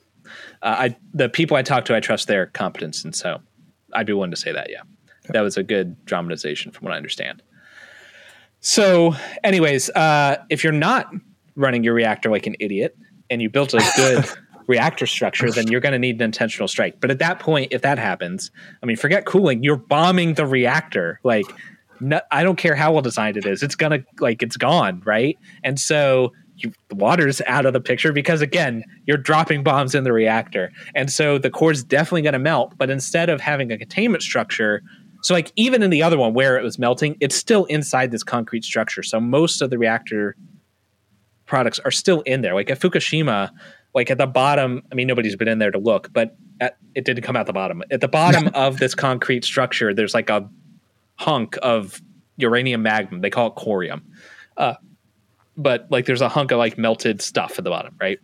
uh, 0.61 0.75
I 0.79 0.95
the 1.13 1.29
people 1.29 1.57
I 1.57 1.61
talk 1.61 1.85
to, 1.85 1.95
I 1.95 1.99
trust 1.99 2.27
their 2.27 2.47
competence, 2.47 3.03
and 3.03 3.15
so 3.15 3.41
I'd 3.93 4.05
be 4.05 4.13
willing 4.13 4.31
to 4.31 4.37
say 4.37 4.51
that. 4.51 4.69
Yeah, 4.69 4.81
that 5.29 5.41
was 5.41 5.57
a 5.57 5.63
good 5.63 6.03
dramatization, 6.05 6.71
from 6.71 6.85
what 6.85 6.93
I 6.93 6.97
understand. 6.97 7.41
So, 8.59 9.15
anyways, 9.43 9.89
uh, 9.89 10.37
if 10.49 10.63
you're 10.63 10.73
not 10.73 11.11
running 11.55 11.83
your 11.83 11.93
reactor 11.93 12.29
like 12.29 12.45
an 12.47 12.55
idiot 12.59 12.95
and 13.29 13.41
you 13.41 13.49
built 13.49 13.73
a 13.73 13.83
good 13.95 14.25
reactor 14.67 15.07
structure, 15.07 15.51
then 15.51 15.67
you're 15.67 15.81
going 15.81 15.93
to 15.93 15.99
need 15.99 16.15
an 16.15 16.21
intentional 16.21 16.67
strike. 16.67 17.01
But 17.01 17.09
at 17.09 17.19
that 17.19 17.39
point, 17.39 17.69
if 17.71 17.81
that 17.81 17.97
happens, 17.97 18.51
I 18.81 18.85
mean, 18.85 18.97
forget 18.97 19.25
cooling. 19.25 19.63
You're 19.63 19.77
bombing 19.77 20.35
the 20.35 20.45
reactor. 20.45 21.19
Like, 21.23 21.45
no, 21.99 22.21
I 22.31 22.43
don't 22.43 22.55
care 22.55 22.75
how 22.75 22.91
well 22.93 23.01
designed 23.01 23.37
it 23.37 23.45
is. 23.45 23.63
It's 23.63 23.75
gonna 23.75 24.03
like 24.19 24.43
it's 24.43 24.57
gone, 24.57 25.01
right? 25.05 25.37
And 25.63 25.79
so 25.79 26.33
you, 26.63 26.73
the 26.89 26.95
water's 26.95 27.41
out 27.47 27.65
of 27.65 27.73
the 27.73 27.81
picture 27.81 28.13
because 28.13 28.41
again, 28.41 28.83
you're 29.05 29.17
dropping 29.17 29.63
bombs 29.63 29.95
in 29.95 30.03
the 30.03 30.13
reactor, 30.13 30.71
and 30.95 31.11
so 31.11 31.37
the 31.37 31.49
core's 31.49 31.83
definitely 31.83 32.23
going 32.23 32.33
to 32.33 32.39
melt. 32.39 32.77
But 32.77 32.89
instead 32.89 33.29
of 33.29 33.41
having 33.41 33.71
a 33.71 33.77
containment 33.77 34.23
structure, 34.23 34.81
so 35.21 35.33
like 35.33 35.51
even 35.55 35.83
in 35.83 35.89
the 35.89 36.03
other 36.03 36.17
one 36.17 36.33
where 36.33 36.57
it 36.57 36.63
was 36.63 36.79
melting, 36.79 37.17
it's 37.19 37.35
still 37.35 37.65
inside 37.65 38.11
this 38.11 38.23
concrete 38.23 38.63
structure. 38.63 39.03
So 39.03 39.19
most 39.19 39.61
of 39.61 39.69
the 39.69 39.77
reactor 39.77 40.35
products 41.45 41.79
are 41.79 41.91
still 41.91 42.21
in 42.21 42.41
there. 42.41 42.55
Like 42.55 42.69
at 42.69 42.79
Fukushima, 42.79 43.51
like 43.93 44.09
at 44.09 44.17
the 44.17 44.27
bottom, 44.27 44.81
I 44.91 44.95
mean, 44.95 45.07
nobody's 45.07 45.35
been 45.35 45.47
in 45.47 45.59
there 45.59 45.71
to 45.71 45.79
look, 45.79 46.11
but 46.13 46.35
at, 46.59 46.77
it 46.95 47.05
didn't 47.05 47.23
come 47.23 47.35
out 47.35 47.45
the 47.45 47.53
bottom. 47.53 47.83
At 47.91 48.01
the 48.01 48.07
bottom 48.07 48.47
of 48.53 48.77
this 48.77 48.95
concrete 48.95 49.43
structure, 49.43 49.93
there's 49.93 50.13
like 50.13 50.29
a 50.29 50.49
hunk 51.15 51.57
of 51.61 52.01
uranium 52.37 52.81
magnum. 52.81 53.21
They 53.21 53.29
call 53.29 53.47
it 53.47 53.55
corium. 53.55 54.01
Uh, 54.57 54.75
but 55.57 55.87
like 55.89 56.05
there's 56.05 56.21
a 56.21 56.29
hunk 56.29 56.51
of 56.51 56.57
like 56.57 56.77
melted 56.77 57.21
stuff 57.21 57.57
at 57.57 57.63
the 57.63 57.69
bottom, 57.69 57.95
right? 57.99 58.19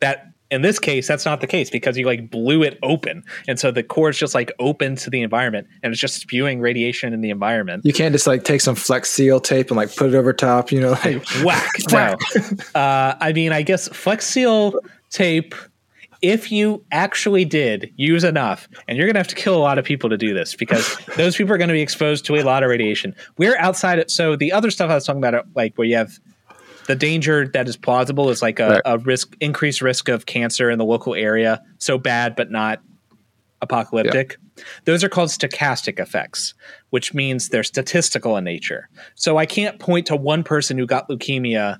That 0.00 0.30
in 0.50 0.62
this 0.62 0.78
case, 0.78 1.06
that's 1.06 1.24
not 1.24 1.40
the 1.40 1.46
case 1.46 1.70
because 1.70 1.96
you 1.96 2.06
like 2.06 2.30
blew 2.30 2.62
it 2.62 2.78
open, 2.82 3.22
and 3.46 3.58
so 3.58 3.70
the 3.70 3.82
core 3.82 4.10
is 4.10 4.18
just 4.18 4.34
like 4.34 4.52
open 4.58 4.96
to 4.96 5.10
the 5.10 5.22
environment, 5.22 5.68
and 5.82 5.92
it's 5.92 6.00
just 6.00 6.16
spewing 6.16 6.60
radiation 6.60 7.12
in 7.12 7.20
the 7.20 7.30
environment. 7.30 7.84
You 7.84 7.92
can't 7.92 8.12
just 8.12 8.26
like 8.26 8.44
take 8.44 8.60
some 8.60 8.74
Flex 8.74 9.10
Seal 9.10 9.40
tape 9.40 9.68
and 9.68 9.76
like 9.76 9.94
put 9.94 10.12
it 10.12 10.16
over 10.16 10.32
top, 10.32 10.72
you 10.72 10.80
know, 10.80 10.90
like 10.90 11.24
whack. 11.44 11.70
no, 11.92 12.16
uh, 12.74 13.14
I 13.20 13.32
mean, 13.32 13.52
I 13.52 13.62
guess 13.62 13.88
Flex 13.88 14.26
Seal 14.26 14.74
tape. 15.10 15.54
If 16.22 16.52
you 16.52 16.84
actually 16.92 17.46
did 17.46 17.94
use 17.96 18.24
enough, 18.24 18.68
and 18.86 18.98
you're 18.98 19.06
going 19.06 19.14
to 19.14 19.20
have 19.20 19.28
to 19.28 19.34
kill 19.34 19.56
a 19.56 19.58
lot 19.58 19.78
of 19.78 19.86
people 19.86 20.10
to 20.10 20.18
do 20.18 20.34
this 20.34 20.54
because 20.54 20.98
those 21.16 21.34
people 21.34 21.54
are 21.54 21.56
going 21.56 21.68
to 21.68 21.74
be 21.74 21.80
exposed 21.80 22.26
to 22.26 22.36
a 22.36 22.42
lot 22.42 22.62
of 22.62 22.68
radiation. 22.68 23.14
We're 23.38 23.56
outside 23.56 23.98
it. 23.98 24.10
So 24.10 24.36
the 24.36 24.52
other 24.52 24.70
stuff 24.70 24.90
I 24.90 24.96
was 24.96 25.06
talking 25.06 25.24
about, 25.24 25.46
like 25.54 25.76
where 25.76 25.86
you 25.86 25.96
have 25.96 26.18
the 26.86 26.96
danger 26.96 27.48
that 27.48 27.68
is 27.68 27.76
plausible 27.76 28.30
is 28.30 28.42
like 28.42 28.58
a, 28.58 28.68
right. 28.68 28.82
a, 28.84 28.98
risk 28.98 29.36
increased 29.40 29.82
risk 29.82 30.08
of 30.08 30.26
cancer 30.26 30.70
in 30.70 30.78
the 30.78 30.84
local 30.84 31.14
area. 31.14 31.62
So 31.78 31.98
bad 31.98 32.36
but 32.36 32.50
not 32.50 32.82
apocalyptic. 33.62 34.36
Yeah. 34.56 34.64
those 34.84 35.04
are 35.04 35.08
called 35.08 35.28
stochastic 35.28 35.98
effects 35.98 36.54
which 36.90 37.14
means 37.14 37.48
they're 37.48 37.62
statistical 37.62 38.36
in 38.36 38.44
nature. 38.44 38.88
So 39.14 39.36
i 39.36 39.46
can't 39.46 39.78
point 39.78 40.06
to 40.06 40.16
one 40.16 40.42
person 40.42 40.78
who 40.78 40.86
got 40.86 41.08
leukemia 41.08 41.78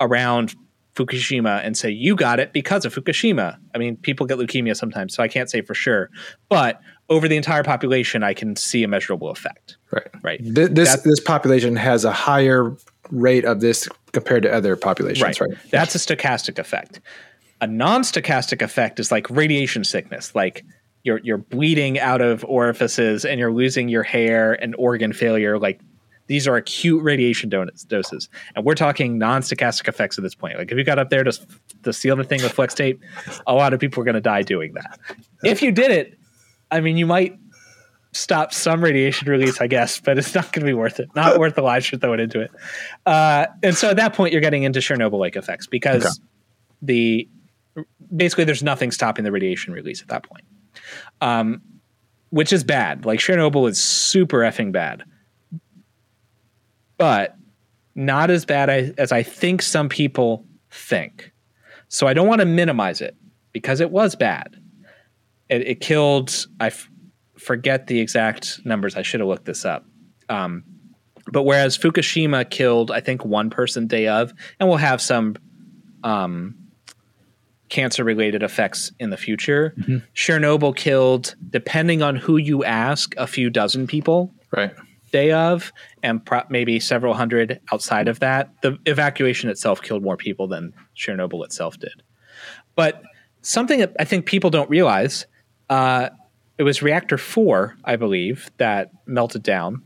around 0.00 0.54
fukushima 0.94 1.60
and 1.64 1.76
say 1.76 1.90
you 1.90 2.14
got 2.14 2.38
it 2.38 2.52
because 2.52 2.84
of 2.84 2.94
fukushima. 2.94 3.58
I 3.74 3.78
mean 3.78 3.96
people 3.96 4.26
get 4.26 4.38
leukemia 4.38 4.76
sometimes 4.76 5.14
so 5.14 5.22
i 5.22 5.28
can't 5.28 5.50
say 5.50 5.62
for 5.62 5.74
sure. 5.74 6.10
But 6.48 6.80
over 7.08 7.28
the 7.28 7.36
entire 7.36 7.64
population 7.64 8.22
i 8.22 8.34
can 8.34 8.56
see 8.56 8.84
a 8.84 8.88
measurable 8.88 9.30
effect. 9.30 9.76
Right. 9.90 10.08
Right. 10.22 10.40
This 10.42 11.00
this 11.02 11.20
population 11.20 11.76
has 11.76 12.04
a 12.04 12.12
higher 12.12 12.76
rate 13.10 13.44
of 13.44 13.60
this 13.60 13.88
compared 14.12 14.42
to 14.44 14.52
other 14.52 14.76
populations, 14.76 15.40
right? 15.40 15.40
right? 15.40 15.58
That's 15.70 15.94
a 15.94 15.98
stochastic 15.98 16.58
effect. 16.58 17.00
A 17.60 17.66
non-stochastic 17.66 18.62
effect 18.62 19.00
is 19.00 19.10
like 19.12 19.28
radiation 19.30 19.84
sickness, 19.84 20.34
like 20.34 20.64
you're 21.02 21.20
you're 21.22 21.38
bleeding 21.38 21.98
out 21.98 22.20
of 22.20 22.44
orifices 22.44 23.24
and 23.24 23.38
you're 23.38 23.52
losing 23.52 23.88
your 23.88 24.02
hair 24.02 24.54
and 24.54 24.74
organ 24.76 25.12
failure. 25.12 25.58
Like 25.58 25.80
these 26.26 26.48
are 26.48 26.56
acute 26.56 27.02
radiation 27.02 27.50
doses, 27.50 28.28
and 28.56 28.64
we're 28.64 28.74
talking 28.74 29.18
non-stochastic 29.18 29.86
effects 29.86 30.18
at 30.18 30.24
this 30.24 30.34
point. 30.34 30.58
Like 30.58 30.72
if 30.72 30.78
you 30.78 30.84
got 30.84 30.98
up 30.98 31.10
there 31.10 31.22
to 31.22 31.38
to 31.84 31.92
seal 31.92 32.16
the 32.16 32.24
thing 32.24 32.42
with 32.42 32.52
flex 32.52 32.74
tape, 32.74 33.00
a 33.46 33.54
lot 33.54 33.72
of 33.74 33.80
people 33.80 34.00
are 34.00 34.04
going 34.04 34.14
to 34.14 34.20
die 34.20 34.42
doing 34.42 34.72
that. 34.74 34.98
If 35.42 35.62
you 35.62 35.70
did 35.70 35.90
it, 35.90 36.18
I 36.70 36.80
mean, 36.80 36.96
you 36.96 37.06
might 37.06 37.38
stop 38.14 38.54
some 38.54 38.82
radiation 38.82 39.28
release, 39.28 39.60
I 39.60 39.66
guess, 39.66 40.00
but 40.00 40.18
it's 40.18 40.34
not 40.34 40.52
going 40.52 40.60
to 40.60 40.66
be 40.66 40.72
worth 40.72 41.00
it. 41.00 41.10
Not 41.14 41.38
worth 41.38 41.56
the 41.56 41.62
lives 41.62 41.90
you're 41.90 41.98
throwing 41.98 42.20
into 42.20 42.40
it. 42.40 42.50
Uh, 43.04 43.46
and 43.62 43.76
so 43.76 43.90
at 43.90 43.96
that 43.96 44.14
point, 44.14 44.32
you're 44.32 44.40
getting 44.40 44.62
into 44.62 44.78
Chernobyl-like 44.78 45.36
effects 45.36 45.66
because 45.66 46.06
okay. 46.06 46.26
the 46.80 47.28
basically 48.14 48.44
there's 48.44 48.62
nothing 48.62 48.90
stopping 48.90 49.24
the 49.24 49.32
radiation 49.32 49.72
release 49.72 50.00
at 50.00 50.08
that 50.08 50.22
point, 50.22 50.44
um, 51.20 51.60
which 52.30 52.52
is 52.52 52.62
bad. 52.62 53.04
Like 53.04 53.18
Chernobyl 53.18 53.68
is 53.68 53.82
super 53.82 54.38
effing 54.38 54.70
bad, 54.70 55.04
but 56.96 57.36
not 57.96 58.30
as 58.30 58.44
bad 58.44 58.70
as 58.70 59.12
I 59.12 59.22
think 59.22 59.60
some 59.60 59.88
people 59.88 60.46
think. 60.70 61.32
So 61.88 62.06
I 62.06 62.14
don't 62.14 62.28
want 62.28 62.40
to 62.40 62.46
minimize 62.46 63.00
it 63.00 63.16
because 63.52 63.80
it 63.80 63.90
was 63.90 64.14
bad. 64.14 64.56
It, 65.48 65.66
it 65.66 65.80
killed. 65.80 66.46
I 66.60 66.70
forget 67.44 67.86
the 67.86 68.00
exact 68.00 68.60
numbers. 68.64 68.96
I 68.96 69.02
should 69.02 69.20
have 69.20 69.28
looked 69.28 69.44
this 69.44 69.64
up. 69.64 69.84
Um, 70.28 70.64
but 71.30 71.42
whereas 71.44 71.76
Fukushima 71.78 72.48
killed, 72.48 72.90
I 72.90 73.00
think, 73.00 73.24
one 73.24 73.50
person 73.50 73.86
day 73.86 74.08
of, 74.08 74.32
and 74.58 74.68
will 74.68 74.76
have 74.76 75.00
some 75.00 75.36
um, 76.02 76.54
cancer 77.68 78.04
related 78.04 78.42
effects 78.42 78.92
in 78.98 79.10
the 79.10 79.16
future. 79.16 79.74
Mm-hmm. 79.78 79.98
Chernobyl 80.14 80.76
killed, 80.76 81.34
depending 81.50 82.02
on 82.02 82.16
who 82.16 82.36
you 82.36 82.64
ask, 82.64 83.14
a 83.16 83.26
few 83.26 83.50
dozen 83.50 83.86
people. 83.86 84.32
Right. 84.50 84.72
Day 85.12 85.32
of, 85.32 85.72
and 86.02 86.24
pro- 86.24 86.42
maybe 86.50 86.80
several 86.80 87.14
hundred 87.14 87.60
outside 87.72 88.08
of 88.08 88.20
that. 88.20 88.50
The 88.62 88.78
evacuation 88.84 89.48
itself 89.48 89.80
killed 89.80 90.02
more 90.02 90.16
people 90.16 90.48
than 90.48 90.74
Chernobyl 90.96 91.44
itself 91.44 91.78
did. 91.78 92.02
But 92.74 93.02
something 93.42 93.78
that 93.78 93.94
I 93.98 94.04
think 94.04 94.26
people 94.26 94.50
don't 94.50 94.68
realize 94.68 95.26
uh, 95.70 96.10
it 96.58 96.62
was 96.62 96.82
reactor 96.82 97.18
four, 97.18 97.76
I 97.84 97.96
believe, 97.96 98.50
that 98.58 98.90
melted 99.06 99.42
down 99.42 99.82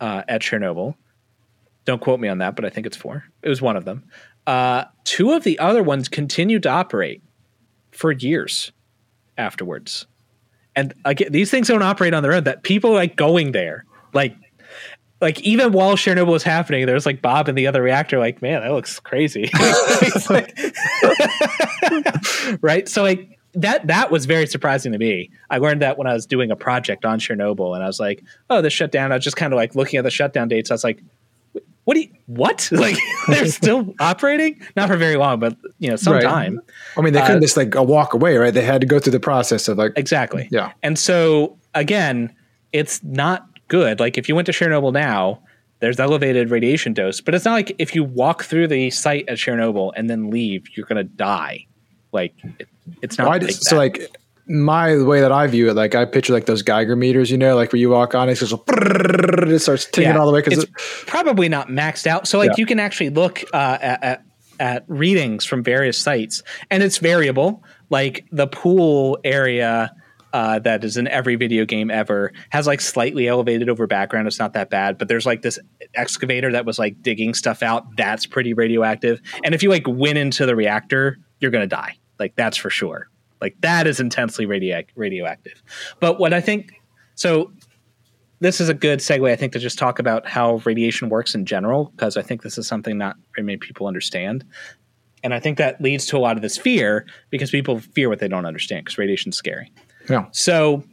uh, 0.00 0.22
at 0.28 0.42
Chernobyl. 0.42 0.94
Don't 1.84 2.00
quote 2.00 2.18
me 2.18 2.28
on 2.28 2.38
that, 2.38 2.56
but 2.56 2.64
I 2.64 2.70
think 2.70 2.86
it's 2.86 2.96
four. 2.96 3.24
It 3.42 3.48
was 3.48 3.62
one 3.62 3.76
of 3.76 3.84
them. 3.84 4.04
Uh, 4.46 4.84
two 5.04 5.32
of 5.32 5.44
the 5.44 5.58
other 5.58 5.82
ones 5.82 6.08
continued 6.08 6.64
to 6.64 6.68
operate 6.68 7.22
for 7.92 8.12
years 8.12 8.72
afterwards. 9.38 10.06
And 10.74 10.92
again, 11.04 11.32
these 11.32 11.50
things 11.50 11.68
don't 11.68 11.82
operate 11.82 12.14
on 12.14 12.22
their 12.22 12.32
own. 12.32 12.44
That 12.44 12.62
people 12.62 12.92
like 12.92 13.16
going 13.16 13.52
there, 13.52 13.84
like, 14.12 14.36
like 15.20 15.40
even 15.40 15.72
while 15.72 15.96
Chernobyl 15.96 16.26
was 16.26 16.42
happening, 16.42 16.84
there's 16.86 17.06
like 17.06 17.22
Bob 17.22 17.48
and 17.48 17.56
the 17.56 17.66
other 17.66 17.82
reactor, 17.82 18.18
like, 18.18 18.42
man, 18.42 18.60
that 18.60 18.72
looks 18.72 19.00
crazy, 19.00 19.50
right? 22.60 22.88
So 22.88 23.02
like 23.02 23.38
that 23.56 23.86
that 23.86 24.10
was 24.10 24.26
very 24.26 24.46
surprising 24.46 24.92
to 24.92 24.98
me. 24.98 25.30
I 25.50 25.58
learned 25.58 25.82
that 25.82 25.98
when 25.98 26.06
I 26.06 26.12
was 26.12 26.26
doing 26.26 26.50
a 26.50 26.56
project 26.56 27.04
on 27.04 27.18
Chernobyl, 27.18 27.74
and 27.74 27.82
I 27.82 27.86
was 27.86 27.98
like, 27.98 28.22
"Oh, 28.50 28.60
the 28.60 28.70
shutdown." 28.70 29.12
I 29.12 29.16
was 29.16 29.24
just 29.24 29.36
kind 29.36 29.52
of 29.52 29.56
like 29.56 29.74
looking 29.74 29.98
at 29.98 30.04
the 30.04 30.10
shutdown 30.10 30.48
dates. 30.48 30.70
I 30.70 30.74
was 30.74 30.84
like, 30.84 31.02
"What 31.84 31.94
do 31.94 32.00
you 32.00 32.08
what? 32.26 32.68
Like 32.72 32.98
they're 33.28 33.46
still 33.46 33.94
operating? 33.98 34.60
Not 34.76 34.88
for 34.88 34.96
very 34.96 35.16
long, 35.16 35.40
but 35.40 35.56
you 35.78 35.88
know, 35.88 35.96
some 35.96 36.12
right. 36.12 36.22
time." 36.22 36.60
I 36.96 37.00
mean, 37.00 37.14
they 37.14 37.22
couldn't 37.22 37.38
uh, 37.38 37.40
just 37.40 37.56
like 37.56 37.74
walk 37.74 38.12
away, 38.12 38.36
right? 38.36 38.52
They 38.52 38.62
had 38.62 38.82
to 38.82 38.86
go 38.86 38.98
through 38.98 39.12
the 39.12 39.20
process 39.20 39.68
of 39.68 39.78
like 39.78 39.92
exactly, 39.96 40.48
yeah. 40.50 40.72
And 40.82 40.98
so 40.98 41.58
again, 41.74 42.34
it's 42.72 43.02
not 43.02 43.48
good. 43.68 44.00
Like 44.00 44.18
if 44.18 44.28
you 44.28 44.34
went 44.34 44.46
to 44.46 44.52
Chernobyl 44.52 44.92
now, 44.92 45.40
there's 45.80 45.98
elevated 45.98 46.50
radiation 46.50 46.92
dose, 46.92 47.22
but 47.22 47.34
it's 47.34 47.46
not 47.46 47.52
like 47.52 47.74
if 47.78 47.94
you 47.94 48.04
walk 48.04 48.44
through 48.44 48.68
the 48.68 48.90
site 48.90 49.26
at 49.28 49.38
Chernobyl 49.38 49.92
and 49.96 50.10
then 50.10 50.30
leave, 50.30 50.66
you're 50.76 50.86
going 50.86 50.96
to 50.96 51.04
die. 51.04 51.66
Like 52.12 52.34
it's 53.02 53.18
not. 53.18 53.28
Well, 53.28 53.40
like 53.40 53.50
so 53.50 53.76
like 53.76 54.16
my 54.48 54.94
the 54.94 55.04
way 55.04 55.20
that 55.20 55.32
I 55.32 55.46
view 55.46 55.68
it, 55.68 55.74
like 55.74 55.94
I 55.94 56.04
picture 56.04 56.32
like 56.32 56.46
those 56.46 56.62
Geiger 56.62 56.96
meters, 56.96 57.30
you 57.30 57.38
know, 57.38 57.56
like 57.56 57.72
where 57.72 57.80
you 57.80 57.90
walk 57.90 58.14
on 58.14 58.28
it, 58.28 58.36
just 58.36 58.54
it 58.68 59.58
starts 59.60 59.86
ticking 59.86 60.04
yeah, 60.04 60.18
all 60.18 60.26
the 60.26 60.32
way 60.32 60.40
because 60.40 60.64
it's 60.64 60.70
it, 60.70 61.06
probably 61.06 61.48
not 61.48 61.68
maxed 61.68 62.06
out. 62.06 62.28
So 62.28 62.38
like 62.38 62.50
yeah. 62.50 62.54
you 62.58 62.66
can 62.66 62.78
actually 62.78 63.10
look 63.10 63.42
uh, 63.52 63.78
at, 63.80 64.04
at 64.04 64.22
at 64.58 64.84
readings 64.88 65.44
from 65.44 65.62
various 65.62 65.98
sites, 65.98 66.42
and 66.70 66.82
it's 66.82 66.98
variable. 66.98 67.62
Like 67.90 68.26
the 68.32 68.46
pool 68.46 69.18
area. 69.24 69.92
Uh, 70.32 70.58
that 70.58 70.84
is 70.84 70.98
in 70.98 71.08
every 71.08 71.34
video 71.34 71.64
game 71.64 71.90
ever 71.90 72.30
has 72.50 72.66
like 72.66 72.82
slightly 72.82 73.26
elevated 73.26 73.70
over 73.70 73.86
background. 73.86 74.26
It's 74.26 74.38
not 74.38 74.52
that 74.52 74.68
bad, 74.68 74.98
but 74.98 75.08
there's 75.08 75.24
like 75.24 75.40
this 75.40 75.58
excavator 75.94 76.52
that 76.52 76.66
was 76.66 76.78
like 76.78 77.00
digging 77.00 77.32
stuff 77.32 77.62
out. 77.62 77.86
That's 77.96 78.26
pretty 78.26 78.52
radioactive. 78.52 79.18
And 79.44 79.54
if 79.54 79.62
you 79.62 79.70
like 79.70 79.84
went 79.86 80.18
into 80.18 80.44
the 80.44 80.54
reactor, 80.54 81.16
you're 81.40 81.50
gonna 81.50 81.66
die. 81.66 81.96
Like 82.18 82.34
that's 82.36 82.56
for 82.56 82.70
sure. 82.70 83.08
Like 83.40 83.56
that 83.60 83.86
is 83.86 84.00
intensely 84.00 84.46
radio- 84.46 84.82
radioactive. 84.94 85.62
But 86.00 86.18
what 86.18 86.32
I 86.32 86.40
think 86.40 86.72
so 87.14 87.52
this 88.40 88.60
is 88.60 88.68
a 88.68 88.74
good 88.74 88.98
segue, 88.98 89.30
I 89.30 89.36
think, 89.36 89.52
to 89.54 89.58
just 89.58 89.78
talk 89.78 89.98
about 89.98 90.26
how 90.26 90.56
radiation 90.64 91.08
works 91.08 91.34
in 91.34 91.46
general, 91.46 91.92
because 91.96 92.16
I 92.16 92.22
think 92.22 92.42
this 92.42 92.58
is 92.58 92.66
something 92.66 92.98
not 92.98 93.16
very 93.34 93.46
many 93.46 93.58
people 93.58 93.86
understand. 93.86 94.44
And 95.22 95.32
I 95.32 95.40
think 95.40 95.58
that 95.58 95.80
leads 95.80 96.06
to 96.06 96.18
a 96.18 96.20
lot 96.20 96.36
of 96.36 96.42
this 96.42 96.58
fear 96.58 97.06
because 97.30 97.50
people 97.50 97.80
fear 97.80 98.08
what 98.08 98.18
they 98.18 98.28
don't 98.28 98.44
understand 98.44 98.84
because 98.84 98.98
radiation's 98.98 99.36
scary. 99.36 99.72
Yeah. 100.08 100.26
So 100.32 100.84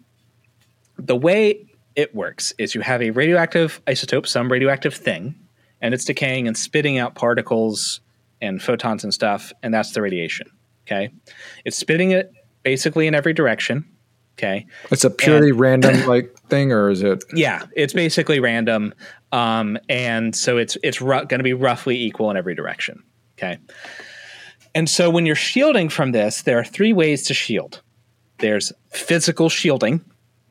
the 0.97 1.15
way 1.15 1.67
it 1.95 2.15
works 2.15 2.53
is 2.57 2.74
you 2.74 2.82
have 2.82 3.01
a 3.01 3.11
radioactive 3.11 3.82
isotope, 3.86 4.26
some 4.26 4.51
radioactive 4.51 4.93
thing, 4.95 5.36
and 5.82 5.93
it's 5.93 6.05
decaying 6.05 6.47
and 6.47 6.57
spitting 6.57 6.97
out 6.97 7.13
particles 7.13 7.99
and 8.41 8.61
photons 8.61 9.03
and 9.03 9.13
stuff, 9.13 9.53
and 9.61 9.74
that's 9.74 9.91
the 9.91 10.01
radiation. 10.01 10.49
Okay. 10.86 11.11
It's 11.65 11.77
spitting 11.77 12.11
it 12.11 12.31
basically 12.63 13.07
in 13.07 13.15
every 13.15 13.34
direction. 13.34 13.86
Okay. 14.38 14.65
It's 14.91 15.03
a 15.03 15.09
purely 15.09 15.49
and, 15.49 15.59
random 15.59 16.05
like 16.07 16.36
thing, 16.49 16.71
or 16.71 16.89
is 16.89 17.01
it? 17.03 17.23
Yeah, 17.34 17.65
it's 17.75 17.93
basically 17.93 18.39
random. 18.39 18.93
Um, 19.31 19.77
and 19.89 20.36
so 20.36 20.57
it's 20.57 20.77
it's 20.84 21.01
ru- 21.01 21.25
going 21.25 21.39
to 21.39 21.43
be 21.43 21.53
roughly 21.53 22.01
equal 22.01 22.31
in 22.31 22.38
every 22.38 22.55
direction. 22.55 23.03
Okay. 23.38 23.57
And 24.75 24.89
so 24.89 25.09
when 25.09 25.25
you're 25.25 25.36
shielding 25.36 25.89
from 25.89 26.11
this, 26.13 26.41
there 26.41 26.57
are 26.57 26.63
three 26.63 26.93
ways 26.93 27.23
to 27.27 27.34
shield. 27.34 27.81
There's 28.39 28.73
physical 28.89 29.49
shielding. 29.49 30.03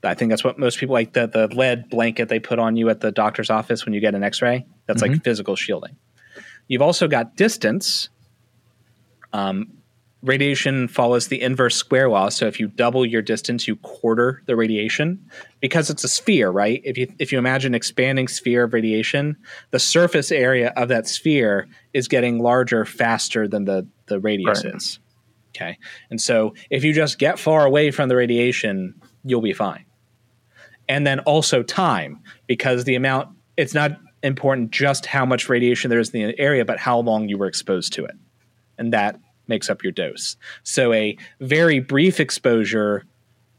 I 0.04 0.14
think 0.14 0.30
that's 0.30 0.44
what 0.44 0.58
most 0.58 0.78
people 0.78 0.92
like 0.92 1.12
the 1.12 1.26
the 1.26 1.48
lead 1.48 1.88
blanket 1.88 2.28
they 2.28 2.38
put 2.38 2.58
on 2.58 2.76
you 2.76 2.88
at 2.88 3.00
the 3.00 3.10
doctor's 3.12 3.50
office 3.50 3.84
when 3.84 3.94
you 3.94 4.00
get 4.00 4.14
an 4.14 4.22
X-ray. 4.22 4.64
That's 4.86 5.02
mm-hmm. 5.02 5.14
like 5.14 5.24
physical 5.24 5.56
shielding. 5.56 5.96
You've 6.68 6.82
also 6.82 7.08
got 7.08 7.36
distance. 7.36 8.08
Um, 9.32 9.81
radiation 10.22 10.88
follows 10.88 11.28
the 11.28 11.40
inverse 11.40 11.74
square 11.74 12.08
law. 12.08 12.28
So 12.28 12.46
if 12.46 12.60
you 12.60 12.68
double 12.68 13.04
your 13.04 13.22
distance, 13.22 13.66
you 13.66 13.76
quarter 13.76 14.42
the 14.46 14.56
radiation 14.56 15.24
because 15.60 15.90
it's 15.90 16.04
a 16.04 16.08
sphere, 16.08 16.50
right? 16.50 16.80
If 16.84 16.96
you 16.96 17.12
if 17.18 17.32
you 17.32 17.38
imagine 17.38 17.74
expanding 17.74 18.28
sphere 18.28 18.64
of 18.64 18.72
radiation, 18.72 19.36
the 19.70 19.78
surface 19.78 20.30
area 20.30 20.72
of 20.76 20.88
that 20.88 21.08
sphere 21.08 21.68
is 21.92 22.08
getting 22.08 22.38
larger 22.38 22.84
faster 22.84 23.48
than 23.48 23.64
the 23.64 23.86
the 24.06 24.20
radius 24.20 24.64
right. 24.64 24.74
is. 24.74 24.98
Okay. 25.54 25.78
And 26.10 26.20
so 26.20 26.54
if 26.70 26.82
you 26.82 26.94
just 26.94 27.18
get 27.18 27.38
far 27.38 27.66
away 27.66 27.90
from 27.90 28.08
the 28.08 28.16
radiation, 28.16 28.94
you'll 29.24 29.42
be 29.42 29.52
fine. 29.52 29.84
And 30.88 31.06
then 31.06 31.20
also 31.20 31.62
time 31.62 32.20
because 32.46 32.84
the 32.84 32.94
amount 32.94 33.28
it's 33.56 33.74
not 33.74 33.98
important 34.22 34.70
just 34.70 35.04
how 35.04 35.26
much 35.26 35.48
radiation 35.48 35.90
there 35.90 35.98
is 35.98 36.10
in 36.10 36.28
the 36.28 36.38
area, 36.38 36.64
but 36.64 36.78
how 36.78 36.98
long 36.98 37.28
you 37.28 37.36
were 37.36 37.46
exposed 37.46 37.92
to 37.94 38.04
it. 38.04 38.14
And 38.78 38.92
that 38.92 39.18
makes 39.52 39.68
up 39.68 39.82
your 39.82 39.92
dose. 39.92 40.36
So 40.62 40.94
a 40.94 41.14
very 41.40 41.78
brief 41.78 42.20
exposure 42.20 43.04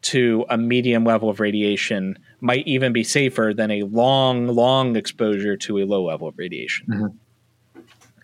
to 0.02 0.44
a 0.50 0.58
medium 0.58 1.06
level 1.06 1.30
of 1.30 1.40
radiation 1.40 2.18
might 2.42 2.68
even 2.68 2.92
be 2.92 3.04
safer 3.04 3.54
than 3.56 3.70
a 3.70 3.84
long, 3.84 4.48
long 4.48 4.96
exposure 4.96 5.56
to 5.56 5.78
a 5.78 5.86
low 5.86 6.04
level 6.04 6.28
of 6.28 6.36
radiation. 6.38 6.88
Mm-hmm. 6.88 7.82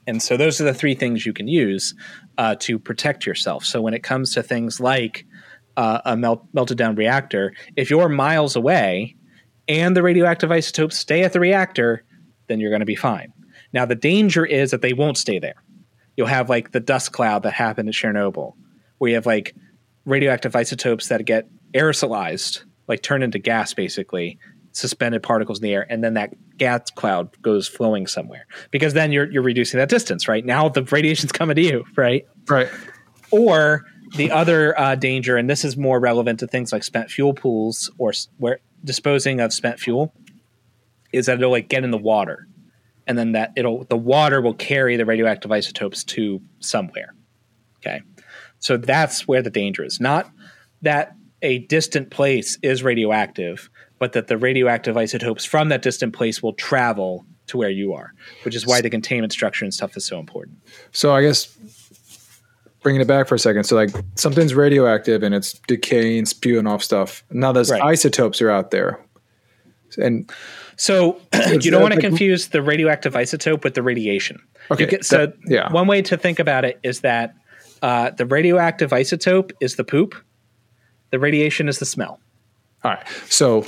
And 0.07 0.23
so 0.23 0.35
those 0.35 0.59
are 0.59 0.63
the 0.63 0.73
three 0.73 0.95
things 0.95 1.27
you 1.27 1.31
can 1.31 1.47
use 1.47 1.93
uh, 2.39 2.55
to 2.61 2.79
protect 2.79 3.27
yourself. 3.27 3.63
So 3.63 3.81
when 3.81 3.93
it 3.93 4.01
comes 4.01 4.33
to 4.33 4.41
things 4.41 4.79
like 4.79 5.27
uh, 5.77 6.01
a 6.05 6.17
melt, 6.17 6.43
melted 6.51 6.79
down 6.79 6.95
reactor, 6.95 7.53
if 7.75 7.91
you're 7.91 8.09
miles 8.09 8.55
away 8.55 9.15
and 9.67 9.95
the 9.95 10.01
radioactive 10.01 10.51
isotopes 10.51 10.97
stay 10.97 11.21
at 11.23 11.33
the 11.33 11.39
reactor, 11.39 12.03
then 12.47 12.59
you're 12.59 12.71
going 12.71 12.79
to 12.79 12.87
be 12.87 12.95
fine. 12.95 13.31
Now, 13.71 13.85
the 13.85 13.93
danger 13.93 14.43
is 14.43 14.71
that 14.71 14.81
they 14.81 14.93
won't 14.93 15.19
stay 15.19 15.37
there 15.37 15.61
you'll 16.19 16.27
have 16.27 16.49
like 16.49 16.73
the 16.73 16.81
dust 16.81 17.13
cloud 17.13 17.43
that 17.43 17.53
happened 17.53 17.87
at 17.87 17.95
Chernobyl, 17.95 18.51
where 18.97 19.07
you 19.07 19.15
have 19.15 19.25
like 19.25 19.55
radioactive 20.03 20.53
isotopes 20.53 21.07
that 21.07 21.23
get 21.23 21.47
aerosolized, 21.73 22.65
like 22.89 23.01
turn 23.01 23.23
into 23.23 23.39
gas 23.39 23.73
basically, 23.73 24.37
suspended 24.73 25.23
particles 25.23 25.59
in 25.59 25.63
the 25.63 25.73
air, 25.73 25.87
and 25.89 26.03
then 26.03 26.15
that 26.15 26.33
gas 26.57 26.91
cloud 26.91 27.41
goes 27.41 27.69
flowing 27.69 28.05
somewhere. 28.05 28.47
Because 28.69 28.93
then 28.93 29.13
you're 29.13 29.31
you're 29.31 29.41
reducing 29.41 29.77
that 29.77 29.87
distance, 29.87 30.27
right? 30.27 30.45
Now 30.45 30.67
the 30.67 30.83
radiation's 30.83 31.31
coming 31.31 31.55
to 31.55 31.61
you, 31.61 31.85
right? 31.95 32.27
Right. 32.49 32.67
Or 33.31 33.85
the 34.17 34.29
other 34.29 34.77
uh, 34.77 34.95
danger, 34.95 35.37
and 35.37 35.49
this 35.49 35.63
is 35.63 35.77
more 35.77 36.01
relevant 36.01 36.41
to 36.41 36.47
things 36.47 36.73
like 36.73 36.83
spent 36.83 37.09
fuel 37.09 37.33
pools 37.33 37.89
or 37.97 38.11
where 38.39 38.59
disposing 38.83 39.39
of 39.39 39.53
spent 39.53 39.79
fuel, 39.79 40.13
is 41.13 41.27
that 41.27 41.37
it'll 41.37 41.51
like 41.51 41.69
get 41.69 41.85
in 41.85 41.91
the 41.91 41.97
water 41.97 42.48
and 43.09 43.17
then 43.17 43.33
that 43.33 43.51
it'll 43.57 43.83
the 43.85 43.97
water 43.97 44.39
will 44.39 44.53
carry 44.53 44.95
the 44.95 45.05
radioactive 45.05 45.51
isotopes 45.51 46.05
to 46.05 46.39
somewhere. 46.59 47.13
Okay. 47.77 48.01
So 48.59 48.77
that's 48.77 49.27
where 49.27 49.41
the 49.41 49.49
danger 49.49 49.83
is. 49.83 49.99
Not 49.99 50.31
that 50.83 51.15
a 51.41 51.59
distant 51.59 52.11
place 52.11 52.57
is 52.61 52.83
radioactive, 52.83 53.69
but 53.97 54.13
that 54.13 54.27
the 54.27 54.37
radioactive 54.37 54.95
isotopes 54.95 55.43
from 55.43 55.69
that 55.69 55.81
distant 55.81 56.13
place 56.13 56.43
will 56.43 56.53
travel 56.53 57.25
to 57.47 57.57
where 57.57 57.69
you 57.69 57.93
are, 57.93 58.13
which 58.43 58.55
is 58.55 58.67
why 58.67 58.79
the 58.79 58.89
containment 58.89 59.33
structure 59.33 59.65
and 59.65 59.73
stuff 59.73 59.97
is 59.97 60.05
so 60.05 60.19
important. 60.19 60.57
So 60.91 61.13
I 61.13 61.21
guess 61.21 61.57
bringing 62.81 63.01
it 63.01 63.07
back 63.07 63.27
for 63.27 63.35
a 63.35 63.39
second. 63.39 63.63
So 63.63 63.75
like 63.75 63.89
something's 64.15 64.53
radioactive 64.53 65.23
and 65.23 65.33
it's 65.33 65.53
decaying, 65.67 66.25
spewing 66.25 66.67
off 66.67 66.83
stuff. 66.83 67.23
Now 67.31 67.51
those 67.51 67.71
right. 67.71 67.81
isotopes 67.81 68.41
are 68.41 68.51
out 68.51 68.71
there. 68.71 68.99
And 69.97 70.29
so 70.75 71.19
you 71.49 71.71
don't 71.71 71.81
want 71.81 71.93
to 71.93 72.01
confuse 72.01 72.49
the 72.49 72.61
radioactive 72.61 73.13
isotope 73.13 73.63
with 73.63 73.73
the 73.73 73.83
radiation. 73.83 74.41
Okay. 74.71 74.85
Get, 74.85 75.05
so 75.05 75.27
that, 75.27 75.35
yeah. 75.45 75.71
one 75.71 75.87
way 75.87 76.01
to 76.03 76.17
think 76.17 76.39
about 76.39 76.65
it 76.65 76.79
is 76.83 77.01
that 77.01 77.35
uh, 77.81 78.11
the 78.11 78.25
radioactive 78.25 78.91
isotope 78.91 79.51
is 79.59 79.75
the 79.75 79.83
poop, 79.83 80.15
the 81.11 81.19
radiation 81.19 81.67
is 81.67 81.79
the 81.79 81.85
smell. 81.85 82.19
All 82.83 82.91
right. 82.91 83.05
So 83.29 83.65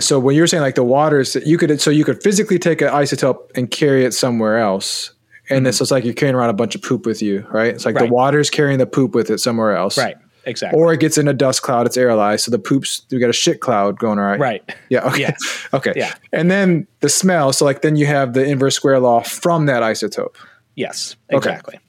so 0.00 0.18
when 0.18 0.34
you're 0.34 0.46
saying 0.46 0.62
like 0.62 0.76
the 0.76 0.84
waters, 0.84 1.36
you 1.44 1.58
could 1.58 1.80
so 1.80 1.90
you 1.90 2.04
could 2.04 2.22
physically 2.22 2.58
take 2.58 2.80
an 2.80 2.88
isotope 2.88 3.50
and 3.54 3.70
carry 3.70 4.04
it 4.04 4.12
somewhere 4.12 4.58
else. 4.58 5.12
And 5.50 5.58
mm-hmm. 5.58 5.64
this 5.64 5.80
is 5.80 5.90
like 5.90 6.04
you're 6.04 6.14
carrying 6.14 6.34
around 6.34 6.50
a 6.50 6.54
bunch 6.54 6.74
of 6.74 6.82
poop 6.82 7.04
with 7.04 7.20
you, 7.20 7.46
right? 7.50 7.74
It's 7.74 7.84
like 7.84 7.96
right. 7.96 8.08
the 8.08 8.12
water's 8.12 8.48
carrying 8.48 8.78
the 8.78 8.86
poop 8.86 9.14
with 9.14 9.30
it 9.30 9.38
somewhere 9.38 9.76
else. 9.76 9.98
Right. 9.98 10.16
Exactly. 10.46 10.80
Or 10.80 10.92
it 10.92 11.00
gets 11.00 11.18
in 11.18 11.28
a 11.28 11.32
dust 11.32 11.62
cloud, 11.62 11.86
it's 11.86 11.96
aerolized. 11.96 12.40
So 12.40 12.50
the 12.50 12.58
poops, 12.58 13.06
we 13.10 13.18
got 13.18 13.30
a 13.30 13.34
shit 13.34 13.60
cloud 13.60 13.98
going 13.98 14.18
right. 14.18 14.38
Right. 14.38 14.74
Yeah. 14.88 15.06
Okay. 15.08 15.22
Yeah. 15.22 15.36
okay. 15.74 15.92
Yeah. 15.96 16.14
And 16.32 16.50
then 16.50 16.86
the 17.00 17.08
smell. 17.08 17.52
So 17.52 17.64
like 17.64 17.82
then 17.82 17.96
you 17.96 18.06
have 18.06 18.34
the 18.34 18.44
inverse 18.44 18.76
square 18.76 18.98
law 19.00 19.22
from 19.22 19.66
that 19.66 19.82
isotope. 19.82 20.36
Yes. 20.74 21.16
Exactly. 21.28 21.76
Okay. 21.76 21.84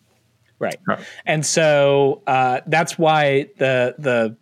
Right. 0.58 0.78
right. 0.88 0.99
And 1.26 1.45
so 1.45 2.22
uh, 2.28 2.62
that's 2.68 2.97
why 2.97 3.49
the 3.58 3.95
the 3.99 4.38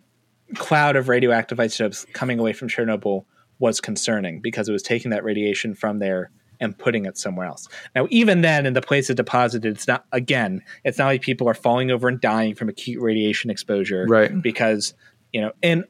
cloud 0.56 0.96
of 0.96 1.10
radioactive 1.10 1.60
isotopes 1.60 2.06
coming 2.14 2.40
away 2.40 2.54
from 2.54 2.68
Chernobyl 2.68 3.26
was 3.60 3.82
concerning 3.82 4.40
because 4.40 4.70
it 4.70 4.72
was 4.72 4.84
taking 4.84 5.12
that 5.12 5.24
radiation 5.24 5.74
from 5.74 6.00
there 6.00 6.30
and 6.64 6.78
putting 6.78 7.06
it 7.06 7.18
somewhere 7.18 7.46
else. 7.46 7.68
Now, 7.96 8.08
even 8.10 8.42
then, 8.42 8.66
in 8.66 8.74
the 8.74 8.82
place 8.82 9.10
it 9.10 9.16
deposited, 9.16 9.76
it's 9.76 9.88
not 9.88 10.06
again, 10.12 10.62
it's 10.84 10.98
not 10.98 11.06
like 11.08 11.22
people 11.22 11.48
are 11.48 11.54
falling 11.54 11.92
over 11.92 12.08
and 12.08 12.20
dying 12.20 12.56
from 12.56 12.70
acute 12.70 13.02
radiation 13.02 13.50
exposure, 13.50 14.06
right? 14.08 14.42
Because 14.42 14.94
you 15.32 15.42
know, 15.42 15.52
and 15.62 15.84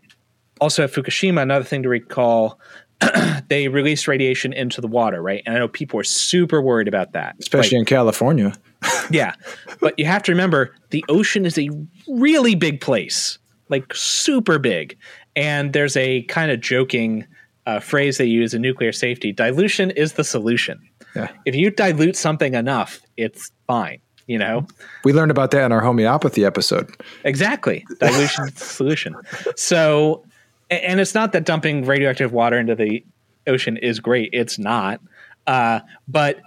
also 0.60 0.84
at 0.84 0.92
Fukushima, 0.92 1.42
another 1.42 1.66
thing 1.66 1.84
to 1.84 1.90
recall. 1.90 2.60
they 3.50 3.68
released 3.68 4.08
radiation 4.08 4.54
into 4.54 4.80
the 4.80 4.88
water, 4.88 5.22
right? 5.22 5.44
And 5.46 5.56
I 5.56 5.60
know 5.60 5.68
people 5.68 6.00
are 6.00 6.06
super 6.06 6.62
worried 6.62 6.88
about 6.88 7.12
that, 7.14 7.36
especially 7.38 7.78
like, 7.78 7.82
in 7.82 7.86
California. 7.86 8.54
yeah, 9.12 9.36
but 9.82 9.98
you 9.98 10.06
have 10.06 10.24
to 10.24 10.32
remember 10.32 10.74
the 10.92 11.04
ocean 11.10 11.46
is 11.46 11.58
a 11.58 11.70
really 12.08 12.56
big 12.56 12.80
place, 12.80 13.40
like 13.68 13.94
super 13.94 14.58
big, 14.58 14.98
and 15.36 15.74
there's 15.74 15.98
a 15.98 16.22
kind 16.24 16.50
of 16.50 16.62
joking 16.62 17.28
uh, 17.66 17.80
phrase 17.80 18.18
they 18.18 18.26
use 18.26 18.54
in 18.54 18.62
nuclear 18.62 18.92
safety 18.92 19.32
dilution 19.32 19.92
is 19.92 20.14
the 20.14 20.24
solution. 20.24 20.82
Yeah. 21.16 21.30
If 21.46 21.56
you 21.56 21.70
dilute 21.70 22.16
something 22.16 22.54
enough, 22.54 23.00
it's 23.18 23.52
fine. 23.68 24.00
You 24.26 24.38
know, 24.38 24.66
we 25.04 25.12
learned 25.12 25.32
about 25.32 25.52
that 25.52 25.66
in 25.66 25.72
our 25.74 25.82
homeopathy 25.82 26.46
episode. 26.46 26.90
Exactly, 27.26 27.86
dilution 28.00 28.46
is 28.46 28.54
the 28.54 28.66
solution. 28.66 29.16
So, 29.58 30.24
and 30.70 31.02
it's 31.02 31.14
not 31.14 31.34
that 31.34 31.44
dumping 31.44 31.86
radioactive 31.86 32.32
water 32.32 32.58
into 32.58 32.74
the 32.74 33.04
ocean 33.48 33.76
is 33.76 34.00
great. 34.00 34.30
It's 34.32 34.58
not. 34.58 35.02
Uh, 35.46 35.82
but 36.08 36.40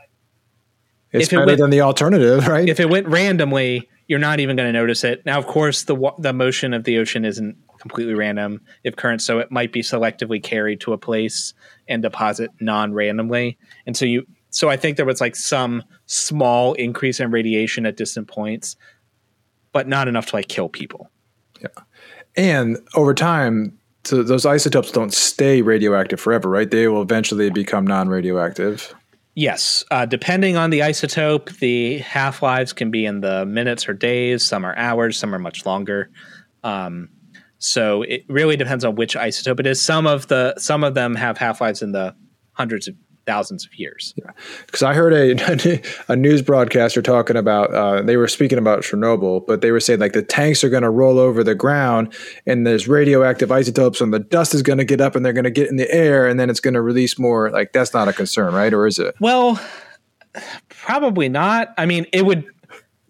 it's 1.13 1.29
better 1.29 1.43
it 1.43 1.47
went, 1.47 1.59
than 1.59 1.71
the 1.71 1.83
alternative, 1.83 2.49
right? 2.49 2.67
If 2.67 2.81
it 2.81 2.89
went 2.89 3.09
randomly, 3.09 3.89
you're 4.09 4.19
not 4.19 4.41
even 4.41 4.57
going 4.57 4.69
to 4.69 4.73
notice 4.73 5.05
it. 5.05 5.27
Now, 5.27 5.39
of 5.39 5.47
course, 5.47 5.85
the 5.85 6.13
the 6.19 6.33
motion 6.33 6.73
of 6.73 6.85
the 6.85 6.99
ocean 6.99 7.25
isn't 7.25 7.57
completely 7.87 8.15
random. 8.15 8.61
If 8.83 8.97
current 8.97 9.23
so 9.23 9.39
it 9.39 9.53
might 9.53 9.73
be 9.73 9.81
selectively 9.81 10.43
carried 10.43 10.81
to 10.81 10.93
a 10.93 10.99
place 10.99 11.55
and 11.89 12.03
deposit 12.03 12.51
non-randomly. 12.61 13.57
And 13.87 13.97
so 13.97 14.05
you 14.05 14.27
so 14.51 14.69
i 14.69 14.77
think 14.77 14.97
there 14.97 15.07
was 15.07 15.21
like 15.21 15.37
some 15.37 15.83
small 16.07 16.73
increase 16.75 17.21
in 17.21 17.31
radiation 17.31 17.87
at 17.87 17.97
distant 17.97 18.27
points 18.29 18.77
but 19.73 19.87
not 19.87 20.09
enough 20.09 20.27
to 20.27 20.37
like 20.37 20.49
kill 20.49 20.69
people. 20.69 21.11
Yeah. 21.61 21.69
And 22.37 22.79
over 22.95 23.15
time 23.15 23.79
so 24.05 24.23
those 24.23 24.47
isotopes 24.47 24.91
don't 24.91 25.13
stay 25.13 25.63
radioactive 25.63 26.21
forever 26.21 26.49
right? 26.51 26.71
They 26.71 26.89
will 26.89 27.03
eventually 27.03 27.51
become 27.51 27.87
non-radioactive. 27.87 28.95
Yes, 29.39 29.85
uh, 29.91 30.07
depending 30.07 30.57
on 30.57 30.71
the 30.71 30.81
isotope, 30.81 31.59
the 31.59 31.99
half 31.99 32.43
lives 32.43 32.73
can 32.73 32.91
be 32.91 33.05
in 33.05 33.21
the 33.21 33.45
minutes 33.45 33.87
or 33.87 33.93
days. 33.93 34.43
Some 34.43 34.65
are 34.65 34.75
hours, 34.79 35.19
some 35.19 35.35
are 35.35 35.39
much 35.39 35.67
longer. 35.67 36.09
Um, 36.65 37.11
so 37.59 38.03
it 38.03 38.25
really 38.29 38.57
depends 38.57 38.85
on 38.85 38.95
which 38.95 39.15
isotope 39.15 39.61
it 39.61 39.67
is. 39.67 39.83
Some 39.83 40.07
of 40.07 40.29
the 40.29 40.55
some 40.59 40.85
of 40.85 40.95
them 40.95 41.15
have 41.15 41.39
half 41.39 41.61
lives 41.61 41.83
in 41.83 41.93
the 41.93 42.15
hundreds 42.53 42.89
of 42.89 42.95
thousands 43.27 43.67
of 43.67 43.75
years. 43.75 44.15
Yeah, 44.17 44.31
because 44.67 44.83
I 44.83 44.95
heard 44.95 45.13
a 45.13 45.83
a 46.09 46.17
news 46.17 46.43
broadcaster 46.43 47.03
talking 47.03 47.37
about 47.37 47.75
uh, 47.75 48.03
they 48.03 48.17
were 48.17 48.29
speaking 48.29 48.59
about 48.59 48.83
Chernobyl, 48.83 49.45
but 49.47 49.61
they 49.61 49.73
were 49.73 49.81
saying 49.81 50.01
like 50.01 50.13
the 50.13 50.23
tanks 50.23 50.63
are 50.65 50.71
going 50.71 50.85
to 50.85 50.91
roll 50.91 51.19
over 51.19 51.43
the 51.43 51.55
ground, 51.55 52.15
and 52.47 52.67
there's 52.67 52.89
radioactive 52.89 53.51
isotopes, 53.51 54.01
and 54.01 54.13
the 54.13 54.21
dust 54.21 54.55
is 54.55 54.63
going 54.63 54.79
to 54.79 54.85
get 54.85 55.01
up, 55.01 55.17
and 55.17 55.25
they're 55.25 55.33
going 55.33 55.45
to 55.45 55.51
get 55.51 55.69
in 55.69 55.77
the 55.77 55.93
air, 55.93 56.27
and 56.27 56.39
then 56.39 56.49
it's 56.49 56.61
going 56.61 56.75
to 56.75 56.83
release 56.83 57.19
more. 57.19 57.51
Like 57.51 57.73
that's 57.73 57.93
not 57.93 58.09
a 58.09 58.13
concern, 58.13 58.55
right? 58.55 58.73
Or 58.73 58.87
is 58.87 58.99
it? 58.99 59.15
Well, 59.21 59.61
probably 60.69 61.29
not. 61.29 61.75
I 61.77 61.87
mean, 61.87 62.07
it 62.13 62.25
would 62.25 62.45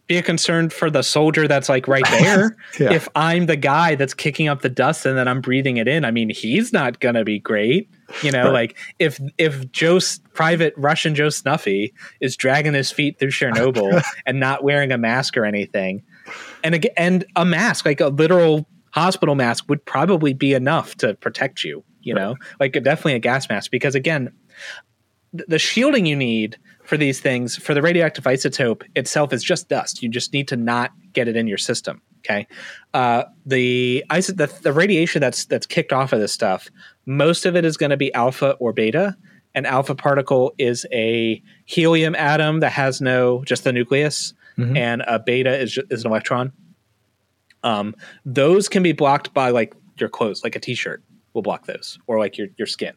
be 0.07 0.17
a 0.17 0.23
concern 0.23 0.71
for 0.71 0.89
the 0.89 1.03
soldier 1.03 1.49
that's 1.49 1.69
like 1.69 1.89
right 1.89 2.07
there. 2.11 2.57
yeah. 2.81 2.93
If 2.93 3.09
I'm 3.17 3.47
the 3.47 3.57
guy 3.57 3.97
that's 3.97 4.15
kicking 4.15 4.49
up 4.49 4.63
the 4.63 4.69
dust 4.69 5.05
and 5.05 5.19
then 5.19 5.27
I'm 5.27 5.41
breathing 5.41 5.79
it 5.79 5.89
in, 5.89 6.05
I 6.05 6.11
mean, 6.11 6.31
he's 6.31 6.73
not 6.73 7.01
gonna 7.01 7.25
be 7.25 7.39
great. 7.39 7.91
You 8.23 8.31
know, 8.31 8.45
right. 8.45 8.53
like 8.53 8.79
if 8.99 9.21
if 9.37 9.71
Joe 9.73 9.99
Private 10.33 10.75
Russian 10.77 11.15
Joe 11.15 11.29
Snuffy 11.29 11.93
is 12.21 12.37
dragging 12.37 12.75
his 12.75 12.93
feet 12.93 13.19
through 13.19 13.31
Chernobyl 13.31 14.01
and 14.27 14.39
not 14.39 14.63
wearing 14.63 14.93
a 14.93 14.99
mask 14.99 15.37
or 15.37 15.45
anything, 15.45 16.03
and 16.63 16.75
again, 16.75 16.93
and 16.97 17.25
a 17.35 17.45
mask 17.45 17.85
like 17.85 18.01
a 18.01 18.09
literal 18.09 18.69
hospital 18.93 19.35
mask 19.35 19.65
would 19.69 19.85
probably 19.85 20.33
be 20.33 20.55
enough 20.55 20.95
to 20.97 21.15
protect 21.15 21.65
you. 21.65 21.83
You 22.01 22.15
right. 22.15 22.23
know, 22.23 22.37
like 22.61 22.73
definitely 22.73 23.15
a 23.15 23.19
gas 23.19 23.49
mask 23.49 23.73
because 23.73 23.97
again, 23.97 24.33
the 25.49 25.59
shielding 25.59 26.07
you 26.07 26.17
need 26.17 26.59
for 26.85 26.97
these 26.97 27.21
things 27.21 27.57
for 27.57 27.75
the 27.75 27.83
radioactive 27.83 28.25
isotope 28.25 28.83
itself 28.95 29.33
is 29.33 29.43
just 29.43 29.69
dust. 29.69 30.03
You 30.03 30.09
just 30.09 30.33
need 30.33 30.49
to 30.49 30.57
not 30.57 30.93
get 31.13 31.29
it 31.29 31.37
in 31.37 31.47
your 31.47 31.59
system. 31.59 32.01
Okay, 32.21 32.47
uh, 32.95 33.25
the, 33.45 34.05
iso- 34.11 34.37
the 34.37 34.53
the 34.63 34.73
radiation 34.73 35.21
that's 35.21 35.45
that's 35.45 35.67
kicked 35.67 35.93
off 35.93 36.13
of 36.13 36.21
this 36.21 36.33
stuff, 36.33 36.69
most 37.05 37.47
of 37.47 37.55
it 37.55 37.65
is 37.65 37.77
going 37.77 37.91
to 37.91 37.97
be 37.97 38.13
alpha 38.15 38.53
or 38.59 38.73
beta. 38.73 39.17
An 39.55 39.65
alpha 39.65 39.95
particle 39.95 40.53
is 40.59 40.85
a 40.93 41.43
helium 41.65 42.15
atom 42.15 42.61
that 42.61 42.73
has 42.73 43.01
no 43.01 43.45
just 43.45 43.65
the 43.65 43.73
nucleus, 43.73 44.35
mm-hmm. 44.59 44.77
and 44.77 45.03
a 45.07 45.19
beta 45.19 45.57
is 45.57 45.79
is 45.91 46.05
an 46.05 46.11
electron. 46.11 46.53
Um, 47.63 47.95
those 48.25 48.69
can 48.69 48.83
be 48.83 48.93
blocked 48.93 49.33
by 49.33 49.51
like 49.51 49.75
your 49.99 50.09
clothes, 50.09 50.45
like 50.45 50.57
a 50.57 50.61
t-shirt 50.61 51.03
will 51.33 51.43
block 51.43 51.67
those, 51.67 51.99
or 52.07 52.19
like 52.19 52.37
your 52.37 52.49
your 52.57 52.67
skin. 52.67 52.95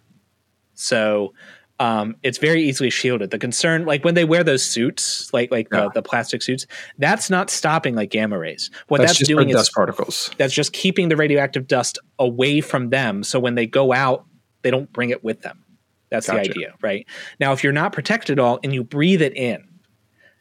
So 0.73 1.33
um, 1.79 2.17
it's 2.23 2.37
very 2.37 2.61
easily 2.61 2.89
shielded. 2.89 3.31
The 3.31 3.39
concern, 3.39 3.85
like 3.85 4.03
when 4.03 4.13
they 4.13 4.25
wear 4.25 4.43
those 4.43 4.63
suits, 4.63 5.33
like 5.33 5.49
like 5.49 5.69
yeah. 5.71 5.83
the, 5.83 5.89
the, 5.95 6.01
plastic 6.01 6.41
suits, 6.41 6.67
that's 6.97 7.29
not 7.29 7.49
stopping 7.49 7.95
like 7.95 8.11
gamma 8.11 8.37
rays. 8.37 8.69
What 8.89 8.99
that's, 8.99 9.17
that's 9.17 9.27
doing 9.27 9.49
is 9.49 9.55
dust 9.55 9.73
particles. 9.73 10.29
That's 10.37 10.53
just 10.53 10.73
keeping 10.73 11.07
the 11.07 11.15
radioactive 11.15 11.67
dust 11.67 11.97
away 12.19 12.59
from 12.59 12.89
them. 12.89 13.23
So 13.23 13.39
when 13.39 13.55
they 13.55 13.65
go 13.65 13.93
out, 13.93 14.25
they 14.61 14.71
don't 14.71 14.91
bring 14.91 15.09
it 15.09 15.23
with 15.23 15.41
them. 15.41 15.63
That's 16.09 16.27
gotcha. 16.27 16.43
the 16.43 16.49
idea, 16.49 16.73
right? 16.81 17.05
Now, 17.39 17.53
if 17.53 17.63
you're 17.63 17.71
not 17.71 17.93
protected 17.93 18.39
at 18.39 18.43
all 18.43 18.59
and 18.63 18.73
you 18.73 18.83
breathe 18.83 19.21
it 19.21 19.35
in, 19.35 19.63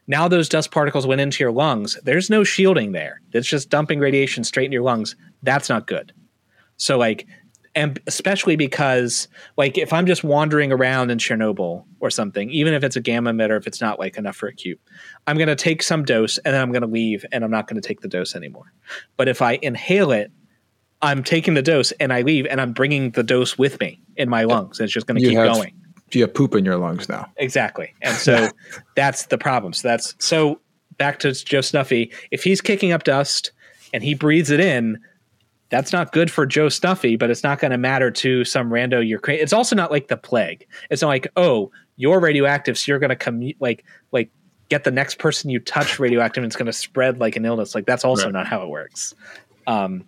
now 0.09 0.27
those 0.27 0.49
dust 0.49 0.71
particles 0.71 1.07
went 1.07 1.21
into 1.21 1.45
your 1.45 1.53
lungs. 1.53 1.99
There's 2.03 2.31
no 2.31 2.43
shielding 2.43 2.93
there. 2.93 3.21
It's 3.33 3.47
just 3.47 3.69
dumping 3.69 4.01
radiation 4.01 4.43
straight 4.43 4.67
in 4.67 4.73
your 4.73 4.83
lungs. 4.83 5.15
That's 5.43 5.69
not 5.69 5.87
good. 5.87 6.13
So 6.79 6.97
like 6.97 7.27
and 7.79 8.01
especially 8.09 8.57
because 8.57 9.29
like 9.57 9.79
if 9.79 9.93
i'm 9.93 10.05
just 10.05 10.25
wandering 10.25 10.73
around 10.73 11.11
in 11.11 11.19
chernobyl 11.19 11.85
or 12.01 12.11
something 12.11 12.51
even 12.51 12.75
if 12.75 12.83
it's 12.83 12.97
a 12.97 13.01
gamma 13.01 13.33
emitter 13.33 13.57
if 13.57 13.67
it's 13.67 13.81
not 13.81 13.99
like 13.99 14.19
enough 14.19 14.37
for 14.37 14.49
acute 14.49 14.81
i'm 15.27 15.37
going 15.37 15.49
to 15.49 15.57
take 15.57 15.83
some 15.83 16.05
dose 16.05 16.39
and 16.39 16.55
then 16.55 16.61
i'm 16.61 16.73
going 16.73 16.83
to 16.83 16.89
leave 16.89 17.25
and 17.33 17.45
i'm 17.45 17.51
not 17.51 17.69
going 17.69 17.81
to 17.81 17.87
take 17.87 18.01
the 18.01 18.09
dose 18.09 18.35
anymore. 18.35 18.73
But 19.17 19.29
if 19.29 19.41
i 19.41 19.59
inhale 19.63 20.11
it 20.11 20.31
i'm 21.01 21.23
taking 21.23 21.55
the 21.55 21.63
dose 21.63 21.93
and 21.93 22.13
i 22.13 22.23
leave 22.23 22.47
and 22.47 22.61
i'm 22.61 22.73
bringing 22.73 23.13
the 23.13 23.23
dose 23.23 23.57
with 23.57 23.79
me 23.81 24.01
in 24.17 24.29
my 24.29 24.43
lungs 24.45 24.81
and 24.81 24.85
it's 24.85 24.93
just 24.93 25.07
going 25.07 25.21
to 25.21 25.27
keep 25.27 25.39
have, 25.39 25.55
going. 25.55 25.73
you 26.11 26.23
have 26.23 26.35
poop 26.35 26.55
in 26.57 26.65
your 26.65 26.77
lungs 26.77 27.09
now. 27.09 27.31
Exactly. 27.37 27.95
And 28.03 28.17
so 28.17 28.51
that's 28.97 29.27
the 29.27 29.39
problem. 29.39 29.73
So 29.73 29.87
that's 29.87 30.17
so 30.19 30.61
back 30.97 31.21
to 31.21 31.33
joe 31.33 31.61
snuffy. 31.61 32.13
If 32.33 32.43
he's 32.43 32.61
kicking 32.61 32.91
up 32.91 33.05
dust 33.05 33.53
and 33.95 34.03
he 34.03 34.15
breathes 34.15 34.51
it 34.51 34.59
in 34.59 34.99
that's 35.71 35.93
not 35.93 36.13
good 36.13 36.31
for 36.31 36.47
Joe 36.47 36.69
Snuffy, 36.69 37.17
but 37.17 37.31
it's 37.31 37.43
not 37.43 37.59
going 37.59 37.73
to 37.73 37.79
matter 37.79 38.11
to 38.11 38.45
some 38.45 38.71
rando 38.71 39.07
Ukraine. 39.07 39.39
It's 39.41 39.53
also 39.53 39.77
not 39.77 39.91
like 39.91 40.09
the 40.09 40.17
plague. 40.17 40.67
It's 40.91 41.03
not 41.03 41.09
like, 41.09 41.27
oh, 41.37 41.71
you're 41.97 42.21
radioactive, 42.21 42.79
so 42.79 42.91
you're 42.91 42.99
going 42.99 43.11
to 43.11 43.17
come 43.17 43.53
like 43.61 43.85
like 44.13 44.31
get 44.69 44.85
the 44.85 44.91
next 44.91 45.19
person 45.19 45.51
you 45.51 45.61
touch 45.61 45.99
radioactive, 45.99 46.43
and 46.43 46.51
it's 46.51 46.57
going 46.57 46.67
to 46.67 46.73
spread 46.73 47.19
like 47.19 47.37
an 47.37 47.45
illness. 47.45 47.75
Like 47.75 47.87
that's 47.87 48.05
also 48.05 48.25
right. 48.25 48.33
not 48.33 48.47
how 48.47 48.63
it 48.63 48.69
works. 48.69 49.15
Um, 49.67 50.05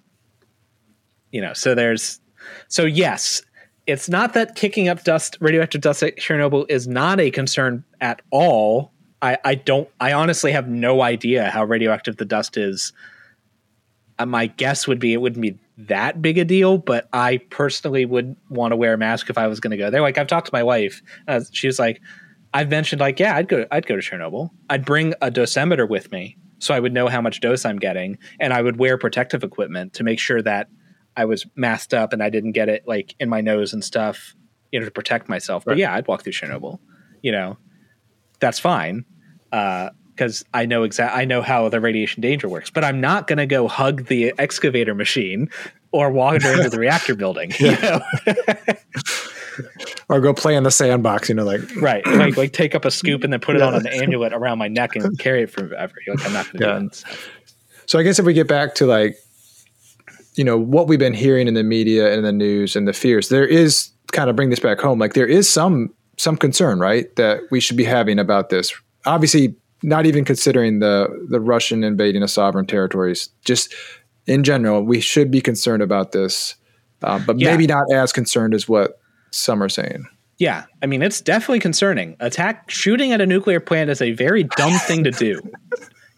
you 1.31 1.41
know, 1.41 1.53
so 1.53 1.75
there's 1.75 2.21
so 2.69 2.85
yes, 2.85 3.43
it's 3.87 4.09
not 4.09 4.33
that 4.35 4.55
kicking 4.55 4.89
up 4.89 5.05
dust, 5.05 5.37
radioactive 5.41 5.81
dust 5.81 6.03
at 6.03 6.17
Chernobyl 6.17 6.65
is 6.69 6.89
not 6.89 7.21
a 7.21 7.31
concern 7.31 7.85
at 8.01 8.23
all. 8.31 8.93
I, 9.21 9.37
I 9.45 9.55
don't. 9.57 9.89
I 10.01 10.15
honestly 10.15 10.53
have 10.53 10.69
no 10.69 11.03
idea 11.03 11.51
how 11.51 11.65
radioactive 11.65 12.17
the 12.17 12.25
dust 12.25 12.57
is 12.57 12.95
my 14.27 14.47
guess 14.47 14.87
would 14.87 14.99
be 14.99 15.13
it 15.13 15.19
wouldn't 15.19 15.43
be 15.43 15.59
that 15.79 16.21
big 16.21 16.39
a 16.39 16.45
deal, 16.45 16.79
but 16.79 17.09
I 17.13 17.39
personally 17.51 18.05
would 18.05 18.37
want 18.49 18.73
to 18.73 18.77
wear 18.77 18.95
a 18.95 18.99
mask 18.99 19.31
if 19.31 19.39
I 19.39 19.47
was 19.47 19.61
going 19.61 19.71
to 19.71 19.77
go 19.77 19.91
there. 19.91 20.03
Like 20.03 20.19
I've 20.19 20.27
talked 20.27 20.47
to 20.47 20.53
my 20.53 20.63
wife, 20.63 21.03
uh, 21.27 21.41
she 21.53 21.67
was 21.67 21.79
like, 21.79 22.01
I've 22.53 22.69
mentioned 22.69 23.01
like, 23.01 23.19
yeah, 23.21 23.37
I'd 23.37 23.49
go, 23.49 23.67
I'd 23.71 23.87
go 23.87 23.97
to 23.97 24.03
Chernobyl. 24.03 24.51
I'd 24.69 24.85
bring 24.85 25.15
a 25.23 25.31
dosimeter 25.31 25.89
with 25.89 26.11
me 26.11 26.37
so 26.61 26.75
I 26.75 26.81
would 26.81 26.93
know 26.93 27.09
how 27.09 27.21
much 27.21 27.41
dose 27.41 27.65
I'm 27.65 27.79
getting, 27.79 28.19
and 28.39 28.53
I 28.53 28.61
would 28.63 28.79
wear 28.79 28.99
protective 28.99 29.43
equipment 29.43 29.95
to 29.95 30.05
make 30.05 30.19
sure 30.19 30.43
that 30.43 30.69
I 31.17 31.25
was 31.25 31.47
masked 31.57 31.95
up 31.95 32.13
and 32.13 32.23
I 32.23 32.31
didn't 32.31 32.53
get 32.53 32.69
it 32.69 32.87
like 32.87 33.15
in 33.19 33.29
my 33.29 33.41
nose 33.41 33.73
and 33.73 33.83
stuff, 33.83 34.37
you 34.71 34.79
know, 34.79 34.85
to 34.85 34.93
protect 34.93 35.29
myself. 35.29 35.67
Right. 35.67 35.73
But 35.73 35.79
yeah, 35.79 35.95
I'd 35.95 36.07
walk 36.07 36.23
through 36.23 36.35
Chernobyl. 36.35 36.79
You 37.23 37.33
know, 37.33 37.59
that's 38.41 38.59
fine. 38.59 39.05
Uh, 39.51 39.91
because 40.21 40.45
I 40.53 40.67
know 40.67 40.83
exact 40.83 41.17
I 41.17 41.25
know 41.25 41.41
how 41.41 41.71
the 41.71 41.81
radiation 41.81 42.21
danger 42.21 42.47
works. 42.47 42.69
But 42.69 42.85
I'm 42.85 43.01
not 43.01 43.27
going 43.27 43.39
to 43.39 43.47
go 43.47 43.69
hug 43.69 44.05
the 44.07 44.35
excavator 44.37 44.95
machine 44.95 45.49
or 45.93 46.11
wander 46.11 46.53
into 46.53 46.69
the 46.69 46.79
reactor 46.79 47.15
building. 47.15 47.53
You 47.59 47.73
know? 47.81 48.01
or 50.11 50.21
go 50.21 50.35
play 50.35 50.57
in 50.57 50.63
the 50.63 50.71
sandbox. 50.71 51.31
You 51.31 51.37
know, 51.37 51.45
like 51.45 51.63
right, 51.81 52.07
like 52.07 52.37
like 52.37 52.53
take 52.53 52.75
up 52.75 52.85
a 52.85 52.91
scoop 52.91 53.25
and 53.25 53.33
then 53.33 53.41
put 53.41 53.57
it 53.57 53.61
yeah. 53.61 53.69
on 53.69 53.75
an 53.75 53.87
amulet 53.87 54.35
around 54.35 54.59
my 54.59 54.69
neck 54.69 54.95
and 54.95 55.19
carry 55.19 55.45
it 55.45 55.51
forever. 55.51 55.95
Like 56.07 56.27
I'm 56.27 56.35
not 56.35 56.53
going 56.53 56.61
to 56.61 56.67
yeah. 56.67 56.79
do 56.81 56.87
it. 56.87 57.05
So 57.87 57.99
I 57.99 58.03
guess 58.03 58.19
if 58.19 58.27
we 58.27 58.35
get 58.35 58.47
back 58.47 58.75
to 58.77 58.87
like 58.87 59.17
you 60.35 60.45
know 60.45 60.59
what 60.59 60.87
we've 60.87 60.99
been 60.99 61.15
hearing 61.15 61.49
in 61.49 61.55
the 61.55 61.65
media 61.65 62.09
and 62.09 62.19
in 62.19 62.25
the 62.25 62.33
news 62.33 62.77
and 62.77 62.87
the 62.87 62.93
fears, 62.93 63.31
there 63.31 63.47
is 63.47 63.91
kind 64.13 64.29
of 64.29 64.37
bring 64.37 64.51
this 64.51 64.61
back 64.61 64.81
home. 64.81 64.99
Like 64.99 65.15
there 65.15 65.27
is 65.27 65.49
some 65.49 65.95
some 66.19 66.37
concern, 66.37 66.79
right, 66.79 67.17
that 67.17 67.41
we 67.51 67.59
should 67.59 67.79
be 67.79 67.85
having 67.85 68.19
about 68.19 68.51
this. 68.51 68.71
Obviously, 69.07 69.55
not 69.83 70.07
even 70.07 70.25
considering 70.25 70.79
the 70.79 71.27
the 71.29 71.41
Russian 71.41 71.85
invading 71.85 72.23
of 72.23 72.31
sovereign 72.31 72.67
territories, 72.67 73.31
just 73.45 73.75
in 74.27 74.45
general, 74.45 74.83
we 74.83 75.01
should 75.01 75.31
be 75.31 75.41
concerned 75.41 75.83
about 75.83 76.13
this, 76.13 76.57
uh, 77.03 77.19
but 77.27 77.39
yeah. 77.39 77.51
maybe 77.51 77.67
not 77.67 77.85
as 77.93 78.13
concerned 78.13 78.55
as 78.55 78.69
what 78.69 79.01
some 79.31 79.63
are 79.63 79.69
saying. 79.69 80.07
Yeah, 80.39 80.65
I 80.83 80.87
mean 80.87 81.03
it's 81.03 81.21
definitely 81.21 81.61
concerning. 81.61 82.17
Attack 82.21 82.71
shooting 82.71 83.13
at 83.13 83.21
a 83.21 83.27
nuclear 83.27 83.61
plant 83.61 83.91
is 83.91 84.01
a 84.01 84.13
very 84.13 84.45
dumb 84.45 84.79
thing 84.87 85.05
to 85.05 85.11
do. 85.11 85.41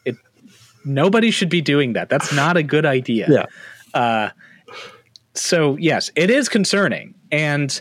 It 0.05 0.17
nobody 0.85 1.31
should 1.31 1.49
be 1.49 1.61
doing 1.61 1.95
that. 1.95 2.09
That's 2.09 2.33
not 2.33 2.57
a 2.57 2.63
good 2.63 2.87
idea. 2.87 3.27
Yeah. 3.29 3.47
Uh, 4.01 4.31
so 5.35 5.77
yes, 5.77 6.11
it 6.15 6.31
is 6.31 6.49
concerning, 6.49 7.15
and 7.31 7.81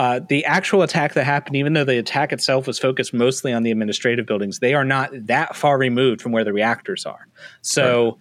uh, 0.00 0.18
the 0.30 0.42
actual 0.46 0.80
attack 0.80 1.12
that 1.12 1.24
happened, 1.24 1.56
even 1.56 1.74
though 1.74 1.84
the 1.84 1.98
attack 1.98 2.32
itself 2.32 2.66
was 2.66 2.78
focused 2.78 3.12
mostly 3.12 3.52
on 3.52 3.64
the 3.64 3.70
administrative 3.70 4.24
buildings, 4.24 4.58
they 4.58 4.72
are 4.72 4.82
not 4.82 5.10
that 5.26 5.54
far 5.54 5.76
removed 5.76 6.22
from 6.22 6.32
where 6.32 6.42
the 6.42 6.54
reactors 6.54 7.04
are. 7.04 7.28
So, 7.60 8.04
right. 8.04 8.14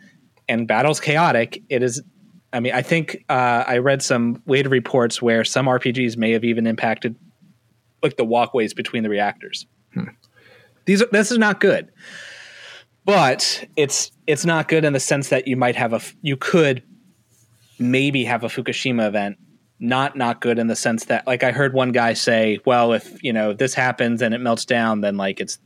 and 0.50 0.68
battle's 0.68 1.00
chaotic. 1.00 1.64
It 1.70 1.82
is. 1.82 2.04
I 2.52 2.60
mean, 2.60 2.74
I 2.74 2.82
think 2.82 3.24
uh, 3.30 3.64
I 3.66 3.78
read 3.78 4.02
some 4.02 4.44
later 4.46 4.68
reports 4.68 5.22
where 5.22 5.46
some 5.46 5.68
RPGs 5.68 6.18
may 6.18 6.32
have 6.32 6.44
even 6.44 6.68
impacted 6.68 7.16
like 8.04 8.18
the 8.18 8.26
walkways 8.26 8.74
between 8.74 9.04
the 9.04 9.10
reactors. 9.10 9.66
Hmm. 9.94 10.10
These 10.84 11.02
are, 11.02 11.08
this 11.14 11.32
is 11.32 11.38
not 11.38 11.62
good, 11.62 11.94
but 13.06 13.66
it's 13.78 14.12
it's 14.28 14.44
not 14.44 14.68
good 14.68 14.84
in 14.84 14.92
the 14.92 15.00
sense 15.00 15.30
that 15.30 15.48
you 15.48 15.56
might 15.56 15.78
have 15.78 15.94
a 15.94 16.02
you 16.24 16.36
could 16.36 16.84
maybe 17.80 18.26
have 18.26 18.44
a 18.44 18.48
Fukushima 18.48 19.08
event 19.08 19.38
not 19.80 20.16
not 20.16 20.42
good 20.42 20.60
in 20.60 20.68
the 20.68 20.76
sense 20.76 21.06
that 21.06 21.26
like 21.26 21.44
I 21.44 21.52
heard 21.52 21.74
one 21.74 21.92
guy 21.92 22.14
say, 22.14 22.60
well, 22.66 22.94
if 22.94 23.24
you 23.24 23.34
know 23.34 23.54
this 23.54 23.74
happens 23.74 24.22
and 24.22 24.34
it 24.34 24.40
melts 24.40 24.66
down, 24.66 25.02
then 25.02 25.18
like 25.18 25.40
it's 25.40 25.58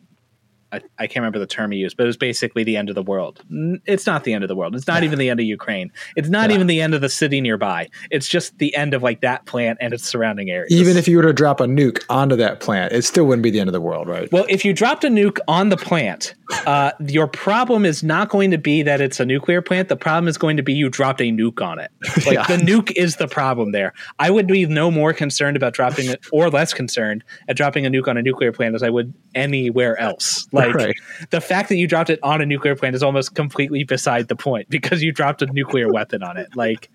I, 0.74 0.82
I, 0.98 1.08
can't 1.08 1.18
remember 1.18 1.38
the 1.38 1.46
term 1.46 1.72
he 1.72 1.78
used, 1.78 1.98
but 1.98 2.04
it 2.04 2.08
was 2.08 2.18
basically 2.18 2.64
the 2.64 2.78
end 2.78 2.90
of 2.90 2.96
the 2.96 3.04
world. 3.04 3.44
It's 3.86 4.08
not 4.08 4.24
the 4.24 4.34
end 4.34 4.44
of 4.44 4.48
the 4.48 4.56
world. 4.56 4.76
It's 4.76 4.88
not 4.88 5.04
even 5.04 5.20
the 5.20 5.30
end 5.30 5.40
of 5.40 5.46
Ukraine. 5.46 5.92
It's 6.16 6.30
not 6.30 6.50
yeah. 6.50 6.56
even 6.56 6.68
the 6.68 6.82
end 6.82 6.96
of 6.96 7.02
the 7.02 7.10
city 7.10 7.42
nearby. 7.42 7.90
It's 8.10 8.28
just 8.28 8.58
the 8.58 8.76
end 8.76 8.96
of 8.96 9.04
like 9.04 9.22
that 9.22 9.46
plant 9.46 9.78
and 9.82 9.94
its 9.94 10.04
surrounding 10.04 10.50
areas. 10.50 10.74
Even 10.74 10.98
if 10.98 11.08
you 11.08 11.18
were 11.18 11.24
to 11.24 11.34
drop 11.34 11.60
a 11.60 11.66
nuke 11.66 12.04
onto 12.10 12.36
that 12.38 12.60
plant, 12.60 12.92
it 12.92 13.04
still 13.04 13.26
wouldn't 13.26 13.44
be 13.44 13.52
the 13.52 13.60
end 13.60 13.70
of 13.70 13.74
the 13.74 13.82
world, 13.82 14.08
right? 14.08 14.32
Well, 14.32 14.46
if 14.50 14.66
you 14.66 14.74
dropped 14.74 15.04
a 15.04 15.10
nuke 15.10 15.38
on 15.48 15.70
the 15.70 15.78
plant, 15.78 16.34
uh, 16.66 16.92
your 17.08 17.28
problem 17.28 17.86
is 17.86 18.02
not 18.02 18.30
going 18.30 18.50
to 18.50 18.58
be 18.58 18.82
that 18.82 19.00
it's 19.00 19.20
a 19.20 19.26
nuclear 19.26 19.62
plant. 19.62 19.90
The 19.90 19.96
problem 19.96 20.28
is 20.28 20.40
going 20.40 20.58
to 20.58 20.64
be 20.64 20.74
you 20.74 20.90
dropped 20.90 21.22
a 21.22 21.32
nuke 21.32 21.62
on 21.62 21.80
it. 21.80 21.92
Like 22.26 22.36
yeah. 22.36 22.56
the 22.56 22.64
nuke 22.64 22.92
is 22.96 23.18
the 23.18 23.28
problem 23.28 23.74
there. 23.74 23.92
I 24.18 24.30
would 24.30 24.48
be 24.48 24.66
no 24.66 24.90
more 24.90 25.12
concerned 25.12 25.58
about 25.58 25.74
dropping 25.74 26.08
it 26.08 26.26
or 26.32 26.50
less 26.50 26.74
concerned 26.74 27.24
at 27.50 27.58
dropping 27.58 27.86
a 27.86 27.90
nuke 27.90 28.08
on 28.08 28.16
a 28.16 28.22
nuclear 28.22 28.54
plant 28.54 28.76
as 28.76 28.84
I 28.84 28.90
would 28.90 29.14
anywhere 29.36 30.00
else. 30.00 30.48
Like 30.54 30.63
like 30.68 30.76
right. 30.76 30.96
the 31.30 31.42
fact 31.42 31.70
that 31.70 31.78
you 31.78 31.88
dropped 31.88 32.10
it 32.10 32.20
on 32.24 32.42
a 32.42 32.46
nuclear 32.46 32.76
plant 32.76 32.96
is 32.96 33.04
almost 33.04 33.36
completely 33.36 33.84
beside 33.84 34.28
the 34.28 34.36
point 34.36 34.70
because 34.70 35.02
you 35.04 35.12
dropped 35.12 35.42
a 35.42 35.46
nuclear 35.48 35.92
weapon 35.92 36.24
on 36.24 36.38
it. 36.38 36.56
Like, 36.56 36.90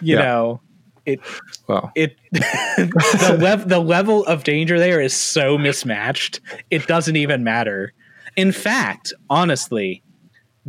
you 0.00 0.16
yeah. 0.16 0.22
know, 0.22 0.60
it 1.06 1.20
well 1.66 1.92
it 1.94 2.16
the 2.32 3.36
lev- 3.38 3.68
the 3.68 3.78
level 3.78 4.24
of 4.24 4.44
danger 4.44 4.78
there 4.78 5.00
is 5.00 5.14
so 5.14 5.58
mismatched. 5.58 6.40
It 6.70 6.86
doesn't 6.86 7.16
even 7.16 7.44
matter. 7.44 7.92
In 8.36 8.52
fact, 8.52 9.12
honestly, 9.30 10.02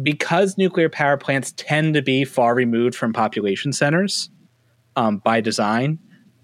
because 0.01 0.57
nuclear 0.57 0.89
power 0.89 1.17
plants 1.17 1.53
tend 1.55 1.93
to 1.93 2.01
be 2.01 2.25
far 2.25 2.53
removed 2.53 2.95
from 2.95 3.13
population 3.13 3.73
centers 3.73 4.29
um, 4.95 5.17
by 5.19 5.41
design, 5.41 5.99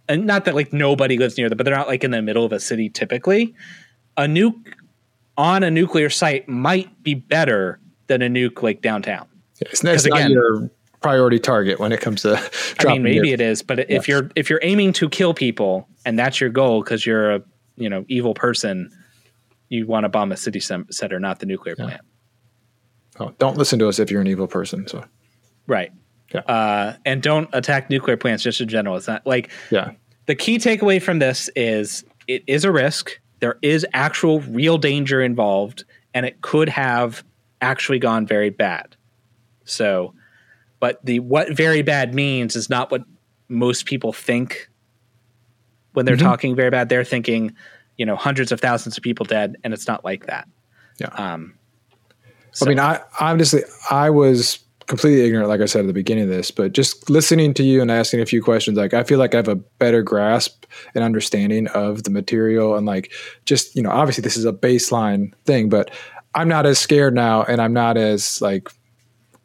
and 0.07 0.25
not 0.25 0.45
that 0.45 0.55
like 0.55 0.73
nobody 0.73 1.17
lives 1.17 1.37
near 1.37 1.49
them, 1.49 1.57
but 1.57 1.65
they're 1.65 1.75
not 1.75 1.87
like 1.87 2.03
in 2.03 2.11
the 2.11 2.21
middle 2.21 2.45
of 2.45 2.51
a 2.51 2.59
city 2.59 2.89
typically. 2.89 3.53
A 4.17 4.23
nuke 4.23 4.73
on 5.37 5.63
a 5.63 5.71
nuclear 5.71 6.09
site 6.09 6.47
might 6.47 7.03
be 7.03 7.13
better 7.13 7.79
than 8.07 8.21
a 8.21 8.29
nuke 8.29 8.61
like 8.61 8.81
downtown. 8.81 9.27
It's, 9.61 9.83
it's 9.83 10.05
again, 10.05 10.21
not 10.21 10.31
your 10.31 10.71
priority 11.01 11.39
target 11.39 11.79
when 11.79 11.91
it 11.91 12.01
comes 12.01 12.23
to. 12.23 12.37
I 12.79 12.85
mean, 12.85 13.03
maybe 13.03 13.27
your, 13.27 13.35
it 13.35 13.41
is, 13.41 13.61
but 13.61 13.89
if 13.91 14.07
you're 14.07 14.29
if 14.35 14.49
you're 14.49 14.59
aiming 14.63 14.93
to 14.93 15.09
kill 15.09 15.33
people 15.33 15.87
and 16.05 16.17
that's 16.17 16.39
your 16.39 16.49
goal 16.49 16.83
because 16.83 17.05
you're 17.05 17.35
a 17.35 17.41
you 17.75 17.89
know 17.89 18.05
evil 18.07 18.33
person, 18.33 18.91
you 19.69 19.87
want 19.87 20.03
to 20.03 20.09
bomb 20.09 20.31
a 20.31 20.37
city 20.37 20.59
center, 20.59 21.19
not 21.19 21.39
the 21.39 21.45
nuclear 21.45 21.75
yeah. 21.77 21.85
plant. 21.85 22.01
Oh, 23.19 23.33
don't 23.39 23.57
listen 23.57 23.77
to 23.79 23.87
us 23.87 23.99
if 23.99 24.09
you're 24.09 24.21
an 24.21 24.27
evil 24.27 24.47
person. 24.47 24.87
So, 24.87 25.03
right. 25.67 25.91
Yeah. 26.33 26.41
Uh, 26.41 26.95
and 27.05 27.21
don't 27.21 27.49
attack 27.53 27.89
nuclear 27.89 28.17
plants 28.17 28.43
just 28.43 28.61
in 28.61 28.67
general. 28.67 28.95
It's 28.95 29.07
not 29.07 29.25
like 29.25 29.49
yeah. 29.69 29.91
The 30.27 30.35
key 30.35 30.57
takeaway 30.57 31.01
from 31.01 31.19
this 31.19 31.49
is 31.55 32.03
it 32.27 32.43
is 32.47 32.63
a 32.63 32.71
risk. 32.71 33.19
There 33.41 33.57
is 33.61 33.85
actual 33.93 34.39
real 34.41 34.77
danger 34.77 35.21
involved, 35.21 35.83
and 36.13 36.25
it 36.25 36.41
could 36.41 36.69
have 36.69 37.23
actually 37.59 37.99
gone 37.99 38.25
very 38.25 38.51
bad. 38.51 38.95
So, 39.65 40.13
but 40.79 41.03
the 41.03 41.19
what 41.19 41.51
very 41.51 41.81
bad 41.81 42.15
means 42.15 42.55
is 42.55 42.69
not 42.69 42.91
what 42.91 43.03
most 43.49 43.85
people 43.85 44.13
think 44.13 44.69
when 45.93 46.05
they're 46.05 46.15
mm-hmm. 46.15 46.25
talking 46.25 46.55
very 46.55 46.69
bad. 46.69 46.87
They're 46.87 47.03
thinking, 47.03 47.53
you 47.97 48.05
know, 48.05 48.15
hundreds 48.15 48.51
of 48.51 48.61
thousands 48.61 48.95
of 48.95 49.03
people 49.03 49.25
dead, 49.25 49.57
and 49.63 49.73
it's 49.73 49.87
not 49.87 50.05
like 50.05 50.27
that. 50.27 50.47
Yeah. 50.99 51.07
Um, 51.07 51.55
so. 52.51 52.65
I 52.65 52.69
mean, 52.69 52.79
I 52.79 53.01
obviously 53.19 53.63
I 53.89 54.09
was 54.11 54.59
completely 54.91 55.25
ignorant, 55.25 55.47
like 55.47 55.61
I 55.61 55.67
said 55.67 55.85
at 55.85 55.87
the 55.87 55.93
beginning 55.93 56.25
of 56.25 56.29
this, 56.29 56.51
but 56.51 56.73
just 56.73 57.09
listening 57.09 57.53
to 57.53 57.63
you 57.63 57.81
and 57.81 57.89
asking 57.89 58.19
a 58.19 58.25
few 58.25 58.43
questions, 58.43 58.77
like 58.77 58.93
I 58.93 59.05
feel 59.05 59.19
like 59.19 59.33
I 59.33 59.37
have 59.37 59.47
a 59.47 59.55
better 59.55 60.01
grasp 60.01 60.65
and 60.93 61.01
understanding 61.01 61.67
of 61.67 62.03
the 62.03 62.09
material 62.09 62.75
and 62.75 62.85
like 62.85 63.13
just, 63.45 63.73
you 63.73 63.81
know, 63.81 63.89
obviously 63.89 64.21
this 64.21 64.35
is 64.35 64.43
a 64.43 64.51
baseline 64.51 65.33
thing, 65.45 65.69
but 65.69 65.91
I'm 66.35 66.49
not 66.49 66.65
as 66.65 66.77
scared 66.77 67.15
now 67.15 67.43
and 67.43 67.61
I'm 67.61 67.71
not 67.71 67.95
as 67.95 68.41
like 68.41 68.67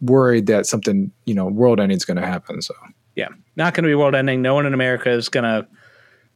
worried 0.00 0.46
that 0.46 0.66
something, 0.66 1.12
you 1.26 1.34
know, 1.34 1.46
world 1.46 1.78
ending 1.78 1.96
is 1.96 2.04
going 2.04 2.20
to 2.20 2.26
happen. 2.26 2.60
So, 2.60 2.74
yeah, 3.14 3.28
not 3.54 3.72
going 3.72 3.84
to 3.84 3.88
be 3.88 3.94
world 3.94 4.16
ending. 4.16 4.42
No 4.42 4.54
one 4.54 4.66
in 4.66 4.74
America 4.74 5.10
is 5.10 5.28
going 5.28 5.44
to 5.44 5.64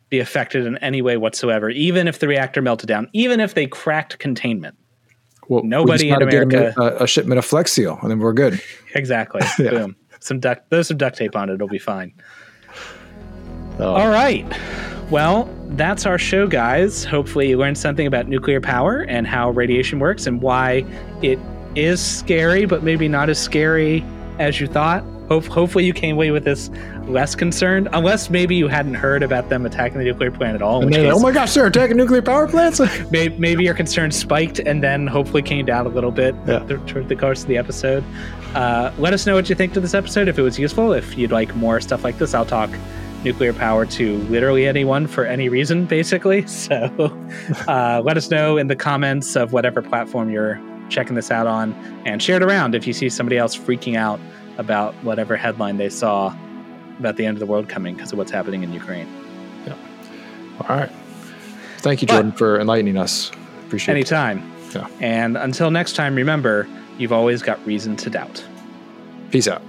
be 0.08 0.20
affected 0.20 0.66
in 0.66 0.78
any 0.78 1.02
way 1.02 1.16
whatsoever, 1.16 1.68
even 1.68 2.06
if 2.06 2.20
the 2.20 2.28
reactor 2.28 2.62
melted 2.62 2.86
down, 2.86 3.08
even 3.12 3.40
if 3.40 3.54
they 3.54 3.66
cracked 3.66 4.20
containment. 4.20 4.76
Well, 5.50 5.64
nobody 5.64 6.06
we 6.06 6.12
in 6.12 6.22
America. 6.22 6.72
A, 6.80 7.02
a, 7.02 7.06
shipment 7.08 7.40
of 7.40 7.44
Flex 7.44 7.72
Seal, 7.72 7.98
and 8.02 8.10
then 8.10 8.20
we're 8.20 8.32
good. 8.32 8.62
Exactly. 8.94 9.40
yeah. 9.58 9.70
Boom. 9.70 9.96
Some 10.20 10.38
duct. 10.38 10.70
There's 10.70 10.86
some 10.86 10.96
duct 10.96 11.18
tape 11.18 11.34
on 11.34 11.50
it. 11.50 11.54
It'll 11.54 11.66
be 11.66 11.76
fine. 11.76 12.14
Oh. 13.80 13.94
All 13.94 14.10
right. 14.10 14.46
Well, 15.10 15.52
that's 15.70 16.06
our 16.06 16.18
show, 16.18 16.46
guys. 16.46 17.04
Hopefully, 17.04 17.48
you 17.48 17.58
learned 17.58 17.78
something 17.78 18.06
about 18.06 18.28
nuclear 18.28 18.60
power 18.60 19.00
and 19.08 19.26
how 19.26 19.50
radiation 19.50 19.98
works 19.98 20.28
and 20.28 20.40
why 20.40 20.84
it 21.20 21.40
is 21.74 22.00
scary, 22.00 22.64
but 22.64 22.84
maybe 22.84 23.08
not 23.08 23.28
as 23.28 23.38
scary 23.40 24.04
as 24.38 24.60
you 24.60 24.68
thought. 24.68 25.02
Hope, 25.30 25.46
hopefully, 25.46 25.84
you 25.84 25.92
came 25.92 26.16
away 26.16 26.32
with 26.32 26.42
this 26.42 26.70
less 27.06 27.36
concerned, 27.36 27.88
unless 27.92 28.30
maybe 28.30 28.56
you 28.56 28.66
hadn't 28.66 28.94
heard 28.94 29.22
about 29.22 29.48
them 29.48 29.64
attacking 29.64 29.98
the 29.98 30.04
nuclear 30.04 30.32
plant 30.32 30.56
at 30.56 30.62
all. 30.62 30.82
Case, 30.88 31.12
oh 31.14 31.20
my 31.20 31.30
gosh, 31.30 31.54
they're 31.54 31.66
attacking 31.66 31.96
nuclear 31.96 32.20
power 32.20 32.48
plants. 32.48 32.80
maybe, 33.12 33.38
maybe 33.38 33.62
your 33.62 33.74
concern 33.74 34.10
spiked 34.10 34.58
and 34.58 34.82
then 34.82 35.06
hopefully 35.06 35.40
came 35.40 35.64
down 35.64 35.86
a 35.86 35.88
little 35.88 36.10
bit 36.10 36.34
yeah. 36.48 36.58
toward 36.88 37.08
the 37.08 37.14
course 37.14 37.42
of 37.42 37.48
the 37.48 37.56
episode. 37.56 38.02
Uh, 38.56 38.90
let 38.98 39.12
us 39.12 39.24
know 39.24 39.36
what 39.36 39.48
you 39.48 39.54
think 39.54 39.72
to 39.74 39.80
this 39.80 39.94
episode. 39.94 40.26
If 40.26 40.36
it 40.36 40.42
was 40.42 40.58
useful, 40.58 40.92
if 40.92 41.16
you'd 41.16 41.30
like 41.30 41.54
more 41.54 41.80
stuff 41.80 42.02
like 42.02 42.18
this, 42.18 42.34
I'll 42.34 42.44
talk 42.44 42.70
nuclear 43.22 43.52
power 43.52 43.86
to 43.86 44.16
literally 44.24 44.66
anyone 44.66 45.06
for 45.06 45.24
any 45.24 45.48
reason, 45.48 45.86
basically. 45.86 46.44
So 46.48 46.76
uh, 47.68 48.02
let 48.04 48.16
us 48.16 48.30
know 48.30 48.56
in 48.56 48.66
the 48.66 48.74
comments 48.74 49.36
of 49.36 49.52
whatever 49.52 49.80
platform 49.80 50.28
you're 50.30 50.60
checking 50.88 51.14
this 51.14 51.30
out 51.30 51.46
on 51.46 51.72
and 52.04 52.20
share 52.20 52.36
it 52.36 52.42
around 52.42 52.74
if 52.74 52.84
you 52.84 52.92
see 52.92 53.08
somebody 53.08 53.38
else 53.38 53.56
freaking 53.56 53.96
out 53.96 54.18
about 54.60 54.94
whatever 54.96 55.36
headline 55.36 55.78
they 55.78 55.88
saw 55.88 56.36
about 56.98 57.16
the 57.16 57.24
end 57.24 57.34
of 57.34 57.40
the 57.40 57.46
world 57.46 57.68
coming 57.68 57.94
because 57.94 58.12
of 58.12 58.18
what's 58.18 58.30
happening 58.30 58.62
in 58.62 58.72
Ukraine. 58.72 59.08
Yeah. 59.66 59.74
All 60.60 60.76
right. 60.76 60.92
Thank 61.78 62.02
you, 62.02 62.08
Jordan, 62.08 62.30
but, 62.30 62.38
for 62.38 62.60
enlightening 62.60 62.98
us. 62.98 63.32
Appreciate 63.66 63.94
anytime. 63.94 64.38
it. 64.38 64.42
Anytime. 64.42 64.92
Yeah. 65.00 65.06
And 65.06 65.36
until 65.38 65.70
next 65.70 65.94
time, 65.94 66.14
remember, 66.14 66.68
you've 66.98 67.12
always 67.12 67.42
got 67.42 67.64
reason 67.66 67.96
to 67.96 68.10
doubt. 68.10 68.44
Peace 69.30 69.48
out. 69.48 69.62